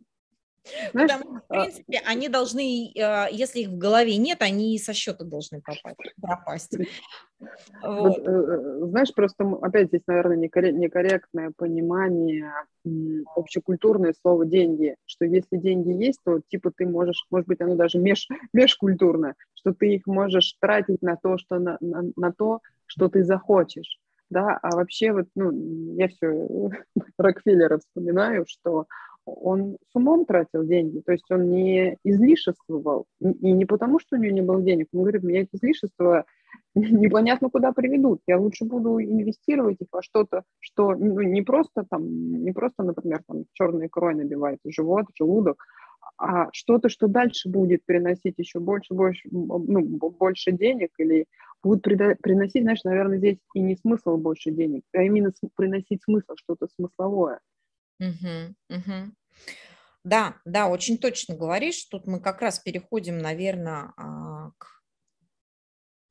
Знаешь, 0.91 1.11
Потому 1.11 1.37
что, 1.37 1.45
в 1.47 1.57
а 1.57 1.61
принципе, 1.61 2.01
они 2.05 2.29
должны, 2.29 2.91
э, 2.93 3.25
если 3.31 3.61
их 3.61 3.69
в 3.69 3.77
голове 3.77 4.17
нет, 4.17 4.41
они 4.41 4.77
со 4.77 4.93
счета 4.93 5.25
должны 5.25 5.61
попасть, 5.61 6.15
пропасть. 6.21 6.77
Вот. 7.81 8.17
Вот, 8.17 8.19
э, 8.19 8.85
знаешь, 8.85 9.13
просто 9.13 9.43
опять 9.61 9.87
здесь, 9.87 10.03
наверное, 10.05 10.37
некорректное 10.37 11.51
понимание 11.55 12.51
общекультурное 13.35 14.13
слова 14.21 14.45
«деньги», 14.45 14.95
что 15.05 15.25
если 15.25 15.57
деньги 15.57 15.91
есть, 15.91 16.19
то 16.23 16.39
типа 16.47 16.71
ты 16.75 16.85
можешь, 16.85 17.25
может 17.31 17.47
быть, 17.47 17.61
оно 17.61 17.75
даже 17.75 17.97
меж, 17.97 18.27
межкультурное, 18.53 19.35
что 19.55 19.73
ты 19.73 19.95
их 19.95 20.05
можешь 20.05 20.55
тратить 20.59 21.01
на 21.01 21.15
то, 21.15 21.37
что, 21.37 21.57
на, 21.57 21.77
на, 21.79 22.03
на 22.15 22.31
то, 22.31 22.59
что 22.85 23.09
ты 23.09 23.23
захочешь. 23.23 23.99
Да, 24.29 24.57
а 24.61 24.75
вообще 24.77 25.11
вот, 25.11 25.27
ну, 25.35 25.51
я 25.97 26.07
все 26.07 26.69
Рокфеллера 27.17 27.79
вспоминаю, 27.79 28.45
что 28.47 28.85
он 29.25 29.77
с 29.91 29.95
умом 29.95 30.25
тратил 30.25 30.63
деньги, 30.63 30.99
то 30.99 31.11
есть 31.11 31.29
он 31.29 31.49
не 31.49 31.97
излишествовал, 32.03 33.05
и 33.19 33.51
не 33.51 33.65
потому, 33.65 33.99
что 33.99 34.15
у 34.15 34.19
него 34.19 34.33
не 34.33 34.41
было 34.41 34.61
денег, 34.61 34.87
он 34.93 35.01
говорит, 35.01 35.23
меня 35.23 35.41
эти 35.41 35.55
излишества 35.55 36.25
непонятно 36.75 37.49
куда 37.49 37.71
приведут, 37.71 38.21
я 38.27 38.39
лучше 38.39 38.65
буду 38.65 38.99
инвестировать 38.99 39.77
их 39.79 39.87
во 39.91 40.01
что-то, 40.01 40.43
что 40.59 40.95
ну, 40.95 41.21
не 41.21 41.41
просто 41.41 41.85
там, 41.89 42.03
не 42.43 42.51
просто, 42.51 42.83
например, 42.83 43.21
там 43.27 43.45
черной 43.53 43.87
икрой 43.87 44.15
набивает 44.15 44.59
живот, 44.65 45.05
желудок, 45.17 45.63
а 46.17 46.49
что-то, 46.51 46.89
что 46.89 47.07
дальше 47.07 47.49
будет 47.49 47.85
приносить 47.85 48.35
еще 48.37 48.59
больше, 48.59 48.93
больше, 48.93 49.27
ну, 49.31 49.89
больше 50.19 50.51
денег 50.51 50.91
или 50.97 51.25
будет 51.63 51.83
приносить, 51.83 52.63
знаешь, 52.63 52.83
наверное, 52.83 53.17
здесь 53.17 53.37
и 53.53 53.61
не 53.61 53.75
смысл 53.75 54.17
больше 54.17 54.51
денег, 54.51 54.83
а 54.93 55.03
именно 55.03 55.31
приносить 55.55 56.03
смысл, 56.03 56.33
что-то 56.35 56.67
смысловое. 56.75 57.39
Угу, 58.01 58.55
угу. 58.69 59.13
Да, 60.03 60.41
да, 60.43 60.67
очень 60.67 60.97
точно 60.97 61.35
говоришь. 61.35 61.85
Тут 61.85 62.07
мы 62.07 62.19
как 62.19 62.41
раз 62.41 62.59
переходим, 62.59 63.19
наверное, 63.19 63.93
а, 63.95 64.49
к, 64.57 64.83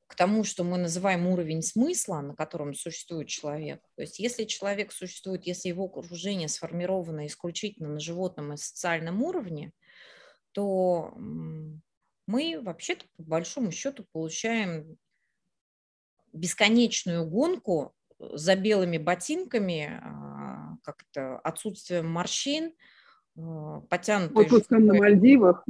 к 0.07 0.15
тому, 0.15 0.45
что 0.45 0.63
мы 0.63 0.77
называем 0.77 1.27
уровень 1.27 1.61
смысла, 1.61 2.21
на 2.21 2.33
котором 2.33 2.73
существует 2.73 3.27
человек. 3.27 3.81
То 3.95 4.03
есть 4.03 4.19
если 4.19 4.45
человек 4.45 4.93
существует, 4.93 5.45
если 5.45 5.67
его 5.67 5.85
окружение 5.85 6.47
сформировано 6.47 7.27
исключительно 7.27 7.89
на 7.89 7.99
животном 7.99 8.53
и 8.53 8.57
социальном 8.57 9.21
уровне, 9.21 9.73
то 10.53 11.13
мы 11.17 12.61
вообще-то 12.61 13.05
по 13.17 13.23
большому 13.23 13.71
счету 13.71 14.05
получаем 14.13 14.97
бесконечную 16.31 17.25
гонку 17.25 17.93
за 18.19 18.55
белыми 18.55 18.97
ботинками 18.97 20.01
как-то 20.81 21.37
отсутствием 21.39 22.09
морщин, 22.09 22.73
а, 23.37 23.81
потянутые... 23.81 24.45
Отпуском 24.45 24.85
на 24.85 24.93
Мальдивах. 24.95 25.65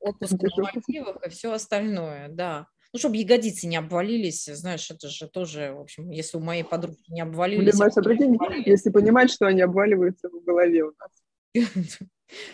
отпуск 0.00 0.32
на 0.32 0.64
Мальдивах 0.64 1.26
и 1.26 1.30
все 1.30 1.52
остальное, 1.52 2.28
да. 2.28 2.68
Ну, 2.92 2.98
чтобы 2.98 3.16
ягодицы 3.16 3.66
не 3.66 3.76
обвалились, 3.76 4.46
знаешь, 4.46 4.90
это 4.90 5.08
же 5.08 5.28
тоже, 5.28 5.72
в 5.72 5.80
общем, 5.80 6.10
если 6.10 6.38
у 6.38 6.40
моей 6.40 6.62
подруги 6.62 7.02
не 7.08 7.20
обвалились... 7.20 7.74
Блин, 7.74 7.76
Маша, 7.78 8.00
прикинь, 8.00 8.38
если 8.64 8.90
понимать, 8.90 9.30
что 9.30 9.46
они 9.46 9.60
обваливаются 9.60 10.28
в 10.28 10.44
голове 10.44 10.84
у 10.84 10.92
нас. 10.98 11.66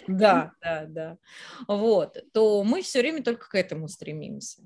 Да, 0.06 0.52
да, 0.60 0.84
да. 0.86 1.18
Вот, 1.66 2.22
то 2.34 2.62
мы 2.62 2.82
все 2.82 3.00
время 3.00 3.22
только 3.22 3.48
к 3.48 3.54
этому 3.54 3.88
стремимся. 3.88 4.62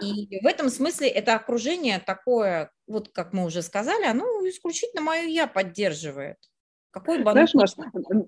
И 0.00 0.40
в 0.42 0.46
этом 0.46 0.68
смысле 0.68 1.08
это 1.08 1.34
окружение 1.34 1.98
такое, 1.98 2.70
вот 2.86 3.08
как 3.10 3.32
мы 3.32 3.44
уже 3.44 3.62
сказали, 3.62 4.04
оно 4.04 4.24
исключительно 4.48 5.02
мое 5.02 5.22
я 5.22 5.46
поддерживает. 5.46 6.38
Какой 6.92 7.22
бы 7.22 7.32
Знаешь, 7.32 7.54
Маш, 7.54 7.74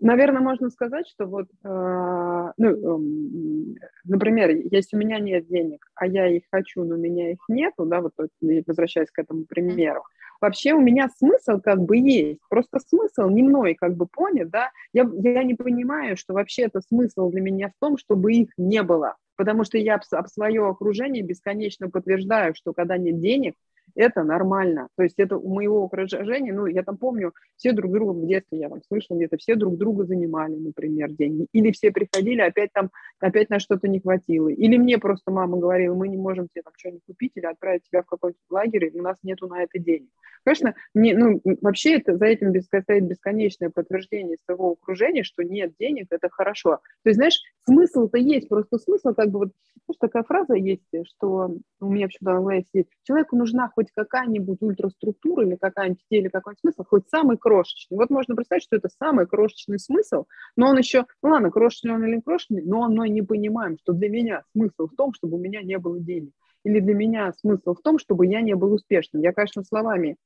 наверное, 0.00 0.40
можно 0.40 0.70
сказать, 0.70 1.06
что 1.06 1.26
вот, 1.26 1.48
э, 1.64 2.52
ну, 2.56 2.56
э, 2.56 3.78
например, 4.04 4.50
если 4.50 4.96
у 4.96 4.98
меня 4.98 5.18
нет 5.18 5.46
денег, 5.46 5.84
а 5.94 6.06
я 6.06 6.26
их 6.28 6.44
хочу, 6.50 6.82
но 6.82 6.94
у 6.94 6.98
меня 6.98 7.32
их 7.32 7.40
нету, 7.48 7.84
да, 7.84 8.00
вот 8.00 8.12
возвращаясь 8.40 9.10
к 9.10 9.18
этому 9.18 9.44
примеру, 9.44 10.02
вообще 10.40 10.72
у 10.72 10.80
меня 10.80 11.10
смысл 11.18 11.60
как 11.62 11.80
бы 11.80 11.98
есть, 11.98 12.40
просто 12.48 12.78
смысл 12.78 13.28
не 13.28 13.42
мной 13.42 13.74
как 13.74 13.96
бы 13.96 14.06
понят, 14.06 14.48
да, 14.48 14.70
я, 14.94 15.06
я 15.12 15.44
не 15.44 15.54
понимаю, 15.54 16.16
что 16.16 16.32
вообще 16.32 16.62
это 16.62 16.80
смысл 16.80 17.28
для 17.28 17.42
меня 17.42 17.68
в 17.68 17.78
том, 17.78 17.98
чтобы 17.98 18.32
их 18.32 18.48
не 18.56 18.82
было, 18.82 19.16
потому 19.36 19.64
что 19.64 19.78
я 19.78 20.00
об, 20.12 20.26
свое 20.28 20.66
окружение 20.66 21.22
бесконечно 21.22 21.90
подтверждаю, 21.90 22.54
что 22.54 22.72
когда 22.72 22.96
нет 22.96 23.20
денег, 23.20 23.54
это 23.94 24.22
нормально. 24.22 24.88
То 24.96 25.02
есть 25.02 25.18
это 25.18 25.36
у 25.36 25.54
моего 25.54 25.84
окружения, 25.84 26.52
ну, 26.52 26.66
я 26.66 26.82
там 26.82 26.96
помню, 26.96 27.32
все 27.56 27.72
друг 27.72 27.92
друга 27.92 28.10
в 28.12 28.26
детстве, 28.26 28.58
я 28.58 28.68
там 28.68 28.80
слышала 28.86 29.16
где-то, 29.16 29.36
все 29.36 29.54
друг 29.54 29.76
друга 29.76 30.04
занимали, 30.04 30.54
например, 30.54 31.12
деньги. 31.12 31.46
Или 31.52 31.70
все 31.72 31.90
приходили, 31.90 32.40
опять 32.40 32.72
там, 32.72 32.90
опять 33.20 33.50
на 33.50 33.58
что-то 33.58 33.88
не 33.88 34.00
хватило. 34.00 34.48
Или 34.48 34.76
мне 34.76 34.98
просто 34.98 35.30
мама 35.30 35.58
говорила, 35.58 35.94
мы 35.94 36.08
не 36.08 36.16
можем 36.16 36.48
тебе 36.48 36.62
там 36.62 36.72
что-нибудь 36.76 37.02
купить 37.06 37.32
или 37.36 37.46
отправить 37.46 37.82
тебя 37.84 38.02
в 38.02 38.06
какой-то 38.06 38.38
лагерь, 38.50 38.86
и 38.86 38.98
у 38.98 39.02
нас 39.02 39.16
нету 39.22 39.46
на 39.48 39.62
это 39.62 39.78
денег. 39.78 40.08
Конечно, 40.44 40.74
мне, 40.92 41.16
ну, 41.16 41.40
вообще 41.62 41.96
это, 41.96 42.16
за 42.16 42.26
этим 42.26 42.52
стоит 42.60 43.04
бесконечное 43.04 43.70
подтверждение 43.70 44.36
своего 44.44 44.72
окружения, 44.72 45.22
что 45.22 45.42
нет 45.42 45.72
денег, 45.78 46.08
это 46.10 46.28
хорошо. 46.30 46.80
То 47.02 47.08
есть, 47.08 47.16
знаешь, 47.16 47.40
смысл-то 47.66 48.18
есть, 48.18 48.48
просто 48.48 48.78
смысл, 48.78 49.14
как 49.14 49.30
бы 49.30 49.38
вот, 49.40 49.52
знаешь, 49.86 49.98
такая 49.98 50.22
фраза 50.22 50.54
есть, 50.54 50.82
что 51.16 51.56
у 51.80 51.86
меня 51.90 52.06
почему-то 52.06 52.50
есть, 52.74 52.88
человеку 53.04 53.36
нужна 53.36 53.70
хоть 53.74 53.83
какая-нибудь 53.94 54.62
ультраструктура 54.62 55.46
или 55.46 55.56
какая-нибудь 55.56 56.04
идея, 56.08 56.20
или 56.22 56.28
какой-нибудь 56.28 56.60
смысл, 56.60 56.84
хоть 56.88 57.08
самый 57.08 57.36
крошечный. 57.36 57.96
Вот 57.96 58.10
можно 58.10 58.34
представить, 58.34 58.64
что 58.64 58.76
это 58.76 58.88
самый 58.88 59.26
крошечный 59.26 59.78
смысл, 59.78 60.26
но 60.56 60.68
он 60.68 60.78
еще, 60.78 61.06
ну 61.22 61.30
ладно, 61.30 61.50
крошечный 61.50 61.92
он 61.92 62.04
или 62.04 62.20
крошечный, 62.20 62.62
но 62.62 62.88
мы 62.88 63.08
не 63.08 63.22
понимаем, 63.22 63.78
что 63.78 63.92
для 63.92 64.08
меня 64.08 64.42
смысл 64.52 64.86
в 64.86 64.96
том, 64.96 65.12
чтобы 65.14 65.36
у 65.36 65.40
меня 65.40 65.62
не 65.62 65.78
было 65.78 65.98
денег. 66.00 66.32
Или 66.64 66.80
для 66.80 66.94
меня 66.94 67.32
смысл 67.40 67.74
в 67.74 67.82
том, 67.82 67.98
чтобы 67.98 68.26
я 68.26 68.40
не 68.40 68.54
был 68.54 68.72
успешным. 68.72 69.22
Я, 69.22 69.32
конечно, 69.32 69.62
словами 69.64 70.16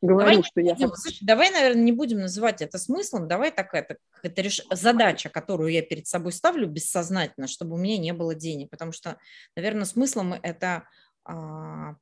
говорю, 0.00 0.28
давай 0.28 0.42
что 0.44 0.60
я... 0.60 0.74
Будем, 0.74 0.94
слушай, 0.94 1.24
давай, 1.24 1.50
наверное, 1.50 1.82
не 1.82 1.92
будем 1.92 2.20
называть 2.20 2.62
это 2.62 2.78
смыслом, 2.78 3.28
давай 3.28 3.50
такая 3.50 3.98
это 4.22 4.42
реш... 4.42 4.62
задача, 4.70 5.28
которую 5.28 5.72
я 5.72 5.82
перед 5.82 6.06
собой 6.06 6.32
ставлю 6.32 6.68
бессознательно, 6.68 7.48
чтобы 7.48 7.74
у 7.74 7.78
меня 7.78 7.98
не 7.98 8.12
было 8.12 8.34
денег, 8.34 8.70
потому 8.70 8.92
что, 8.92 9.18
наверное, 9.56 9.84
смыслом 9.84 10.34
это 10.34 10.84
а, 11.24 11.96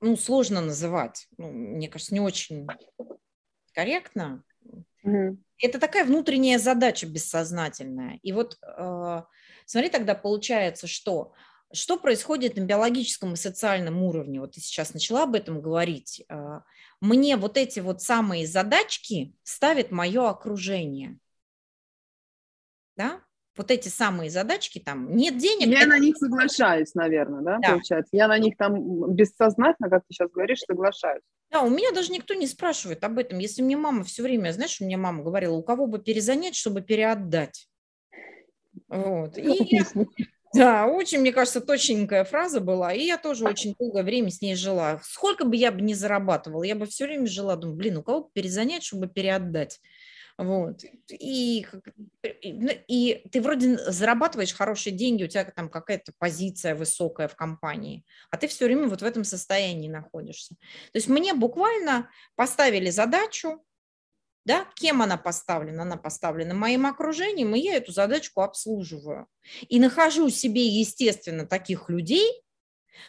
ну, 0.00 0.16
сложно 0.16 0.60
называть, 0.60 1.28
ну, 1.36 1.50
мне 1.50 1.88
кажется, 1.88 2.14
не 2.14 2.20
очень 2.20 2.66
корректно. 3.72 4.44
Mm-hmm. 5.04 5.36
Это 5.60 5.78
такая 5.80 6.04
внутренняя 6.04 6.58
задача 6.58 7.06
бессознательная. 7.06 8.18
И 8.22 8.32
вот 8.32 8.58
э, 8.62 9.22
смотри, 9.66 9.90
тогда 9.90 10.14
получается, 10.14 10.86
что 10.86 11.32
что 11.72 11.98
происходит 11.98 12.56
на 12.56 12.62
биологическом 12.62 13.34
и 13.34 13.36
социальном 13.36 14.02
уровне? 14.02 14.40
Вот 14.40 14.52
ты 14.52 14.60
сейчас 14.60 14.94
начала 14.94 15.24
об 15.24 15.34
этом 15.34 15.60
говорить. 15.60 16.24
А, 16.28 16.62
мне 17.00 17.36
вот 17.36 17.56
эти 17.56 17.80
вот 17.80 18.00
самые 18.00 18.46
задачки 18.46 19.34
ставит 19.42 19.90
мое 19.90 20.28
окружение. 20.28 21.18
Да? 22.96 23.22
Вот 23.58 23.70
эти 23.70 23.88
самые 23.88 24.30
задачки, 24.30 24.78
там, 24.78 25.14
нет 25.14 25.36
денег. 25.36 25.66
Я 25.66 25.80
это... 25.80 25.88
на 25.88 25.98
них 25.98 26.16
соглашаюсь, 26.16 26.94
наверное, 26.94 27.42
да, 27.42 27.58
да, 27.60 27.68
получается? 27.70 28.16
Я 28.16 28.28
на 28.28 28.38
них 28.38 28.56
там 28.56 29.12
бессознательно, 29.14 29.90
как 29.90 30.02
ты 30.02 30.14
сейчас 30.14 30.30
говоришь, 30.30 30.60
соглашаюсь. 30.60 31.22
Да, 31.50 31.62
у 31.62 31.70
меня 31.70 31.92
даже 31.92 32.12
никто 32.12 32.34
не 32.34 32.46
спрашивает 32.46 33.02
об 33.04 33.18
этом. 33.18 33.38
Если 33.38 33.62
мне 33.62 33.76
мама 33.76 34.04
все 34.04 34.22
время, 34.22 34.52
знаешь, 34.52 34.80
у 34.80 34.84
меня 34.84 34.96
мама 34.96 35.22
говорила, 35.22 35.54
у 35.54 35.62
кого 35.62 35.86
бы 35.86 35.98
перезанять, 35.98 36.54
чтобы 36.54 36.82
переотдать. 36.82 37.68
Вот. 38.88 39.36
И 39.36 39.80
да, 40.54 40.86
очень, 40.86 41.20
мне 41.20 41.32
кажется, 41.32 41.60
точненькая 41.60 42.24
фраза 42.24 42.60
была, 42.60 42.92
и 42.92 43.04
я 43.04 43.18
тоже 43.18 43.44
очень 43.44 43.74
долгое 43.78 44.02
время 44.02 44.30
с 44.30 44.40
ней 44.40 44.54
жила. 44.54 45.00
Сколько 45.04 45.44
бы 45.44 45.56
я 45.56 45.70
бы 45.70 45.82
не 45.82 45.94
зарабатывала, 45.94 46.62
я 46.62 46.74
бы 46.74 46.86
все 46.86 47.04
время 47.04 47.26
жила, 47.26 47.56
думаю, 47.56 47.76
блин, 47.76 47.98
у 47.98 48.02
кого 48.02 48.30
перезанять, 48.32 48.82
чтобы 48.82 49.08
переотдать. 49.08 49.80
Вот. 50.38 50.84
И, 51.08 51.66
и, 52.22 52.52
ну, 52.52 52.70
и 52.86 53.28
ты 53.32 53.40
вроде 53.40 53.76
зарабатываешь 53.76 54.54
хорошие 54.54 54.94
деньги, 54.94 55.24
у 55.24 55.26
тебя 55.26 55.44
там 55.44 55.68
какая-то 55.68 56.12
позиция 56.16 56.76
высокая 56.76 57.26
в 57.26 57.34
компании, 57.34 58.04
а 58.30 58.36
ты 58.36 58.46
все 58.46 58.66
время 58.66 58.86
вот 58.86 59.02
в 59.02 59.04
этом 59.04 59.24
состоянии 59.24 59.88
находишься. 59.88 60.54
То 60.92 60.98
есть 60.98 61.08
мне 61.08 61.34
буквально 61.34 62.08
поставили 62.36 62.88
задачу, 62.90 63.64
да, 64.44 64.64
кем 64.76 65.02
она 65.02 65.16
поставлена? 65.16 65.82
Она 65.82 65.96
поставлена 65.96 66.54
моим 66.54 66.86
окружением, 66.86 67.56
и 67.56 67.60
я 67.60 67.74
эту 67.74 67.90
задачку 67.90 68.42
обслуживаю. 68.42 69.26
И 69.68 69.80
нахожу 69.80 70.30
себе, 70.30 70.68
естественно, 70.68 71.46
таких 71.46 71.90
людей, 71.90 72.44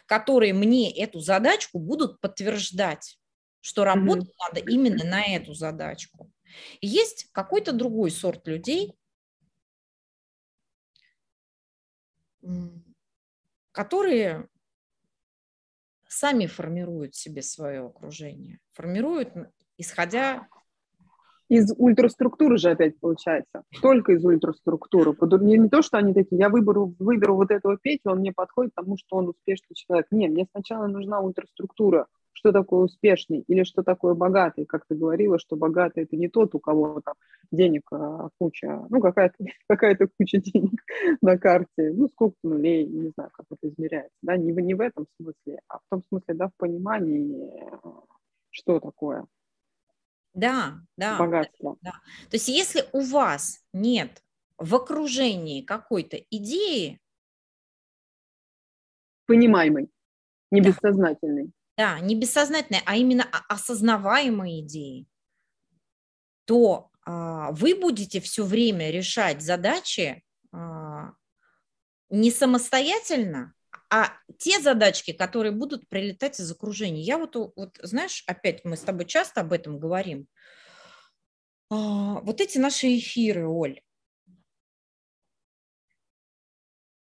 которые 0.06 0.52
мне 0.52 0.92
эту 0.92 1.20
задачку 1.20 1.78
будут 1.78 2.20
подтверждать, 2.20 3.18
что 3.60 3.84
работать 3.84 4.30
mm-hmm. 4.30 4.54
надо 4.54 4.60
именно 4.68 5.04
на 5.04 5.22
эту 5.24 5.54
задачку. 5.54 6.30
Есть 6.80 7.28
какой-то 7.32 7.72
другой 7.72 8.10
сорт 8.10 8.46
людей, 8.46 8.94
которые 13.72 14.48
сами 16.08 16.46
формируют 16.46 17.14
себе 17.14 17.42
свое 17.42 17.86
окружение, 17.86 18.58
формируют, 18.72 19.32
исходя 19.76 20.48
из 21.48 21.72
ультраструктуры 21.76 22.58
же 22.58 22.70
опять 22.70 22.98
получается. 23.00 23.64
Только 23.82 24.12
из 24.12 24.24
ультраструктуры. 24.24 25.16
Не, 25.40 25.58
не 25.58 25.68
то, 25.68 25.82
что 25.82 25.98
они 25.98 26.14
такие, 26.14 26.38
я 26.38 26.48
выберу, 26.48 26.94
выберу 27.00 27.34
вот 27.34 27.50
этого 27.50 27.76
Петю, 27.76 28.10
он 28.10 28.20
мне 28.20 28.32
подходит, 28.32 28.72
потому 28.74 28.96
что 28.96 29.16
он 29.16 29.30
успешный 29.30 29.74
человек. 29.74 30.06
Нет, 30.12 30.30
мне 30.30 30.46
сначала 30.52 30.86
нужна 30.86 31.20
ультраструктура. 31.20 32.06
Что 32.32 32.52
такое 32.52 32.84
успешный 32.84 33.44
или 33.48 33.64
что 33.64 33.82
такое 33.82 34.14
богатый? 34.14 34.64
Как 34.64 34.86
ты 34.86 34.94
говорила, 34.94 35.38
что 35.38 35.56
богатый– 35.56 36.02
это 36.04 36.16
не 36.16 36.28
тот, 36.28 36.54
у 36.54 36.60
кого 36.60 37.00
там 37.00 37.14
денег 37.50 37.82
а, 37.92 38.30
куча, 38.38 38.86
ну, 38.88 39.00
какая-то 39.00 39.36
какая 39.68 39.96
куча 40.18 40.38
денег 40.38 40.80
на 41.20 41.38
карте, 41.38 41.92
ну, 41.92 42.08
сколько 42.08 42.36
нулей, 42.42 42.86
не 42.86 43.10
знаю, 43.10 43.30
как 43.32 43.46
это 43.50 43.68
измеряется. 43.68 44.16
Да? 44.22 44.36
Не, 44.36 44.52
не 44.52 44.74
в 44.74 44.80
этом 44.80 45.06
смысле, 45.16 45.60
а 45.68 45.78
в 45.78 45.82
том 45.90 46.02
смысле, 46.08 46.34
да, 46.34 46.48
в 46.48 46.54
понимании, 46.56 47.62
что 48.50 48.80
такое 48.80 49.26
да, 50.34 50.80
да. 50.96 51.18
Богатство. 51.18 51.76
Да. 51.82 51.92
То 52.30 52.36
есть 52.36 52.48
если 52.48 52.84
у 52.92 53.00
вас 53.00 53.64
нет 53.72 54.22
в 54.58 54.74
окружении 54.74 55.62
какой-то 55.62 56.16
идеи... 56.30 57.00
Понимаемой, 59.26 59.90
не 60.50 60.60
да. 60.60 60.70
бессознательной. 60.70 61.52
Да, 61.80 61.98
не 61.98 62.14
бессознательной, 62.14 62.82
а 62.84 62.94
именно 62.94 63.24
осознаваемой 63.48 64.60
идеи, 64.60 65.06
то 66.44 66.90
а, 67.06 67.52
вы 67.52 67.74
будете 67.74 68.20
все 68.20 68.44
время 68.44 68.90
решать 68.90 69.40
задачи 69.40 70.22
а, 70.52 71.14
не 72.10 72.30
самостоятельно, 72.30 73.54
а 73.88 74.12
те 74.36 74.60
задачки, 74.60 75.14
которые 75.14 75.52
будут 75.52 75.88
прилетать 75.88 76.38
из 76.38 76.52
окружения. 76.52 77.00
Я 77.00 77.16
вот, 77.16 77.34
вот, 77.34 77.78
знаешь, 77.80 78.24
опять 78.26 78.62
мы 78.66 78.76
с 78.76 78.82
тобой 78.82 79.06
часто 79.06 79.40
об 79.40 79.54
этом 79.54 79.78
говорим. 79.78 80.28
А, 81.70 82.20
вот 82.20 82.42
эти 82.42 82.58
наши 82.58 82.98
эфиры, 82.98 83.48
Оль. 83.48 83.80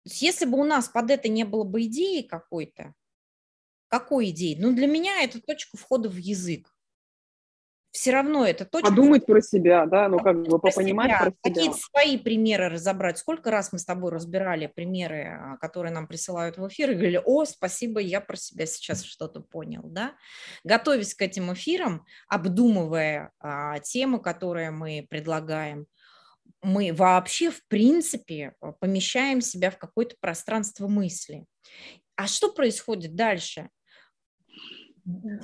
Если 0.05 0.45
бы 0.45 0.61
у 0.61 0.65
нас 0.65 0.91
под 0.91 1.11
это 1.11 1.31
не 1.31 1.45
было 1.45 1.65
бы 1.65 1.85
идеи 1.85 2.21
какой-то, 2.21 2.95
какой 3.91 4.31
идеи? 4.31 4.57
Ну, 4.59 4.73
для 4.75 4.87
меня 4.87 5.23
это 5.23 5.41
точка 5.41 5.77
входа 5.77 6.09
в 6.09 6.17
язык 6.17 6.73
все 7.93 8.13
равно 8.13 8.47
это 8.47 8.65
точно... 8.65 8.91
Подумать 8.91 9.27
про 9.27 9.41
себя, 9.41 9.85
да, 9.87 10.09
ну 10.09 10.19
как 10.19 10.43
бы 10.43 10.59
попонимать 10.59 11.11
про 11.19 11.31
себя. 11.31 11.37
Какие-то 11.43 11.77
свои 11.77 12.19
примеры 12.19 12.69
разобрать. 12.69 13.19
Сколько 13.19 13.51
раз 13.51 13.73
мы 13.73 13.79
с 13.79 13.85
тобой 13.85 14.13
разбирали 14.13 14.69
примеры, 14.69 15.39
а, 15.41 15.57
которые 15.57 15.93
нам 15.93 16.07
присылают 16.07 16.57
в 16.57 16.69
эфир, 16.69 16.93
и 16.93 16.95
говорили, 16.95 17.21
о, 17.25 17.45
спасибо, 17.45 18.01
я 18.01 18.21
про 18.21 18.37
себя 18.37 18.67
сейчас 18.67 19.03
что-то 19.03 19.41
понял, 19.41 19.83
да. 19.85 20.15
Готовясь 20.63 21.15
к 21.15 21.23
этим 21.23 21.53
эфирам, 21.53 22.05
обдумывая 22.29 23.33
а, 23.41 23.81
темы, 23.81 24.21
которые 24.21 24.71
мы 24.71 25.07
предлагаем, 25.11 25.87
мы 26.63 26.93
вообще, 26.93 27.51
в 27.51 27.67
принципе, 27.67 28.55
помещаем 28.81 29.41
себя 29.41 29.71
в 29.71 29.79
какое-то 29.79 30.15
пространство 30.21 30.87
мысли. 30.87 31.47
А 32.17 32.27
что 32.27 32.53
происходит 32.53 33.15
дальше? 33.17 33.71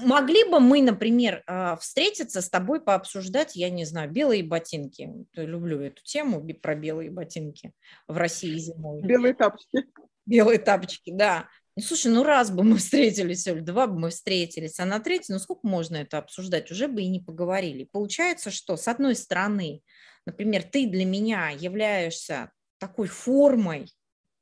Могли 0.05 0.45
бы 0.45 0.61
мы, 0.61 0.83
например, 0.83 1.43
а, 1.47 1.77
встретиться 1.77 2.41
с 2.41 2.49
тобой, 2.49 2.81
пообсуждать, 2.81 3.57
я 3.57 3.71
не 3.71 3.85
знаю, 3.85 4.11
белые 4.11 4.43
ботинки. 4.43 5.11
Люблю 5.35 5.81
эту 5.81 6.03
тему 6.03 6.47
про 6.61 6.75
белые 6.75 7.11
ботинки 7.11 7.73
в 8.07 8.17
России 8.17 8.57
зимой. 8.57 9.03
Белые 9.03 9.35
тапочки. 9.35 9.85
Белые 10.27 10.59
тапочки, 10.59 11.11
да. 11.13 11.49
Ну, 11.77 11.83
слушай, 11.83 12.11
ну 12.11 12.23
раз 12.25 12.51
бы 12.51 12.63
мы 12.63 12.77
встретились, 12.79 13.47
или 13.47 13.61
два 13.61 13.87
бы 13.87 13.99
мы 13.99 14.11
встретились, 14.11 14.81
а 14.81 14.87
на 14.87 14.99
третий, 15.01 15.33
ну 15.33 15.39
сколько 15.39 15.67
можно 15.67 15.97
это 15.97 16.19
обсуждать? 16.19 16.71
Уже 16.71 16.89
бы 16.89 17.03
и 17.03 17.09
не 17.09 17.21
поговорили. 17.21 17.85
Получается, 17.85 18.51
что 18.51 18.77
с 18.77 18.89
одной 18.89 19.15
стороны, 19.15 19.83
например, 20.25 20.63
ты 20.63 20.87
для 20.87 21.05
меня 21.05 21.51
являешься 21.51 22.51
такой 22.79 23.09
формой, 23.09 23.87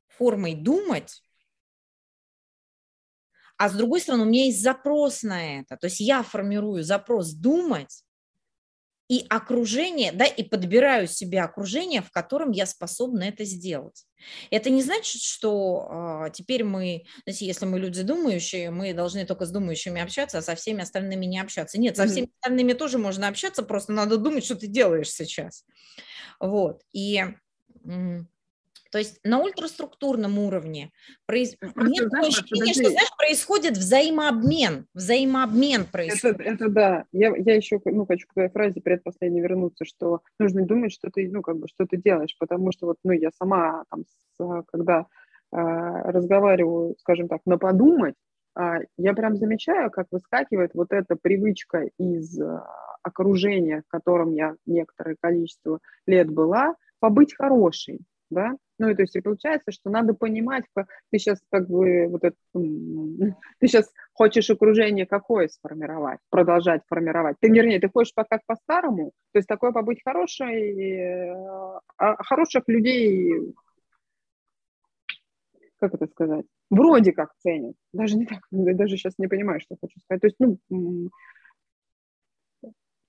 формой 0.08 0.54
думать, 0.54 1.22
а 3.56 3.68
с 3.68 3.72
другой 3.72 4.00
стороны, 4.00 4.24
у 4.24 4.26
меня 4.26 4.46
есть 4.46 4.62
запрос 4.62 5.22
на 5.22 5.60
это. 5.60 5.76
То 5.76 5.86
есть 5.86 6.00
я 6.00 6.22
формирую 6.22 6.82
запрос 6.82 7.32
думать, 7.32 8.04
и 9.08 9.26
окружение, 9.28 10.12
да, 10.12 10.24
и 10.24 10.42
подбираю 10.42 11.06
себе 11.06 11.42
окружение, 11.42 12.00
в 12.00 12.10
котором 12.10 12.52
я 12.52 12.64
способна 12.64 13.24
это 13.24 13.44
сделать. 13.44 14.06
Это 14.50 14.70
не 14.70 14.82
значит, 14.82 15.20
что 15.20 16.24
э, 16.26 16.30
теперь 16.32 16.64
мы, 16.64 17.04
знаете, 17.26 17.44
если 17.44 17.66
мы 17.66 17.78
люди 17.78 18.02
думающие, 18.02 18.70
мы 18.70 18.94
должны 18.94 19.26
только 19.26 19.44
с 19.44 19.50
думающими 19.50 20.00
общаться, 20.00 20.38
а 20.38 20.42
со 20.42 20.54
всеми 20.54 20.82
остальными 20.82 21.26
не 21.26 21.38
общаться. 21.38 21.78
Нет, 21.78 21.98
со 21.98 22.06
всеми 22.06 22.30
остальными 22.40 22.72
тоже 22.72 22.96
можно 22.96 23.28
общаться, 23.28 23.62
просто 23.62 23.92
надо 23.92 24.16
думать, 24.16 24.44
что 24.46 24.56
ты 24.56 24.68
делаешь 24.68 25.10
сейчас. 25.10 25.66
Вот. 26.40 26.80
И 26.94 27.22
то 28.94 28.98
есть 28.98 29.18
на 29.24 29.40
ультраструктурном 29.40 30.38
уровне 30.38 30.92
произ... 31.26 31.56
нет 31.60 32.10
знаешь, 32.10 32.38
ощущения, 32.38 32.72
что 32.72 32.90
знаешь, 32.90 33.16
происходит 33.18 33.76
взаимообмен, 33.76 34.86
взаимообмен 34.94 35.86
происходит. 35.86 36.38
Это, 36.38 36.48
это 36.48 36.68
да. 36.68 37.04
Я, 37.10 37.34
я 37.36 37.56
еще 37.56 37.80
ну, 37.86 38.06
хочу 38.06 38.28
к 38.28 38.34
твоей 38.34 38.50
фразе 38.50 38.80
предпоследней 38.80 39.40
вернуться, 39.40 39.84
что 39.84 40.20
нужно 40.38 40.64
думать, 40.64 40.92
что 40.92 41.10
ты, 41.10 41.28
ну, 41.28 41.42
как 41.42 41.56
бы, 41.56 41.66
что 41.66 41.86
ты 41.86 41.96
делаешь, 41.96 42.36
потому 42.38 42.70
что 42.70 42.86
вот, 42.86 42.98
ну, 43.02 43.10
я 43.10 43.30
сама 43.36 43.82
там, 43.90 44.04
с, 44.04 44.62
когда 44.70 45.00
э, 45.00 45.56
разговариваю, 45.56 46.94
скажем 47.00 47.26
так, 47.26 47.40
на 47.46 47.58
подумать, 47.58 48.14
э, 48.56 48.74
я 48.96 49.12
прям 49.14 49.34
замечаю, 49.34 49.90
как 49.90 50.06
выскакивает 50.12 50.70
вот 50.74 50.92
эта 50.92 51.16
привычка 51.16 51.90
из 51.98 52.38
окружения, 53.02 53.82
в 53.88 53.90
котором 53.90 54.30
я 54.34 54.54
некоторое 54.66 55.16
количество 55.20 55.80
лет 56.06 56.30
была, 56.30 56.76
побыть 57.00 57.34
хорошей, 57.34 57.98
да, 58.30 58.52
ну, 58.78 58.88
и 58.88 58.94
то 58.94 59.02
есть 59.02 59.14
и 59.16 59.20
получается, 59.20 59.72
что 59.72 59.90
надо 59.90 60.14
понимать, 60.14 60.64
ты 60.74 61.18
сейчас 61.18 61.40
как 61.50 61.68
бы 61.68 62.06
вот 62.08 62.24
это, 62.24 62.36
ты 62.54 63.66
сейчас 63.66 63.92
хочешь 64.12 64.50
окружение 64.50 65.06
какое 65.06 65.48
сформировать, 65.48 66.18
продолжать 66.30 66.82
формировать. 66.88 67.36
Ты, 67.40 67.48
вернее, 67.48 67.80
ты 67.80 67.88
хочешь 67.88 68.14
пока 68.14 68.40
по-старому, 68.46 69.12
то 69.32 69.38
есть 69.38 69.48
такое 69.48 69.72
побыть 69.72 70.00
хорошей, 70.04 70.98
э, 70.98 71.80
а 71.98 72.22
хороших 72.22 72.64
людей, 72.66 73.54
как 75.78 75.94
это 75.94 76.06
сказать, 76.08 76.46
вроде 76.70 77.12
как 77.12 77.34
ценят. 77.38 77.76
Даже 77.92 78.16
не 78.16 78.26
так, 78.26 78.40
даже 78.50 78.96
сейчас 78.96 79.14
не 79.18 79.28
понимаю, 79.28 79.60
что 79.60 79.76
хочу 79.80 80.00
сказать. 80.00 80.20
То 80.20 80.26
есть, 80.26 80.36
ну, 80.38 81.10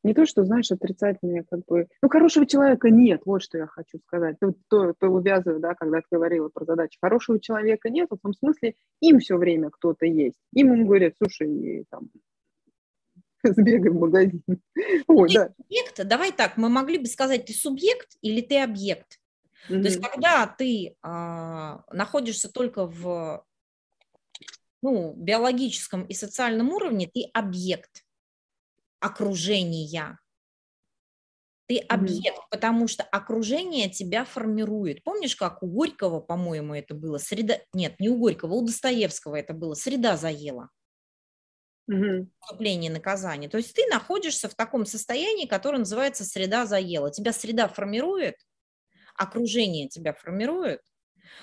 не 0.05 0.13
то, 0.13 0.25
что, 0.27 0.45
знаешь, 0.45 0.71
отрицательные, 0.71 1.43
как 1.49 1.65
бы, 1.65 1.87
ну, 2.01 2.09
хорошего 2.09 2.45
человека 2.45 2.91
нет, 2.91 3.23
вот 3.25 3.41
что 3.41 3.57
я 3.57 3.65
хочу 3.65 3.97
сказать. 4.05 4.37
То, 4.39 4.53
то, 4.69 4.93
то 4.93 5.07
увязываю, 5.07 5.59
да, 5.59 5.73
когда 5.73 5.97
ты 5.97 6.07
говорила 6.11 6.47
про 6.49 6.63
задачи. 6.63 6.99
Хорошего 7.01 7.39
человека 7.39 7.89
нет, 7.89 8.07
в 8.11 8.17
том 8.17 8.33
смысле, 8.33 8.75
им 9.01 9.19
все 9.19 9.35
время 9.35 9.71
кто-то 9.71 10.05
есть. 10.05 10.37
Им 10.53 10.73
им 10.73 10.85
говорят, 10.85 11.15
слушай, 11.17 11.85
там, 11.89 12.11
сбегай 13.43 13.89
в 13.89 13.99
магазин. 13.99 14.43
Ой, 15.07 15.33
да. 15.33 15.51
Субъект, 15.57 16.07
давай 16.07 16.31
так, 16.31 16.57
мы 16.57 16.69
могли 16.69 16.99
бы 16.99 17.07
сказать, 17.07 17.45
ты 17.45 17.53
субъект 17.53 18.15
или 18.21 18.41
ты 18.41 18.59
объект. 18.59 19.19
Mm-hmm. 19.69 19.81
То 19.81 19.87
есть, 19.87 20.01
когда 20.01 20.45
ты 20.45 20.95
а, 21.01 21.83
находишься 21.91 22.51
только 22.51 22.85
в 22.85 23.43
ну, 24.83 25.13
биологическом 25.17 26.03
и 26.03 26.13
социальном 26.13 26.69
уровне, 26.69 27.09
ты 27.11 27.27
объект 27.33 28.04
окружения. 29.05 30.19
Ты 31.67 31.79
объект, 31.79 32.37
mm-hmm. 32.37 32.49
потому 32.51 32.87
что 32.87 33.03
окружение 33.03 33.89
тебя 33.89 34.23
формирует. 34.23 35.03
Помнишь, 35.03 35.35
как 35.35 35.63
у 35.63 35.67
Горького, 35.67 36.19
по-моему, 36.19 36.75
это 36.75 36.93
было? 36.93 37.17
Среда... 37.17 37.59
Нет, 37.73 37.99
не 37.99 38.09
у 38.09 38.17
Горького, 38.17 38.53
у 38.53 38.65
Достоевского 38.65 39.35
это 39.35 39.53
было. 39.53 39.73
Среда 39.73 40.17
заела. 40.17 40.69
Mm-hmm. 41.89 42.27
Вступление 42.39 42.91
наказания. 42.91 43.49
То 43.49 43.57
есть 43.57 43.73
ты 43.73 43.87
находишься 43.87 44.49
в 44.49 44.55
таком 44.55 44.85
состоянии, 44.85 45.47
которое 45.47 45.79
называется 45.79 46.23
среда 46.23 46.65
заела. 46.65 47.11
Тебя 47.11 47.31
среда 47.31 47.67
формирует, 47.67 48.35
окружение 49.15 49.87
тебя 49.87 50.13
формирует, 50.13 50.81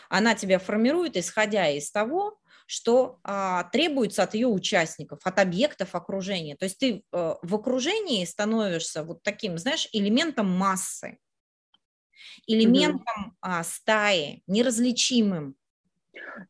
она 0.09 0.35
тебя 0.35 0.59
формирует, 0.59 1.17
исходя 1.17 1.69
из 1.69 1.91
того, 1.91 2.39
что 2.67 3.19
а, 3.25 3.65
требуется 3.65 4.23
от 4.23 4.35
ее 4.35 4.49
участников, 4.49 5.21
от 5.25 5.39
объектов 5.39 5.95
окружения. 5.95 6.57
То 6.57 6.65
есть 6.65 6.79
ты 6.79 7.03
а, 7.13 7.39
в 7.43 7.55
окружении 7.55 8.25
становишься 8.25 9.05
вот 9.05 9.23
таким, 9.23 9.59
знаешь, 9.59 9.89
элементом 9.93 10.51
массы, 10.51 11.19
элементом 12.47 13.37
а, 13.41 13.63
стаи, 13.63 14.43
неразличимым. 14.47 15.57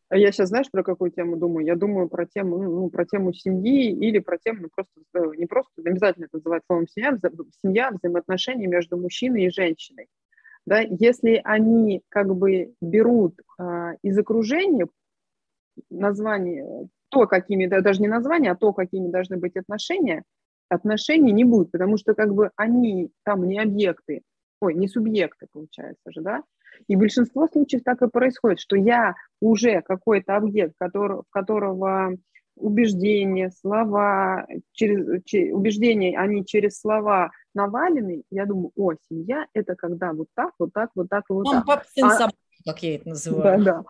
А 0.09 0.17
я 0.17 0.33
сейчас, 0.33 0.49
знаешь, 0.49 0.71
про 0.71 0.83
какую 0.83 1.11
тему 1.11 1.37
думаю? 1.37 1.65
Я 1.65 1.77
думаю 1.77 2.09
про 2.09 2.27
тему, 2.27 2.59
ну, 2.59 2.71
ну 2.71 2.91
про 2.91 3.05
тему 3.05 3.33
семьи 3.33 3.91
или 3.91 4.19
про 4.19 4.39
тему, 4.39 4.63
ну, 4.63 4.69
просто, 4.75 4.93
э, 5.15 5.37
не 5.37 5.47
просто, 5.47 5.71
обязательно 5.85 6.25
это 6.25 6.37
называть 6.39 6.63
словом 6.67 6.89
семья, 6.89 7.17
семья, 7.63 7.91
взаимоотношения 7.91 8.67
между 8.67 8.97
мужчиной 8.97 9.45
и 9.45 9.51
женщиной. 9.51 10.09
Да, 10.65 10.81
если 10.81 11.41
они 11.43 12.03
как 12.09 12.35
бы 12.35 12.75
берут 12.81 13.41
а, 13.59 13.95
из 14.03 14.17
окружения 14.17 14.87
название, 15.91 16.89
то, 17.09 17.27
какими, 17.27 17.66
даже 17.66 18.01
не 18.01 18.09
название, 18.09 18.53
а 18.53 18.57
то, 18.57 18.73
какими 18.73 19.09
должны 19.09 19.37
быть 19.37 19.57
отношения, 19.57 20.23
отношений 20.68 21.33
не 21.33 21.45
будет, 21.45 21.70
потому 21.70 21.97
что 21.97 22.14
как 22.14 22.35
бы 22.35 22.51
они 22.57 23.11
там 23.25 23.47
не 23.47 23.59
объекты, 23.59 24.23
ой, 24.61 24.75
не 24.75 24.89
субъекты, 24.89 25.47
получается 25.53 26.11
же, 26.11 26.20
да? 26.23 26.43
И 26.89 26.97
в 26.97 27.01
большинстве 27.01 27.47
случаев 27.53 27.83
так 27.85 28.01
и 28.03 28.09
происходит, 28.09 28.61
что 28.61 28.77
я 28.77 29.14
уже 29.41 29.83
какой-то 29.83 30.37
объект, 30.37 30.75
который, 30.79 31.23
которого 31.31 32.16
убеждения, 32.57 33.51
слова, 33.51 34.47
через, 34.73 35.23
через, 35.25 35.55
убеждения, 35.55 36.18
они 36.18 36.45
через 36.45 36.81
слова 36.81 37.31
навалены, 37.55 38.23
я 38.31 38.47
думаю, 38.47 38.73
о, 38.77 38.93
семья– 39.09 39.47
это 39.55 39.75
когда 39.75 40.12
вот 40.12 40.29
так, 40.35 40.53
вот 40.59 40.73
так, 40.73 40.91
вот 40.95 41.09
так, 41.09 41.25
вот 41.29 41.47
так. 41.66 41.87
Сын, 41.95 42.11
а, 42.11 42.29
как 42.65 42.83
я 42.83 42.97
это 42.97 43.09
называю. 43.09 43.63
Да, 43.63 43.73
да. 43.73 43.85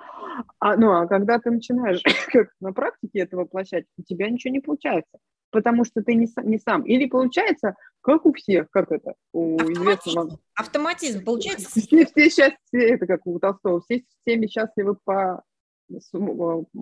А, 0.58 0.76
ну, 0.76 0.92
а 0.92 1.06
когда 1.06 1.38
ты 1.38 1.50
начинаешь 1.50 2.02
на 2.60 2.72
практике 2.72 3.20
это 3.20 3.36
воплощать, 3.36 3.84
у 3.98 4.02
тебя 4.02 4.28
ничего 4.30 4.52
не 4.52 4.60
получается, 4.60 5.18
потому 5.50 5.84
что 5.84 6.02
ты 6.02 6.14
не, 6.14 6.28
не 6.44 6.58
сам. 6.58 6.82
Или 6.82 7.06
получается, 7.06 7.74
как 8.00 8.26
у 8.26 8.32
всех, 8.32 8.70
как 8.70 8.90
это, 8.90 9.14
у 9.32 9.56
Автоматизм, 9.56 9.82
известного... 9.82 10.38
Автоматизм, 10.54 11.24
получается... 11.24 11.68
Все, 11.80 12.06
все 12.06 12.30
счастливы, 12.30 12.84
это 12.84 13.06
как 13.06 13.26
у 13.26 13.38
Толстого, 13.38 13.80
все 13.82 14.04
всеми 14.22 14.46
счастливы 14.46 14.96
по 15.04 15.42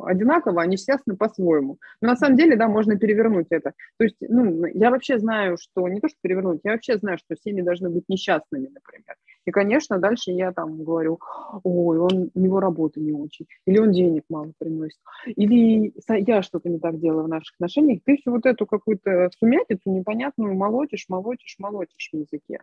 одинаково, 0.04 0.62
они 0.62 0.76
счастливы 0.76 1.16
по-своему. 1.16 1.78
Но 2.00 2.08
на 2.08 2.16
самом 2.16 2.36
деле, 2.36 2.56
да, 2.56 2.68
можно 2.68 2.96
перевернуть 2.96 3.46
это. 3.50 3.72
То 3.98 4.04
есть, 4.04 4.16
ну, 4.20 4.64
я 4.66 4.90
вообще 4.90 5.18
знаю, 5.18 5.56
что, 5.60 5.88
не 5.88 6.00
то, 6.00 6.08
что 6.08 6.18
перевернуть, 6.22 6.60
я 6.64 6.72
вообще 6.72 6.98
знаю, 6.98 7.18
что 7.18 7.34
семьи 7.36 7.62
должны 7.62 7.90
быть 7.90 8.04
несчастными, 8.08 8.68
например. 8.68 9.16
И, 9.46 9.50
конечно, 9.50 9.98
дальше 9.98 10.32
я 10.32 10.52
там 10.52 10.84
говорю, 10.84 11.18
ой, 11.64 11.98
он, 11.98 12.30
у 12.34 12.40
него 12.40 12.60
работа 12.60 13.00
не 13.00 13.12
очень, 13.12 13.46
или 13.66 13.78
он 13.78 13.92
денег 13.92 14.24
мало 14.28 14.52
приносит, 14.58 14.98
или 15.26 15.92
я 16.08 16.42
что-то 16.42 16.68
не 16.68 16.78
так 16.78 16.98
делаю 17.00 17.24
в 17.24 17.28
наших 17.28 17.54
отношениях. 17.54 18.00
Ты 18.04 18.16
всю 18.16 18.32
вот 18.32 18.46
эту 18.46 18.66
какую-то 18.66 19.30
сумятицу 19.38 19.90
непонятную 19.90 20.54
молотишь, 20.54 21.06
молотишь, 21.08 21.56
молотишь 21.58 22.10
в 22.12 22.16
языке. 22.16 22.60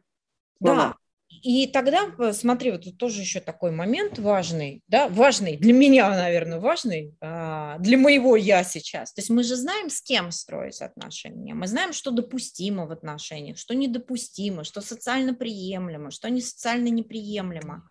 Да, 0.60 0.96
и 1.42 1.68
тогда, 1.68 2.12
э, 2.20 2.34
смотри, 2.34 2.72
вот 2.72 2.84
тут 2.84 2.98
тоже 2.98 3.22
еще 3.22 3.40
такой 3.40 3.72
момент 3.72 4.20
важный, 4.20 4.84
да, 4.88 5.08
важный, 5.08 5.58
для 5.58 5.74
меня, 5.74 6.10
наверное, 6.10 6.60
важный, 6.60 7.16
а, 7.22 7.78
для 7.80 7.98
моего 7.98 8.36
я 8.36 8.64
сейчас. 8.64 9.14
То 9.14 9.22
есть 9.22 9.30
мы 9.30 9.44
же 9.44 9.56
знаем, 9.56 9.90
с 9.90 10.02
кем 10.02 10.32
строить 10.32 10.82
отношения, 10.82 11.54
мы 11.54 11.68
знаем, 11.68 11.94
что 11.94 12.12
допустимо 12.12 12.86
в 12.86 12.92
отношениях, 12.92 13.58
что 13.58 13.76
недопустимо, 13.76 14.64
что 14.64 14.82
социально 14.82 15.34
приемлемо, 15.34 16.12
что 16.12 16.30
не 16.30 16.42
социально 16.42 16.88
неприемлемо. 16.88 17.90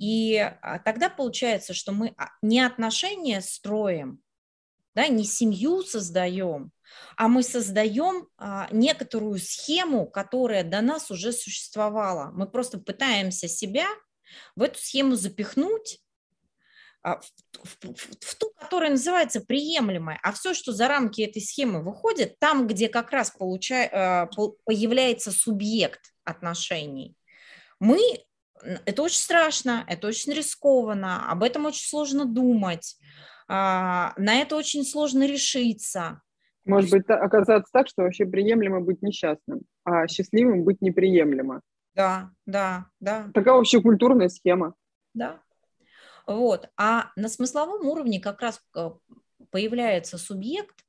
И 0.00 0.36
а, 0.36 0.78
тогда 0.78 1.08
получается, 1.08 1.74
что 1.74 1.92
мы 1.92 2.14
а, 2.16 2.28
не 2.42 2.60
отношения 2.60 3.40
строим, 3.40 4.20
да, 4.94 5.08
не 5.08 5.24
семью 5.24 5.82
создаем, 5.82 6.72
а 7.16 7.28
мы 7.28 7.42
создаем 7.42 8.28
а, 8.36 8.68
некоторую 8.70 9.38
схему, 9.38 10.06
которая 10.06 10.62
до 10.62 10.80
нас 10.80 11.10
уже 11.10 11.32
существовала. 11.32 12.30
Мы 12.32 12.48
просто 12.48 12.78
пытаемся 12.78 13.48
себя 13.48 13.86
в 14.54 14.62
эту 14.62 14.78
схему 14.78 15.16
запихнуть, 15.16 16.00
а, 17.02 17.20
в, 17.20 17.24
в, 17.62 17.94
в, 17.94 18.16
в 18.20 18.34
ту, 18.36 18.50
которая 18.58 18.90
называется 18.90 19.40
приемлемая, 19.40 20.18
а 20.22 20.32
все, 20.32 20.54
что 20.54 20.72
за 20.72 20.88
рамки 20.88 21.22
этой 21.22 21.40
схемы 21.40 21.82
выходит, 21.82 22.38
там, 22.38 22.66
где 22.66 22.88
как 22.88 23.10
раз 23.12 23.30
получай, 23.30 23.88
а, 23.92 24.28
появляется 24.64 25.32
субъект 25.32 26.12
отношений, 26.24 27.16
мы 27.80 27.98
это 28.84 29.02
очень 29.02 29.20
страшно, 29.20 29.84
это 29.86 30.08
очень 30.08 30.32
рискованно, 30.32 31.30
об 31.30 31.44
этом 31.44 31.66
очень 31.66 31.86
сложно 31.86 32.24
думать, 32.24 32.96
на 33.46 34.14
это 34.18 34.56
очень 34.56 34.84
сложно 34.84 35.24
решиться. 35.24 36.20
Может 36.68 36.90
быть, 36.90 37.08
оказаться 37.08 37.70
так, 37.72 37.88
что 37.88 38.02
вообще 38.02 38.26
приемлемо 38.26 38.80
быть 38.80 39.02
несчастным, 39.02 39.62
а 39.84 40.06
счастливым 40.06 40.64
быть 40.64 40.82
неприемлемо. 40.82 41.62
Да, 41.94 42.30
да, 42.46 42.86
да. 43.00 43.30
Такая 43.34 43.54
вообще 43.54 43.80
культурная 43.80 44.28
схема. 44.28 44.74
Да. 45.14 45.40
Вот. 46.26 46.68
А 46.76 47.10
на 47.16 47.28
смысловом 47.28 47.86
уровне 47.86 48.20
как 48.20 48.42
раз 48.42 48.60
э, 48.76 48.90
появляется 49.50 50.18
субъект, 50.18 50.84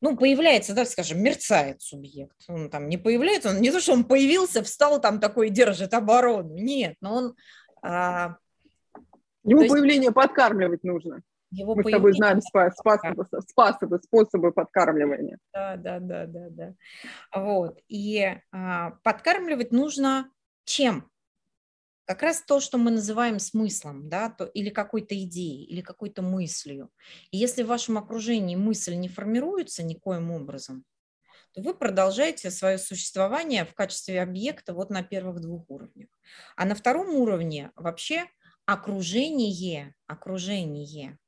ну, 0.00 0.16
появляется, 0.16 0.74
да, 0.74 0.84
скажем, 0.84 1.20
мерцает 1.20 1.82
субъект. 1.82 2.36
Он 2.46 2.70
там 2.70 2.88
не 2.88 2.98
появляется, 2.98 3.50
он 3.50 3.60
не 3.60 3.72
то, 3.72 3.80
что 3.80 3.94
он 3.94 4.04
появился, 4.04 4.62
встал 4.62 5.00
там 5.00 5.18
такой 5.18 5.50
держит 5.50 5.94
оборону. 5.94 6.54
Нет, 6.54 6.94
но 7.00 7.14
он... 7.14 7.34
А, 7.82 8.36
Ему 9.44 9.66
появление 9.66 10.08
есть, 10.08 10.14
подкармливать 10.14 10.84
нужно. 10.84 11.22
Его 11.50 11.74
Мы 11.74 11.82
с 11.82 11.90
тобой 11.90 12.12
знаем 12.12 12.40
способы, 12.42 13.26
способы, 13.48 14.00
способы 14.02 14.52
подкармливания. 14.52 15.38
Да, 15.54 15.76
да, 15.76 15.98
да, 15.98 16.26
да, 16.26 16.48
да. 16.50 16.74
Вот. 17.34 17.80
И 17.88 18.36
а, 18.52 18.90
подкармливать 19.02 19.72
нужно 19.72 20.30
чем? 20.64 21.10
Как 22.04 22.22
раз 22.22 22.42
то, 22.42 22.60
что 22.60 22.78
мы 22.78 22.90
называем 22.90 23.38
смыслом, 23.38 24.08
да, 24.08 24.30
то, 24.30 24.44
или 24.44 24.70
какой-то 24.70 25.14
идеей, 25.24 25.64
или 25.64 25.80
какой-то 25.80 26.22
мыслью. 26.22 26.90
И 27.30 27.38
если 27.38 27.62
в 27.62 27.68
вашем 27.68 27.98
окружении 27.98 28.56
мысль 28.56 28.94
не 28.94 29.08
формируется 29.08 29.82
никоим 29.82 30.30
образом, 30.30 30.84
то 31.52 31.62
вы 31.62 31.74
продолжаете 31.74 32.50
свое 32.50 32.78
существование 32.78 33.64
в 33.64 33.74
качестве 33.74 34.22
объекта 34.22 34.74
вот 34.74 34.90
на 34.90 35.02
первых 35.02 35.40
двух 35.40 35.68
уровнях. 35.68 36.08
А 36.56 36.64
на 36.64 36.74
втором 36.74 37.14
уровне 37.14 37.72
вообще 37.74 38.26
окружение, 38.66 39.94
окружение, 40.06 41.18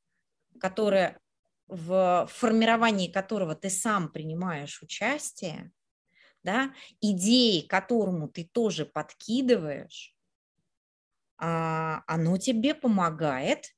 которое 0.61 1.21
в 1.69 2.29
формировании 2.31 3.11
которого 3.11 3.55
ты 3.55 3.71
сам 3.71 4.11
принимаешь 4.11 4.83
участие, 4.83 5.71
да, 6.43 6.75
идеи 7.01 7.61
которому 7.61 8.29
ты 8.29 8.45
тоже 8.45 8.85
подкидываешь, 8.85 10.15
а, 11.39 12.03
оно 12.07 12.37
тебе 12.39 12.75
помогает 12.75 13.75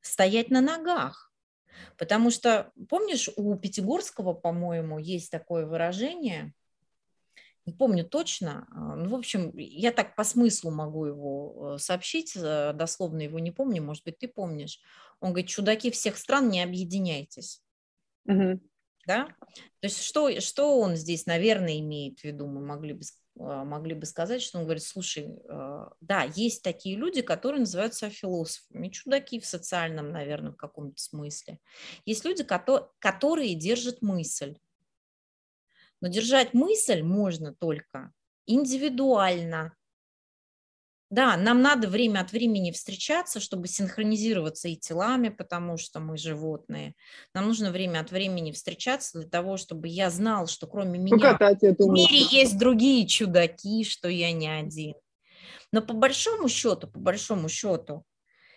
стоять 0.00 0.50
на 0.50 0.60
ногах. 0.60 1.32
Потому 1.96 2.30
что, 2.30 2.72
помнишь, 2.88 3.28
у 3.36 3.54
Пятигорского, 3.56 4.32
по-моему, 4.32 4.98
есть 4.98 5.30
такое 5.30 5.66
выражение, 5.66 6.54
не 7.70 7.76
помню 7.76 8.04
точно, 8.04 8.66
а, 8.70 8.96
ну, 8.96 9.08
в 9.10 9.14
общем, 9.14 9.56
я 9.56 9.92
так 9.92 10.16
по 10.16 10.24
смыслу 10.24 10.70
могу 10.70 11.06
его 11.06 11.74
э, 11.74 11.78
сообщить, 11.78 12.36
э, 12.36 12.72
дословно 12.74 13.22
его 13.22 13.38
не 13.38 13.50
помню, 13.50 13.82
может 13.82 14.04
быть, 14.04 14.18
ты 14.18 14.28
помнишь. 14.28 14.80
Он 15.20 15.30
говорит, 15.30 15.48
чудаки 15.48 15.90
всех 15.90 16.16
стран, 16.16 16.48
не 16.48 16.62
объединяйтесь. 16.62 17.62
Угу. 18.26 18.60
Да? 19.06 19.26
То 19.80 19.86
есть 19.86 20.02
что, 20.02 20.40
что 20.40 20.78
он 20.78 20.96
здесь, 20.96 21.26
наверное, 21.26 21.78
имеет 21.78 22.20
в 22.20 22.24
виду, 22.24 22.46
мы 22.46 22.60
могли 22.60 22.94
бы 22.94 23.02
а, 23.38 23.64
могли 23.64 23.94
бы 23.94 24.06
сказать, 24.06 24.42
что 24.42 24.58
он 24.58 24.64
говорит, 24.64 24.82
слушай, 24.82 25.28
а, 25.48 25.92
да, 26.00 26.24
есть 26.34 26.62
такие 26.62 26.96
люди, 26.96 27.22
которые 27.22 27.60
называются 27.60 28.10
философами, 28.10 28.88
чудаки 28.88 29.40
в 29.40 29.46
социальном, 29.46 30.10
наверное, 30.10 30.52
в 30.52 30.56
каком-то 30.56 31.00
смысле. 31.00 31.58
Есть 32.04 32.24
люди, 32.24 32.44
которые 32.44 33.54
держат 33.54 34.02
мысль. 34.02 34.56
Но 36.00 36.08
держать 36.08 36.54
мысль 36.54 37.02
можно 37.02 37.54
только 37.54 38.12
индивидуально, 38.46 39.74
да, 41.10 41.36
нам 41.36 41.60
надо 41.60 41.88
время 41.88 42.20
от 42.20 42.30
времени 42.30 42.70
встречаться, 42.70 43.40
чтобы 43.40 43.66
синхронизироваться 43.66 44.68
и 44.68 44.76
телами, 44.76 45.28
потому 45.28 45.76
что 45.76 45.98
мы 45.98 46.16
животные. 46.16 46.94
Нам 47.34 47.48
нужно 47.48 47.72
время 47.72 47.98
от 47.98 48.12
времени 48.12 48.52
встречаться 48.52 49.18
для 49.18 49.28
того, 49.28 49.56
чтобы 49.56 49.88
я 49.88 50.08
знал, 50.08 50.46
что 50.46 50.68
кроме 50.68 51.00
меня 51.00 51.36
в 51.36 51.90
мире 51.90 52.20
есть 52.30 52.56
другие 52.56 53.08
чудаки, 53.08 53.82
что 53.82 54.08
я 54.08 54.30
не 54.30 54.46
один. 54.46 54.94
Но 55.72 55.82
по 55.82 55.94
большому 55.94 56.48
счету, 56.48 56.86
по 56.86 57.00
большому 57.00 57.48
счету, 57.48 58.04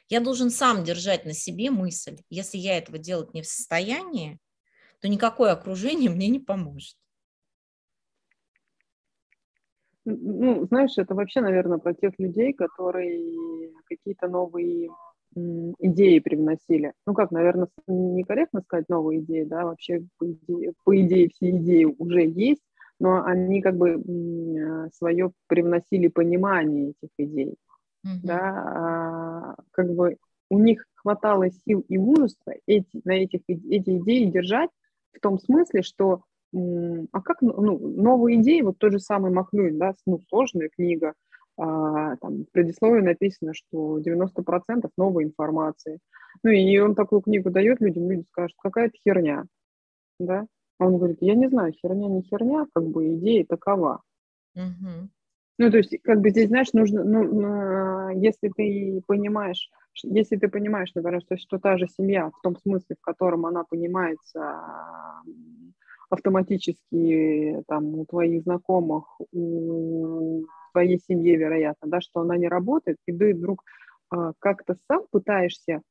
я 0.10 0.20
должен 0.20 0.52
сам 0.52 0.84
держать 0.84 1.26
на 1.26 1.34
себе 1.34 1.72
мысль. 1.72 2.18
Если 2.30 2.60
я 2.60 2.78
этого 2.78 3.00
делать 3.00 3.34
не 3.34 3.42
в 3.42 3.48
состоянии, 3.48 4.38
то 5.02 5.08
никакое 5.08 5.54
окружение 5.54 6.10
мне 6.12 6.28
не 6.28 6.40
поможет. 6.40 6.96
Ну, 10.06 10.66
знаешь, 10.66 10.98
это 10.98 11.16
вообще, 11.16 11.42
наверное, 11.42 11.78
про 11.78 11.94
тех 11.94 12.14
людей, 12.18 12.54
которые 12.54 13.72
какие-то 13.88 14.28
новые 14.28 14.90
идеи 15.36 16.20
привносили. 16.20 16.94
Ну 17.08 17.14
как, 17.14 17.32
наверное, 17.32 17.68
некорректно 17.88 18.62
сказать 18.62 18.90
новые 18.90 19.22
идеи, 19.22 19.44
да, 19.44 19.66
вообще 19.66 20.06
по 20.18 20.30
идее, 20.30 20.74
по 20.84 21.00
идее 21.00 21.30
все 21.30 21.50
идеи 21.52 21.86
уже 21.86 22.26
есть, 22.28 22.62
но 23.00 23.24
они 23.24 23.62
как 23.62 23.76
бы 23.76 24.02
свое 24.94 25.32
привносили 25.48 26.08
понимание 26.08 26.92
этих 26.92 27.10
идей, 27.18 27.56
mm-hmm. 28.06 28.20
да, 28.24 28.40
а, 28.40 29.56
как 29.72 29.94
бы 29.94 30.18
у 30.50 30.60
них 30.60 30.86
хватало 30.96 31.50
сил 31.50 31.84
и 31.88 31.98
мужества 31.98 32.54
эти, 32.68 33.02
на 33.04 33.14
этих, 33.14 33.42
эти 33.48 33.98
идеи 33.98 34.26
держать 34.26 34.70
в 35.14 35.20
том 35.20 35.40
смысле, 35.40 35.82
что 35.82 36.22
а 37.12 37.22
как 37.22 37.42
ну, 37.42 37.54
ну, 37.62 37.78
новые 37.80 38.40
идеи, 38.42 38.62
вот 38.62 38.78
тот 38.78 38.92
же 38.92 39.00
самый 39.00 39.32
Маклюин, 39.32 39.78
да, 39.78 39.96
ну, 40.06 40.20
сложная 40.30 40.70
книга, 40.70 41.14
а, 41.58 42.16
там 42.18 42.46
в 42.46 42.52
предисловии 42.52 43.02
написано, 43.02 43.54
что 43.54 44.00
90% 44.00 44.90
новой 44.98 45.26
информации. 45.26 46.00
Ну, 46.44 46.52
и 46.52 46.78
он 46.80 46.96
такую 46.96 47.22
книгу 47.22 47.50
дает 47.50 47.80
людям, 47.82 48.10
люди 48.10 48.26
скажут, 48.32 48.56
какая-то 48.62 48.96
херня, 49.04 49.46
да. 50.20 50.46
А 50.80 50.88
он 50.88 50.98
говорит, 50.98 51.18
я 51.22 51.36
не 51.36 51.48
знаю, 51.48 51.74
херня 51.74 52.08
не 52.08 52.22
херня, 52.24 52.66
как 52.74 52.86
бы 52.86 53.16
идея 53.16 53.46
такова. 53.46 54.02
Угу. 54.56 55.10
Ну, 55.60 55.72
то 55.72 55.78
есть, 55.78 55.96
как 56.04 56.22
бы 56.22 56.32
здесь, 56.32 56.48
знаешь, 56.48 56.74
нужно, 56.74 57.04
ну, 57.04 58.10
если 58.20 58.50
ты 58.50 59.02
понимаешь, 59.06 59.70
если 60.04 60.36
ты 60.38 60.48
понимаешь, 60.48 60.92
например, 60.96 61.22
что, 61.22 61.38
что 61.38 61.60
та 61.60 61.78
же 61.78 61.88
семья 61.88 62.30
в 62.30 62.42
том 62.42 62.58
смысле, 62.58 62.96
в 63.00 63.04
котором 63.04 63.46
она 63.46 63.64
понимается 63.64 64.60
автоматически 66.14 67.64
там 67.68 67.96
у 68.00 68.06
твоих 68.06 68.44
знакомых, 68.44 69.20
у 69.32 70.44
твоей 70.72 71.00
семьи, 71.00 71.36
вероятно, 71.36 71.90
да, 71.90 72.02
что 72.02 72.22
она 72.22 72.38
не 72.38 72.48
работает, 72.48 72.98
и 73.08 73.12
ты 73.12 73.34
вдруг 73.34 73.64
а, 74.10 74.34
как-то 74.40 74.78
сам 74.88 75.04
пытаешься 75.12 75.82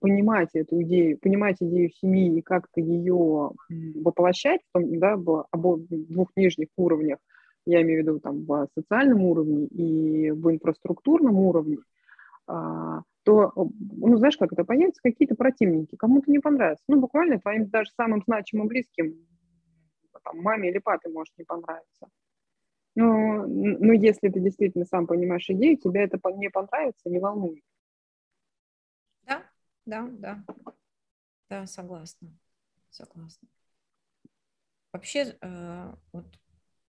понимать 0.00 0.50
эту 0.54 0.82
идею, 0.82 1.16
понимать 1.18 1.58
идею 1.60 1.88
семьи 1.90 2.36
и 2.36 2.42
как-то 2.42 2.80
ее 2.80 3.52
воплощать 3.94 4.60
да, 4.74 5.16
в 5.16 5.46
двух 5.88 6.30
нижних 6.34 6.68
уровнях, 6.76 7.18
я 7.64 7.82
имею 7.82 8.02
в 8.02 8.06
виду 8.06 8.20
там 8.20 8.44
в 8.44 8.68
социальном 8.76 9.22
уровне 9.22 9.66
и 9.66 10.32
в 10.32 10.50
инфраструктурном 10.50 11.36
уровне, 11.36 11.78
а, 12.48 13.02
то, 13.22 13.52
ну, 13.54 14.16
знаешь, 14.16 14.36
как 14.36 14.52
это, 14.52 14.64
появятся 14.64 15.00
какие-то 15.02 15.34
противники, 15.34 15.96
кому-то 15.96 16.30
не 16.30 16.40
понравится. 16.40 16.84
Ну, 16.88 17.00
буквально 17.00 17.38
твоим 17.38 17.68
даже 17.68 17.90
самым 17.96 18.22
значимым 18.26 18.66
близким 18.66 19.14
там, 20.24 20.40
маме 20.40 20.70
или 20.70 20.78
папе 20.78 21.08
может 21.10 21.32
не 21.38 21.44
понравиться. 21.44 22.08
Но, 22.96 23.46
но 23.46 23.92
если 23.92 24.28
ты 24.28 24.40
действительно 24.40 24.84
сам 24.84 25.06
понимаешь 25.06 25.48
идею, 25.50 25.76
тебе 25.76 26.02
это 26.04 26.18
не 26.36 26.48
понравится, 26.48 27.08
не 27.08 27.18
волнует. 27.18 27.62
Да, 29.26 29.42
да, 29.86 30.08
да. 30.10 30.44
Да, 31.48 31.66
согласна. 31.66 32.28
Согласна. 32.90 33.48
Вообще, 34.92 35.36
э, 35.40 35.94
вот 36.12 36.26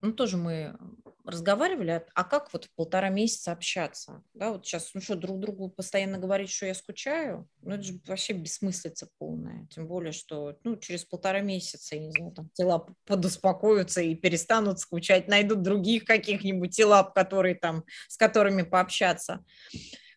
ну, 0.00 0.12
тоже 0.12 0.36
мы 0.36 0.76
разговаривали, 1.24 2.04
а 2.14 2.24
как 2.24 2.52
вот 2.52 2.68
полтора 2.74 3.10
месяца 3.10 3.52
общаться? 3.52 4.22
Да, 4.34 4.52
вот 4.52 4.66
сейчас, 4.66 4.90
ну 4.94 5.00
что, 5.00 5.14
друг 5.14 5.40
другу 5.40 5.68
постоянно 5.68 6.18
говорить, 6.18 6.50
что 6.50 6.66
я 6.66 6.74
скучаю, 6.74 7.48
ну 7.60 7.74
это 7.74 7.82
же 7.82 8.00
вообще 8.06 8.32
бессмыслица 8.32 9.10
полная. 9.18 9.66
Тем 9.66 9.86
более, 9.86 10.12
что 10.12 10.58
ну, 10.64 10.76
через 10.76 11.04
полтора 11.04 11.40
месяца, 11.40 11.96
я 11.96 12.02
не 12.02 12.12
знаю, 12.12 12.32
там 12.32 12.48
тела 12.54 12.86
подуспокоятся 13.04 14.00
и 14.00 14.14
перестанут 14.14 14.80
скучать, 14.80 15.28
найдут 15.28 15.62
других 15.62 16.04
каких-нибудь 16.04 16.74
тела, 16.74 17.02
которые 17.02 17.54
там, 17.54 17.84
с 18.08 18.16
которыми 18.16 18.62
пообщаться. 18.62 19.44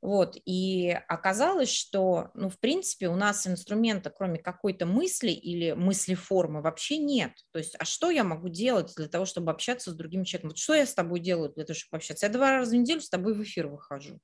Вот, 0.02 0.36
и 0.46 0.90
оказалось, 1.08 1.70
что, 1.72 2.32
ну, 2.34 2.50
в 2.50 2.60
принципе, 2.60 3.08
у 3.08 3.16
нас 3.16 3.46
инструмента, 3.46 4.10
кроме 4.10 4.40
какой-то 4.40 4.88
мысли 4.88 5.30
или 5.30 5.74
мысли 5.74 6.16
формы, 6.16 6.64
вообще 6.64 6.98
нет. 6.98 7.34
То 7.52 7.60
есть, 7.60 7.76
а 7.78 7.86
что 7.86 8.10
я 8.10 8.24
могу 8.24 8.50
делать 8.50 8.94
для 8.98 9.08
того, 9.08 9.26
чтобы 9.26 9.52
общаться 9.52 9.92
с 9.92 9.96
другим 9.96 10.24
человеком? 10.24 10.50
Вот 10.50 10.58
что 10.58 10.74
я 10.74 10.88
с 10.88 10.96
тобой 10.96 11.20
делаю 11.20 11.54
для 11.54 11.66
того, 11.66 11.78
чтобы 11.78 11.98
общаться? 11.98 12.26
Я 12.26 12.32
два 12.34 12.52
раза 12.52 12.72
в 12.72 12.80
неделю 12.80 13.02
с 13.02 13.10
тобой 13.10 13.36
в 13.36 13.44
эфир 13.44 13.68
выхожу. 13.68 14.20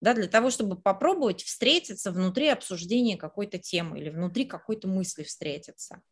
Да, 0.00 0.14
для 0.14 0.28
того, 0.28 0.50
чтобы 0.50 0.80
попробовать 0.80 1.42
встретиться 1.42 2.12
внутри 2.12 2.48
обсуждения 2.48 3.16
какой-то 3.16 3.58
темы 3.58 3.98
или 3.98 4.10
внутри 4.10 4.44
какой-то 4.44 4.86
мысли 4.86 5.24
встретиться. 5.24 6.02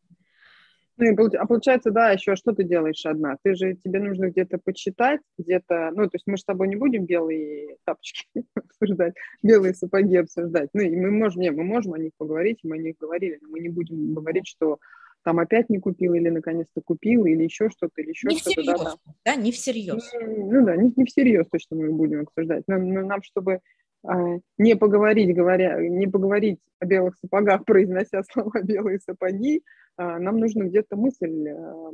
Ну, 0.97 1.29
а 1.37 1.45
получается, 1.45 1.91
да, 1.91 2.11
еще 2.11 2.35
что 2.35 2.53
ты 2.53 2.63
делаешь 2.63 3.05
одна? 3.05 3.37
Ты 3.43 3.55
же, 3.55 3.75
тебе 3.75 3.99
нужно 3.99 4.29
где-то 4.29 4.57
почитать, 4.57 5.21
где-то, 5.37 5.91
ну, 5.93 6.05
то 6.05 6.15
есть 6.15 6.25
мы 6.25 6.37
с 6.37 6.43
тобой 6.43 6.67
не 6.67 6.75
будем 6.75 7.05
белые 7.05 7.77
тапочки 7.85 8.25
обсуждать, 8.55 9.13
белые 9.43 9.75
сапоги 9.75 10.17
обсуждать. 10.17 10.69
Ну, 10.73 10.81
и 10.81 10.95
мы 10.95 11.11
можем, 11.11 11.41
не, 11.41 11.51
мы 11.51 11.63
можем 11.63 11.93
о 11.93 11.99
них 11.99 12.11
поговорить, 12.17 12.59
мы 12.63 12.77
о 12.77 12.79
них 12.79 12.95
говорили, 12.99 13.37
но 13.41 13.49
мы 13.49 13.59
не 13.59 13.69
будем 13.69 14.13
говорить, 14.13 14.47
что 14.47 14.79
там 15.23 15.39
опять 15.39 15.69
не 15.69 15.79
купил 15.79 16.13
или 16.13 16.29
наконец-то 16.29 16.81
купил, 16.81 17.25
или 17.25 17.43
еще 17.43 17.69
что-то, 17.69 18.01
или 18.01 18.09
еще 18.09 18.27
не 18.29 18.37
что-то. 18.37 18.61
Всерьез, 18.61 18.79
да, 18.79 18.95
да, 19.25 19.35
не 19.35 19.51
всерьез. 19.51 20.11
Ну, 20.13 20.51
ну 20.51 20.65
да, 20.65 20.75
не, 20.77 20.91
не 20.95 21.05
всерьез 21.05 21.47
точно 21.51 21.75
мы 21.75 21.91
будем 21.91 22.21
обсуждать. 22.21 22.63
Но, 22.67 22.77
но 22.77 23.01
нам, 23.01 23.21
чтобы 23.21 23.59
а, 24.03 24.37
не 24.57 24.75
поговорить, 24.75 25.35
говоря, 25.35 25.81
не 25.87 26.07
поговорить 26.07 26.59
о 26.79 26.85
белых 26.85 27.17
сапогах, 27.17 27.65
произнося 27.65 28.23
слова 28.23 28.61
белые 28.63 28.99
сапоги, 28.99 29.63
нам 29.97 30.39
нужно 30.39 30.63
где-то 30.63 30.95
мысль 30.95 31.49
а, 31.49 31.91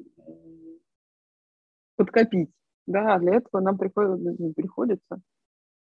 подкопить. 1.95 2.51
Да, 2.85 3.17
для 3.19 3.35
этого 3.35 3.61
нам 3.61 3.77
приходит, 3.77 4.55
приходится. 4.55 5.21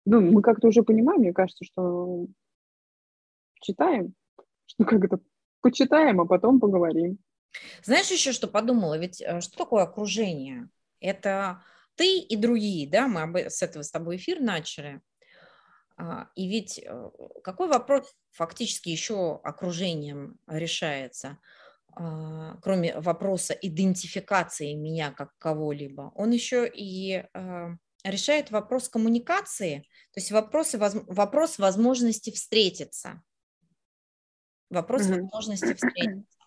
Ну, 0.04 0.20
мы 0.20 0.42
как-то 0.42 0.68
уже 0.68 0.82
понимаем, 0.82 1.20
мне 1.20 1.32
кажется, 1.32 1.64
что 1.64 2.26
читаем, 3.60 4.14
что 4.66 4.84
как 4.84 5.04
это 5.04 5.20
почитаем, 5.60 6.20
а 6.20 6.26
потом 6.26 6.60
поговорим. 6.60 7.18
Знаешь 7.82 8.10
еще, 8.10 8.32
что 8.32 8.48
подумала? 8.48 8.98
Ведь 8.98 9.20
э, 9.20 9.40
что 9.40 9.56
такое 9.56 9.84
окружение? 9.84 10.68
Это 11.00 11.62
ты 11.94 12.18
и 12.18 12.36
другие, 12.36 12.88
да, 12.88 13.08
мы 13.08 13.50
с 13.50 13.62
этого 13.62 13.82
с 13.82 13.90
тобой 13.90 14.16
эфир 14.16 14.40
начали. 14.40 15.00
А, 15.96 16.30
и 16.36 16.48
ведь 16.48 16.78
э, 16.78 17.10
какой 17.42 17.68
вопрос 17.68 18.14
фактически 18.30 18.88
еще 18.88 19.40
окружением 19.42 20.38
решается, 20.46 21.28
а, 21.28 21.36
кроме 21.94 22.98
вопроса 23.00 23.54
идентификации 23.54 24.74
меня 24.74 25.10
как 25.10 25.36
кого-либо, 25.38 26.12
он 26.14 26.30
еще 26.30 26.70
и 26.72 27.24
а, 27.34 27.76
решает 28.04 28.50
вопрос 28.50 28.88
коммуникации, 28.88 29.80
то 30.12 30.20
есть 30.20 30.30
вопросы, 30.30 30.78
вопрос 30.78 31.58
возможности 31.58 32.30
встретиться. 32.30 33.22
Вопрос 34.70 35.02
mm-hmm. 35.02 35.22
возможности 35.22 35.74
встретиться. 35.74 36.38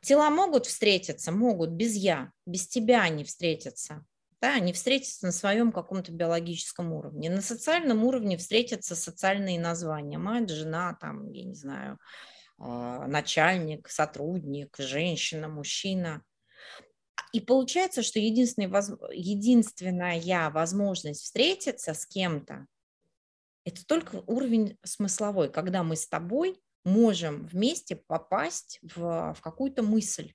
Тела 0.00 0.30
могут 0.30 0.66
встретиться, 0.66 1.32
могут 1.32 1.70
без 1.70 1.94
я, 1.94 2.32
без 2.46 2.66
тебя 2.66 3.02
они 3.02 3.24
встретятся 3.24 4.04
да, 4.40 4.54
они 4.54 4.72
встретятся 4.72 5.26
на 5.26 5.32
своем 5.32 5.72
каком-то 5.72 6.12
биологическом 6.12 6.92
уровне. 6.92 7.30
На 7.30 7.42
социальном 7.42 8.04
уровне 8.04 8.36
встретятся 8.36 8.94
социальные 8.94 9.58
названия. 9.58 10.18
Мать, 10.18 10.48
жена, 10.50 10.96
там, 11.00 11.30
я 11.32 11.44
не 11.44 11.54
знаю, 11.54 11.94
а, 11.94 12.37
начальник, 12.58 13.88
сотрудник, 13.88 14.74
женщина, 14.78 15.48
мужчина. 15.48 16.22
И 17.32 17.40
получается, 17.40 18.02
что 18.02 18.18
единственная, 18.18 18.70
единственная 19.12 20.50
возможность 20.50 21.22
встретиться 21.22 21.94
с 21.94 22.06
кем-то– 22.06 22.66
это 23.64 23.84
только 23.84 24.22
уровень 24.26 24.78
смысловой, 24.82 25.50
когда 25.50 25.82
мы 25.82 25.94
с 25.94 26.08
тобой 26.08 26.60
можем 26.84 27.46
вместе 27.46 27.96
попасть 27.96 28.78
в, 28.82 29.34
в 29.34 29.40
какую-то 29.42 29.82
мысль 29.82 30.32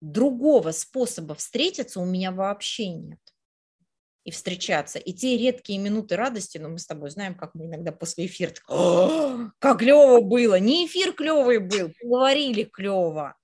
другого 0.00 0.72
способа 0.72 1.34
встретиться 1.34 2.00
у 2.00 2.04
меня 2.04 2.32
вообще 2.32 2.88
нет 2.88 3.20
и 4.28 4.30
встречаться. 4.30 4.98
И 4.98 5.14
те 5.14 5.38
редкие 5.38 5.78
минуты 5.78 6.14
радости, 6.14 6.58
но 6.58 6.68
ну, 6.68 6.74
мы 6.74 6.78
с 6.78 6.86
тобой 6.86 7.08
знаем, 7.08 7.34
как 7.34 7.54
мы 7.54 7.64
иногда 7.64 7.92
после 7.92 8.26
эфира, 8.26 8.52
как 9.58 9.78
клево 9.78 10.20
было, 10.20 10.60
не 10.60 10.86
эфир 10.86 11.14
клевый 11.14 11.58
был, 11.58 11.90
говорили 12.02 12.64
клево, 12.64 13.34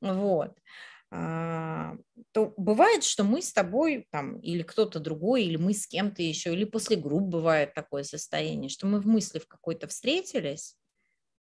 вот. 0.00 0.52
А, 1.10 1.96
то 2.32 2.54
бывает, 2.56 3.04
что 3.04 3.24
мы 3.24 3.42
с 3.42 3.52
тобой 3.52 4.06
там, 4.10 4.38
или 4.38 4.62
кто-то 4.62 5.00
другой, 5.00 5.44
или 5.44 5.58
мы 5.58 5.74
с 5.74 5.86
кем-то 5.86 6.22
еще, 6.22 6.54
или 6.54 6.64
после 6.64 6.96
групп 6.96 7.24
бывает 7.24 7.74
такое 7.74 8.02
состояние, 8.02 8.70
что 8.70 8.86
мы 8.86 9.00
в 9.02 9.06
мысли 9.06 9.38
в 9.38 9.46
какой-то 9.46 9.86
встретились, 9.86 10.76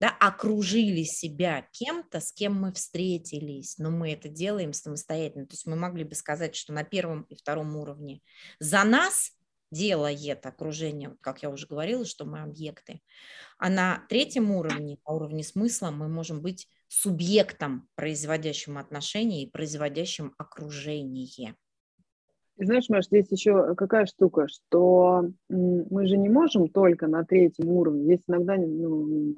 да, 0.01 0.09
окружили 0.19 1.03
себя 1.03 1.67
кем-то, 1.71 2.21
с 2.21 2.33
кем 2.33 2.59
мы 2.59 2.73
встретились, 2.73 3.77
но 3.77 3.91
мы 3.91 4.11
это 4.11 4.29
делаем 4.29 4.73
самостоятельно. 4.73 5.45
То 5.45 5.53
есть 5.53 5.67
мы 5.67 5.75
могли 5.75 6.03
бы 6.03 6.15
сказать, 6.15 6.55
что 6.55 6.73
на 6.73 6.83
первом 6.83 7.21
и 7.29 7.35
втором 7.35 7.75
уровне 7.75 8.21
за 8.59 8.83
нас 8.83 9.33
делает 9.69 10.43
окружение, 10.47 11.15
как 11.21 11.43
я 11.43 11.51
уже 11.51 11.67
говорила, 11.67 12.03
что 12.03 12.25
мы 12.25 12.41
объекты. 12.41 12.99
А 13.59 13.69
на 13.69 14.03
третьем 14.09 14.49
уровне, 14.49 14.97
на 15.05 15.13
уровне 15.13 15.43
смысла, 15.43 15.91
мы 15.91 16.07
можем 16.07 16.41
быть 16.41 16.67
субъектом, 16.87 17.87
производящим 17.93 18.79
отношения 18.79 19.43
и 19.43 19.51
производящим 19.51 20.33
окружение. 20.39 21.55
Знаешь, 22.57 22.89
Маш, 22.89 23.05
здесь 23.05 23.31
еще 23.31 23.75
какая 23.75 24.07
штука, 24.07 24.47
что 24.47 25.29
мы 25.47 26.07
же 26.07 26.17
не 26.17 26.29
можем 26.29 26.69
только 26.69 27.05
на 27.05 27.23
третьем 27.23 27.69
уровне. 27.69 28.13
Есть 28.13 28.23
иногда 28.27 28.57
ну, 28.57 29.35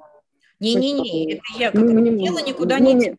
не-не-не, 0.60 1.34
это 1.34 1.42
я 1.58 1.70
как 1.70 1.80
мы, 1.80 2.08
это 2.08 2.16
дело 2.16 2.38
никуда 2.38 2.78
не, 2.78 2.94
не 2.94 3.16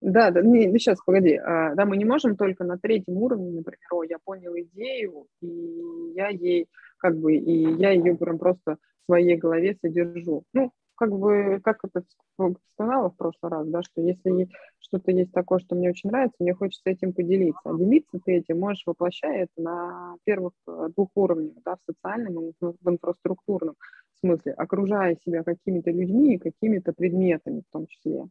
да, 0.00 0.30
да, 0.30 0.42
не, 0.42 0.68
ну 0.68 0.78
сейчас, 0.78 0.98
погоди. 1.04 1.34
А, 1.34 1.74
да, 1.74 1.84
мы 1.84 1.96
не 1.96 2.04
можем 2.04 2.36
только 2.36 2.64
на 2.64 2.78
третьем 2.78 3.16
уровне, 3.16 3.50
например, 3.50 3.80
о, 3.90 4.04
я 4.04 4.18
понял 4.18 4.54
идею, 4.56 5.26
и 5.40 6.12
я 6.14 6.28
ей, 6.28 6.68
как 6.98 7.18
бы, 7.18 7.34
и 7.34 7.74
я 7.74 7.90
ее 7.90 8.16
прям 8.16 8.38
просто 8.38 8.76
в 8.76 9.06
своей 9.06 9.36
голове 9.36 9.76
содержу. 9.80 10.44
Ну, 10.52 10.70
как 10.94 11.10
бы, 11.10 11.60
как 11.64 11.78
это 11.84 12.04
вспоминала 12.30 13.10
в 13.10 13.16
прошлый 13.16 13.50
раз, 13.50 13.66
да, 13.68 13.82
что 13.82 14.00
если 14.00 14.48
что-то 14.78 15.10
есть 15.10 15.32
такое, 15.32 15.58
что 15.58 15.74
мне 15.74 15.90
очень 15.90 16.10
нравится, 16.10 16.36
мне 16.38 16.54
хочется 16.54 16.90
этим 16.90 17.12
поделиться. 17.12 17.60
А 17.64 17.76
делиться 17.76 18.20
ты 18.24 18.36
этим 18.36 18.60
можешь, 18.60 18.84
воплощая 18.86 19.44
это 19.44 19.62
на 19.62 20.14
первых 20.24 20.52
э, 20.66 20.88
двух 20.94 21.10
уровнях, 21.14 21.54
да, 21.64 21.76
в 21.76 21.92
социальном 21.92 22.50
и 22.50 22.52
в 22.60 22.88
инфраструктурном 22.88 23.74
смысле, 24.20 24.52
окружая 24.52 25.16
себя 25.24 25.42
какими-то 25.42 25.90
людьми 25.90 26.34
и 26.34 26.38
какими-то 26.38 26.92
предметами 26.92 27.60
в 27.60 27.72
том 27.72 27.86
числе. 27.86 28.26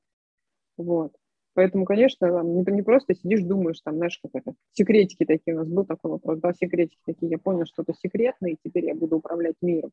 Вот. 0.78 1.14
Поэтому, 1.54 1.86
конечно, 1.86 2.28
там, 2.28 2.54
не, 2.54 2.64
не 2.72 2.84
просто 2.84 3.16
сидишь, 3.16 3.42
думаешь, 3.42 3.82
там, 3.82 3.96
знаешь, 3.96 4.20
как 4.22 4.30
это, 4.36 4.54
секретики 4.74 5.26
такие, 5.26 5.56
у 5.56 5.60
нас 5.60 5.68
был 5.68 5.86
такой 5.86 6.12
вопрос, 6.12 6.40
да, 6.40 6.54
секретики 6.54 7.00
такие, 7.04 7.32
я 7.32 7.40
понял 7.40 7.66
что-то 7.66 7.94
секретное, 7.96 8.52
и 8.52 8.58
теперь 8.64 8.86
я 8.86 8.94
буду 8.94 9.18
управлять 9.18 9.56
миром. 9.64 9.90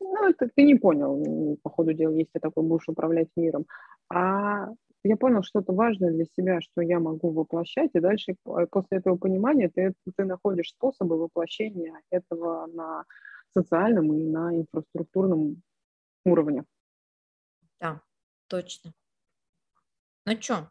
Ну, 0.00 0.28
это 0.28 0.48
ты 0.54 0.62
не 0.62 0.76
понял, 0.76 1.58
по 1.62 1.68
ходу 1.68 1.92
дела, 1.92 2.12
если 2.14 2.30
ты 2.32 2.40
такой 2.40 2.64
будешь 2.64 2.88
управлять 2.88 3.28
миром. 3.36 3.66
А 4.08 4.68
я 5.02 5.16
понял 5.18 5.42
что-то 5.42 5.74
важное 5.74 6.10
для 6.10 6.24
себя, 6.24 6.62
что 6.62 6.80
я 6.80 6.98
могу 7.00 7.30
воплощать, 7.30 7.90
и 7.92 8.00
дальше 8.00 8.36
после 8.42 8.98
этого 8.98 9.16
понимания 9.16 9.68
ты, 9.68 9.92
ты 10.16 10.24
находишь 10.24 10.70
способы 10.70 11.18
воплощения 11.18 12.00
этого 12.10 12.66
на 12.72 13.04
социальном 13.54 14.12
и 14.12 14.24
на 14.24 14.54
инфраструктурном 14.56 15.62
уровне. 16.24 16.64
Да, 17.80 18.02
точно. 18.48 18.92
Ну 20.26 20.40
что? 20.40 20.70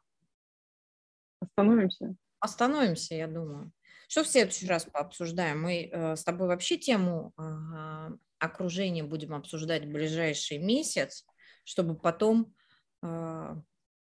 Остановимся? 1.39 2.15
Остановимся, 2.39 3.15
я 3.15 3.27
думаю. 3.27 3.71
Что 4.07 4.23
в 4.23 4.27
следующий 4.27 4.67
раз 4.67 4.85
пообсуждаем? 4.85 5.61
Мы 5.61 5.89
э, 5.91 6.15
с 6.15 6.23
тобой 6.23 6.47
вообще 6.47 6.77
тему 6.77 7.33
э, 7.37 8.09
окружения 8.39 9.03
будем 9.03 9.33
обсуждать 9.33 9.85
в 9.85 9.91
ближайший 9.91 10.57
месяц, 10.57 11.25
чтобы 11.63 11.95
потом 11.95 12.53
э, 13.01 13.55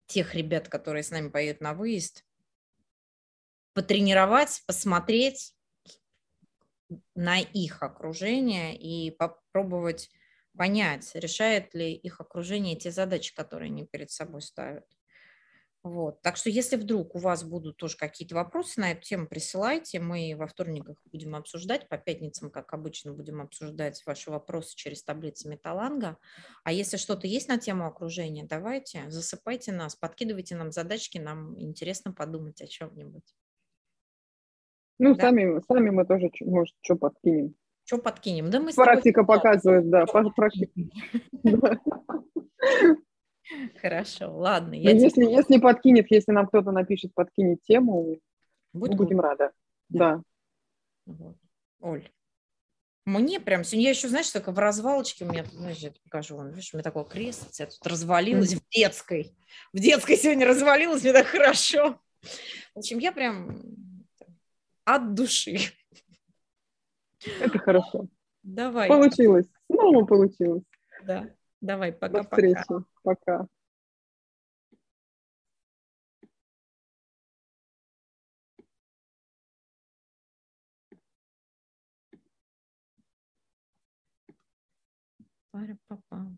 тех 0.07 0.35
ребят, 0.35 0.69
которые 0.69 1.03
с 1.03 1.11
нами 1.11 1.29
поедут 1.29 1.61
на 1.61 1.75
выезд, 1.75 2.25
потренировать, 3.75 4.63
посмотреть, 4.67 5.55
на 7.15 7.41
их 7.41 7.83
окружение 7.83 8.77
и 8.77 9.11
попробовать 9.11 10.11
понять, 10.57 11.11
решает 11.15 11.75
ли 11.75 11.93
их 11.93 12.21
окружение 12.21 12.77
те 12.77 12.91
задачи, 12.91 13.35
которые 13.35 13.69
они 13.69 13.87
перед 13.87 14.11
собой 14.11 14.43
ставят. 14.43 14.87
Вот. 15.83 16.23
Так 16.23 16.37
что 16.37 16.49
если 16.49 16.77
вдруг 16.77 17.17
у 17.17 17.19
вас 17.19 17.43
будут 17.43 17.77
тоже 17.77 17.97
какие-то 17.97 18.37
вопросы 18.37 18.81
на 18.81 18.93
эту 18.93 19.03
тему, 19.03 19.27
присылайте. 19.27 19.99
Мы 19.99 20.35
во 20.37 20.47
вторниках 20.47 20.97
будем 21.11 21.35
обсуждать, 21.35 21.89
по 21.89 21.99
пятницам, 21.99 22.53
как 22.53 22.73
обычно, 22.73 23.13
будем 23.13 23.41
обсуждать 23.41 24.01
ваши 24.07 24.31
вопросы 24.31 24.77
через 24.77 25.03
таблицы 25.03 25.49
Металанга. 25.49 26.19
А 26.63 26.73
если 26.73 26.99
что-то 26.99 27.27
есть 27.27 27.49
на 27.49 27.59
тему 27.59 27.87
окружения, 27.87 28.45
давайте, 28.45 29.11
засыпайте 29.11 29.73
нас, 29.73 29.97
подкидывайте 29.97 30.55
нам 30.55 30.71
задачки, 30.71 31.19
нам 31.19 31.61
интересно 31.61 32.13
подумать 32.13 32.61
о 32.61 32.69
чем-нибудь. 32.69 33.35
Ну, 35.03 35.17
да? 35.17 35.23
сами, 35.23 35.61
сами 35.67 35.91
мы 35.91 36.07
тоже, 36.07 36.31
может, 36.43 36.77
что 36.81 36.95
подкинем. 36.95 37.57
Что 37.83 37.99
подкинем? 37.99 38.51
Да 38.51 38.61
мы 38.61 38.73
Практика 38.73 39.23
тобой... 39.23 39.37
показывает, 39.37 39.91
да, 39.91 40.07
практика. 40.07 40.73
Хорошо, 43.81 44.33
ладно. 44.33 44.75
Я 44.75 44.93
если, 44.93 45.23
тебе... 45.23 45.33
если 45.33 45.59
подкинет, 45.59 46.07
если 46.09 46.31
нам 46.31 46.47
кто-то 46.47 46.71
напишет, 46.71 47.13
подкинет 47.15 47.61
тему, 47.63 48.21
Будь 48.73 48.95
будем 48.95 49.19
рады. 49.19 49.51
Да. 49.89 50.23
Вот. 51.07 51.37
Оль, 51.81 52.09
мне 53.05 53.41
прям 53.41 53.65
сегодня, 53.65 53.87
я 53.87 53.91
еще, 53.91 54.07
знаешь, 54.07 54.31
только 54.31 54.53
в 54.53 54.59
развалочке 54.61 55.25
у 55.25 55.29
меня, 55.29 55.45
знаешь, 55.47 55.79
я 55.79 55.93
покажу, 56.05 56.37
вон, 56.37 56.51
видишь, 56.51 56.73
у 56.73 56.77
меня 56.77 56.85
такое 56.85 57.03
кресло, 57.03 57.49
я 57.59 57.67
тут 57.67 57.85
развалилась 57.85 58.55
в 58.55 58.63
детской. 58.71 59.35
В 59.73 59.81
детской 59.81 60.17
сегодня 60.17 60.47
развалилась, 60.47 61.03
мне 61.03 61.13
так 61.13 61.27
хорошо. 61.27 61.99
В 62.77 62.79
общем, 62.79 62.99
я 62.99 63.11
прям 63.11 63.83
от 64.85 65.15
души. 65.15 65.57
Это 67.41 67.59
хорошо. 67.59 68.09
Давай. 68.43 68.89
Получилось. 68.89 69.47
Снова 69.71 70.05
получилось. 70.05 70.65
Да. 71.05 71.29
Давай, 71.61 71.93
пока-пока. 71.93 72.23
До 72.23 72.29
встречи. 72.29 72.85
Пока. 73.03 73.47
Пара-папа. 85.53 86.37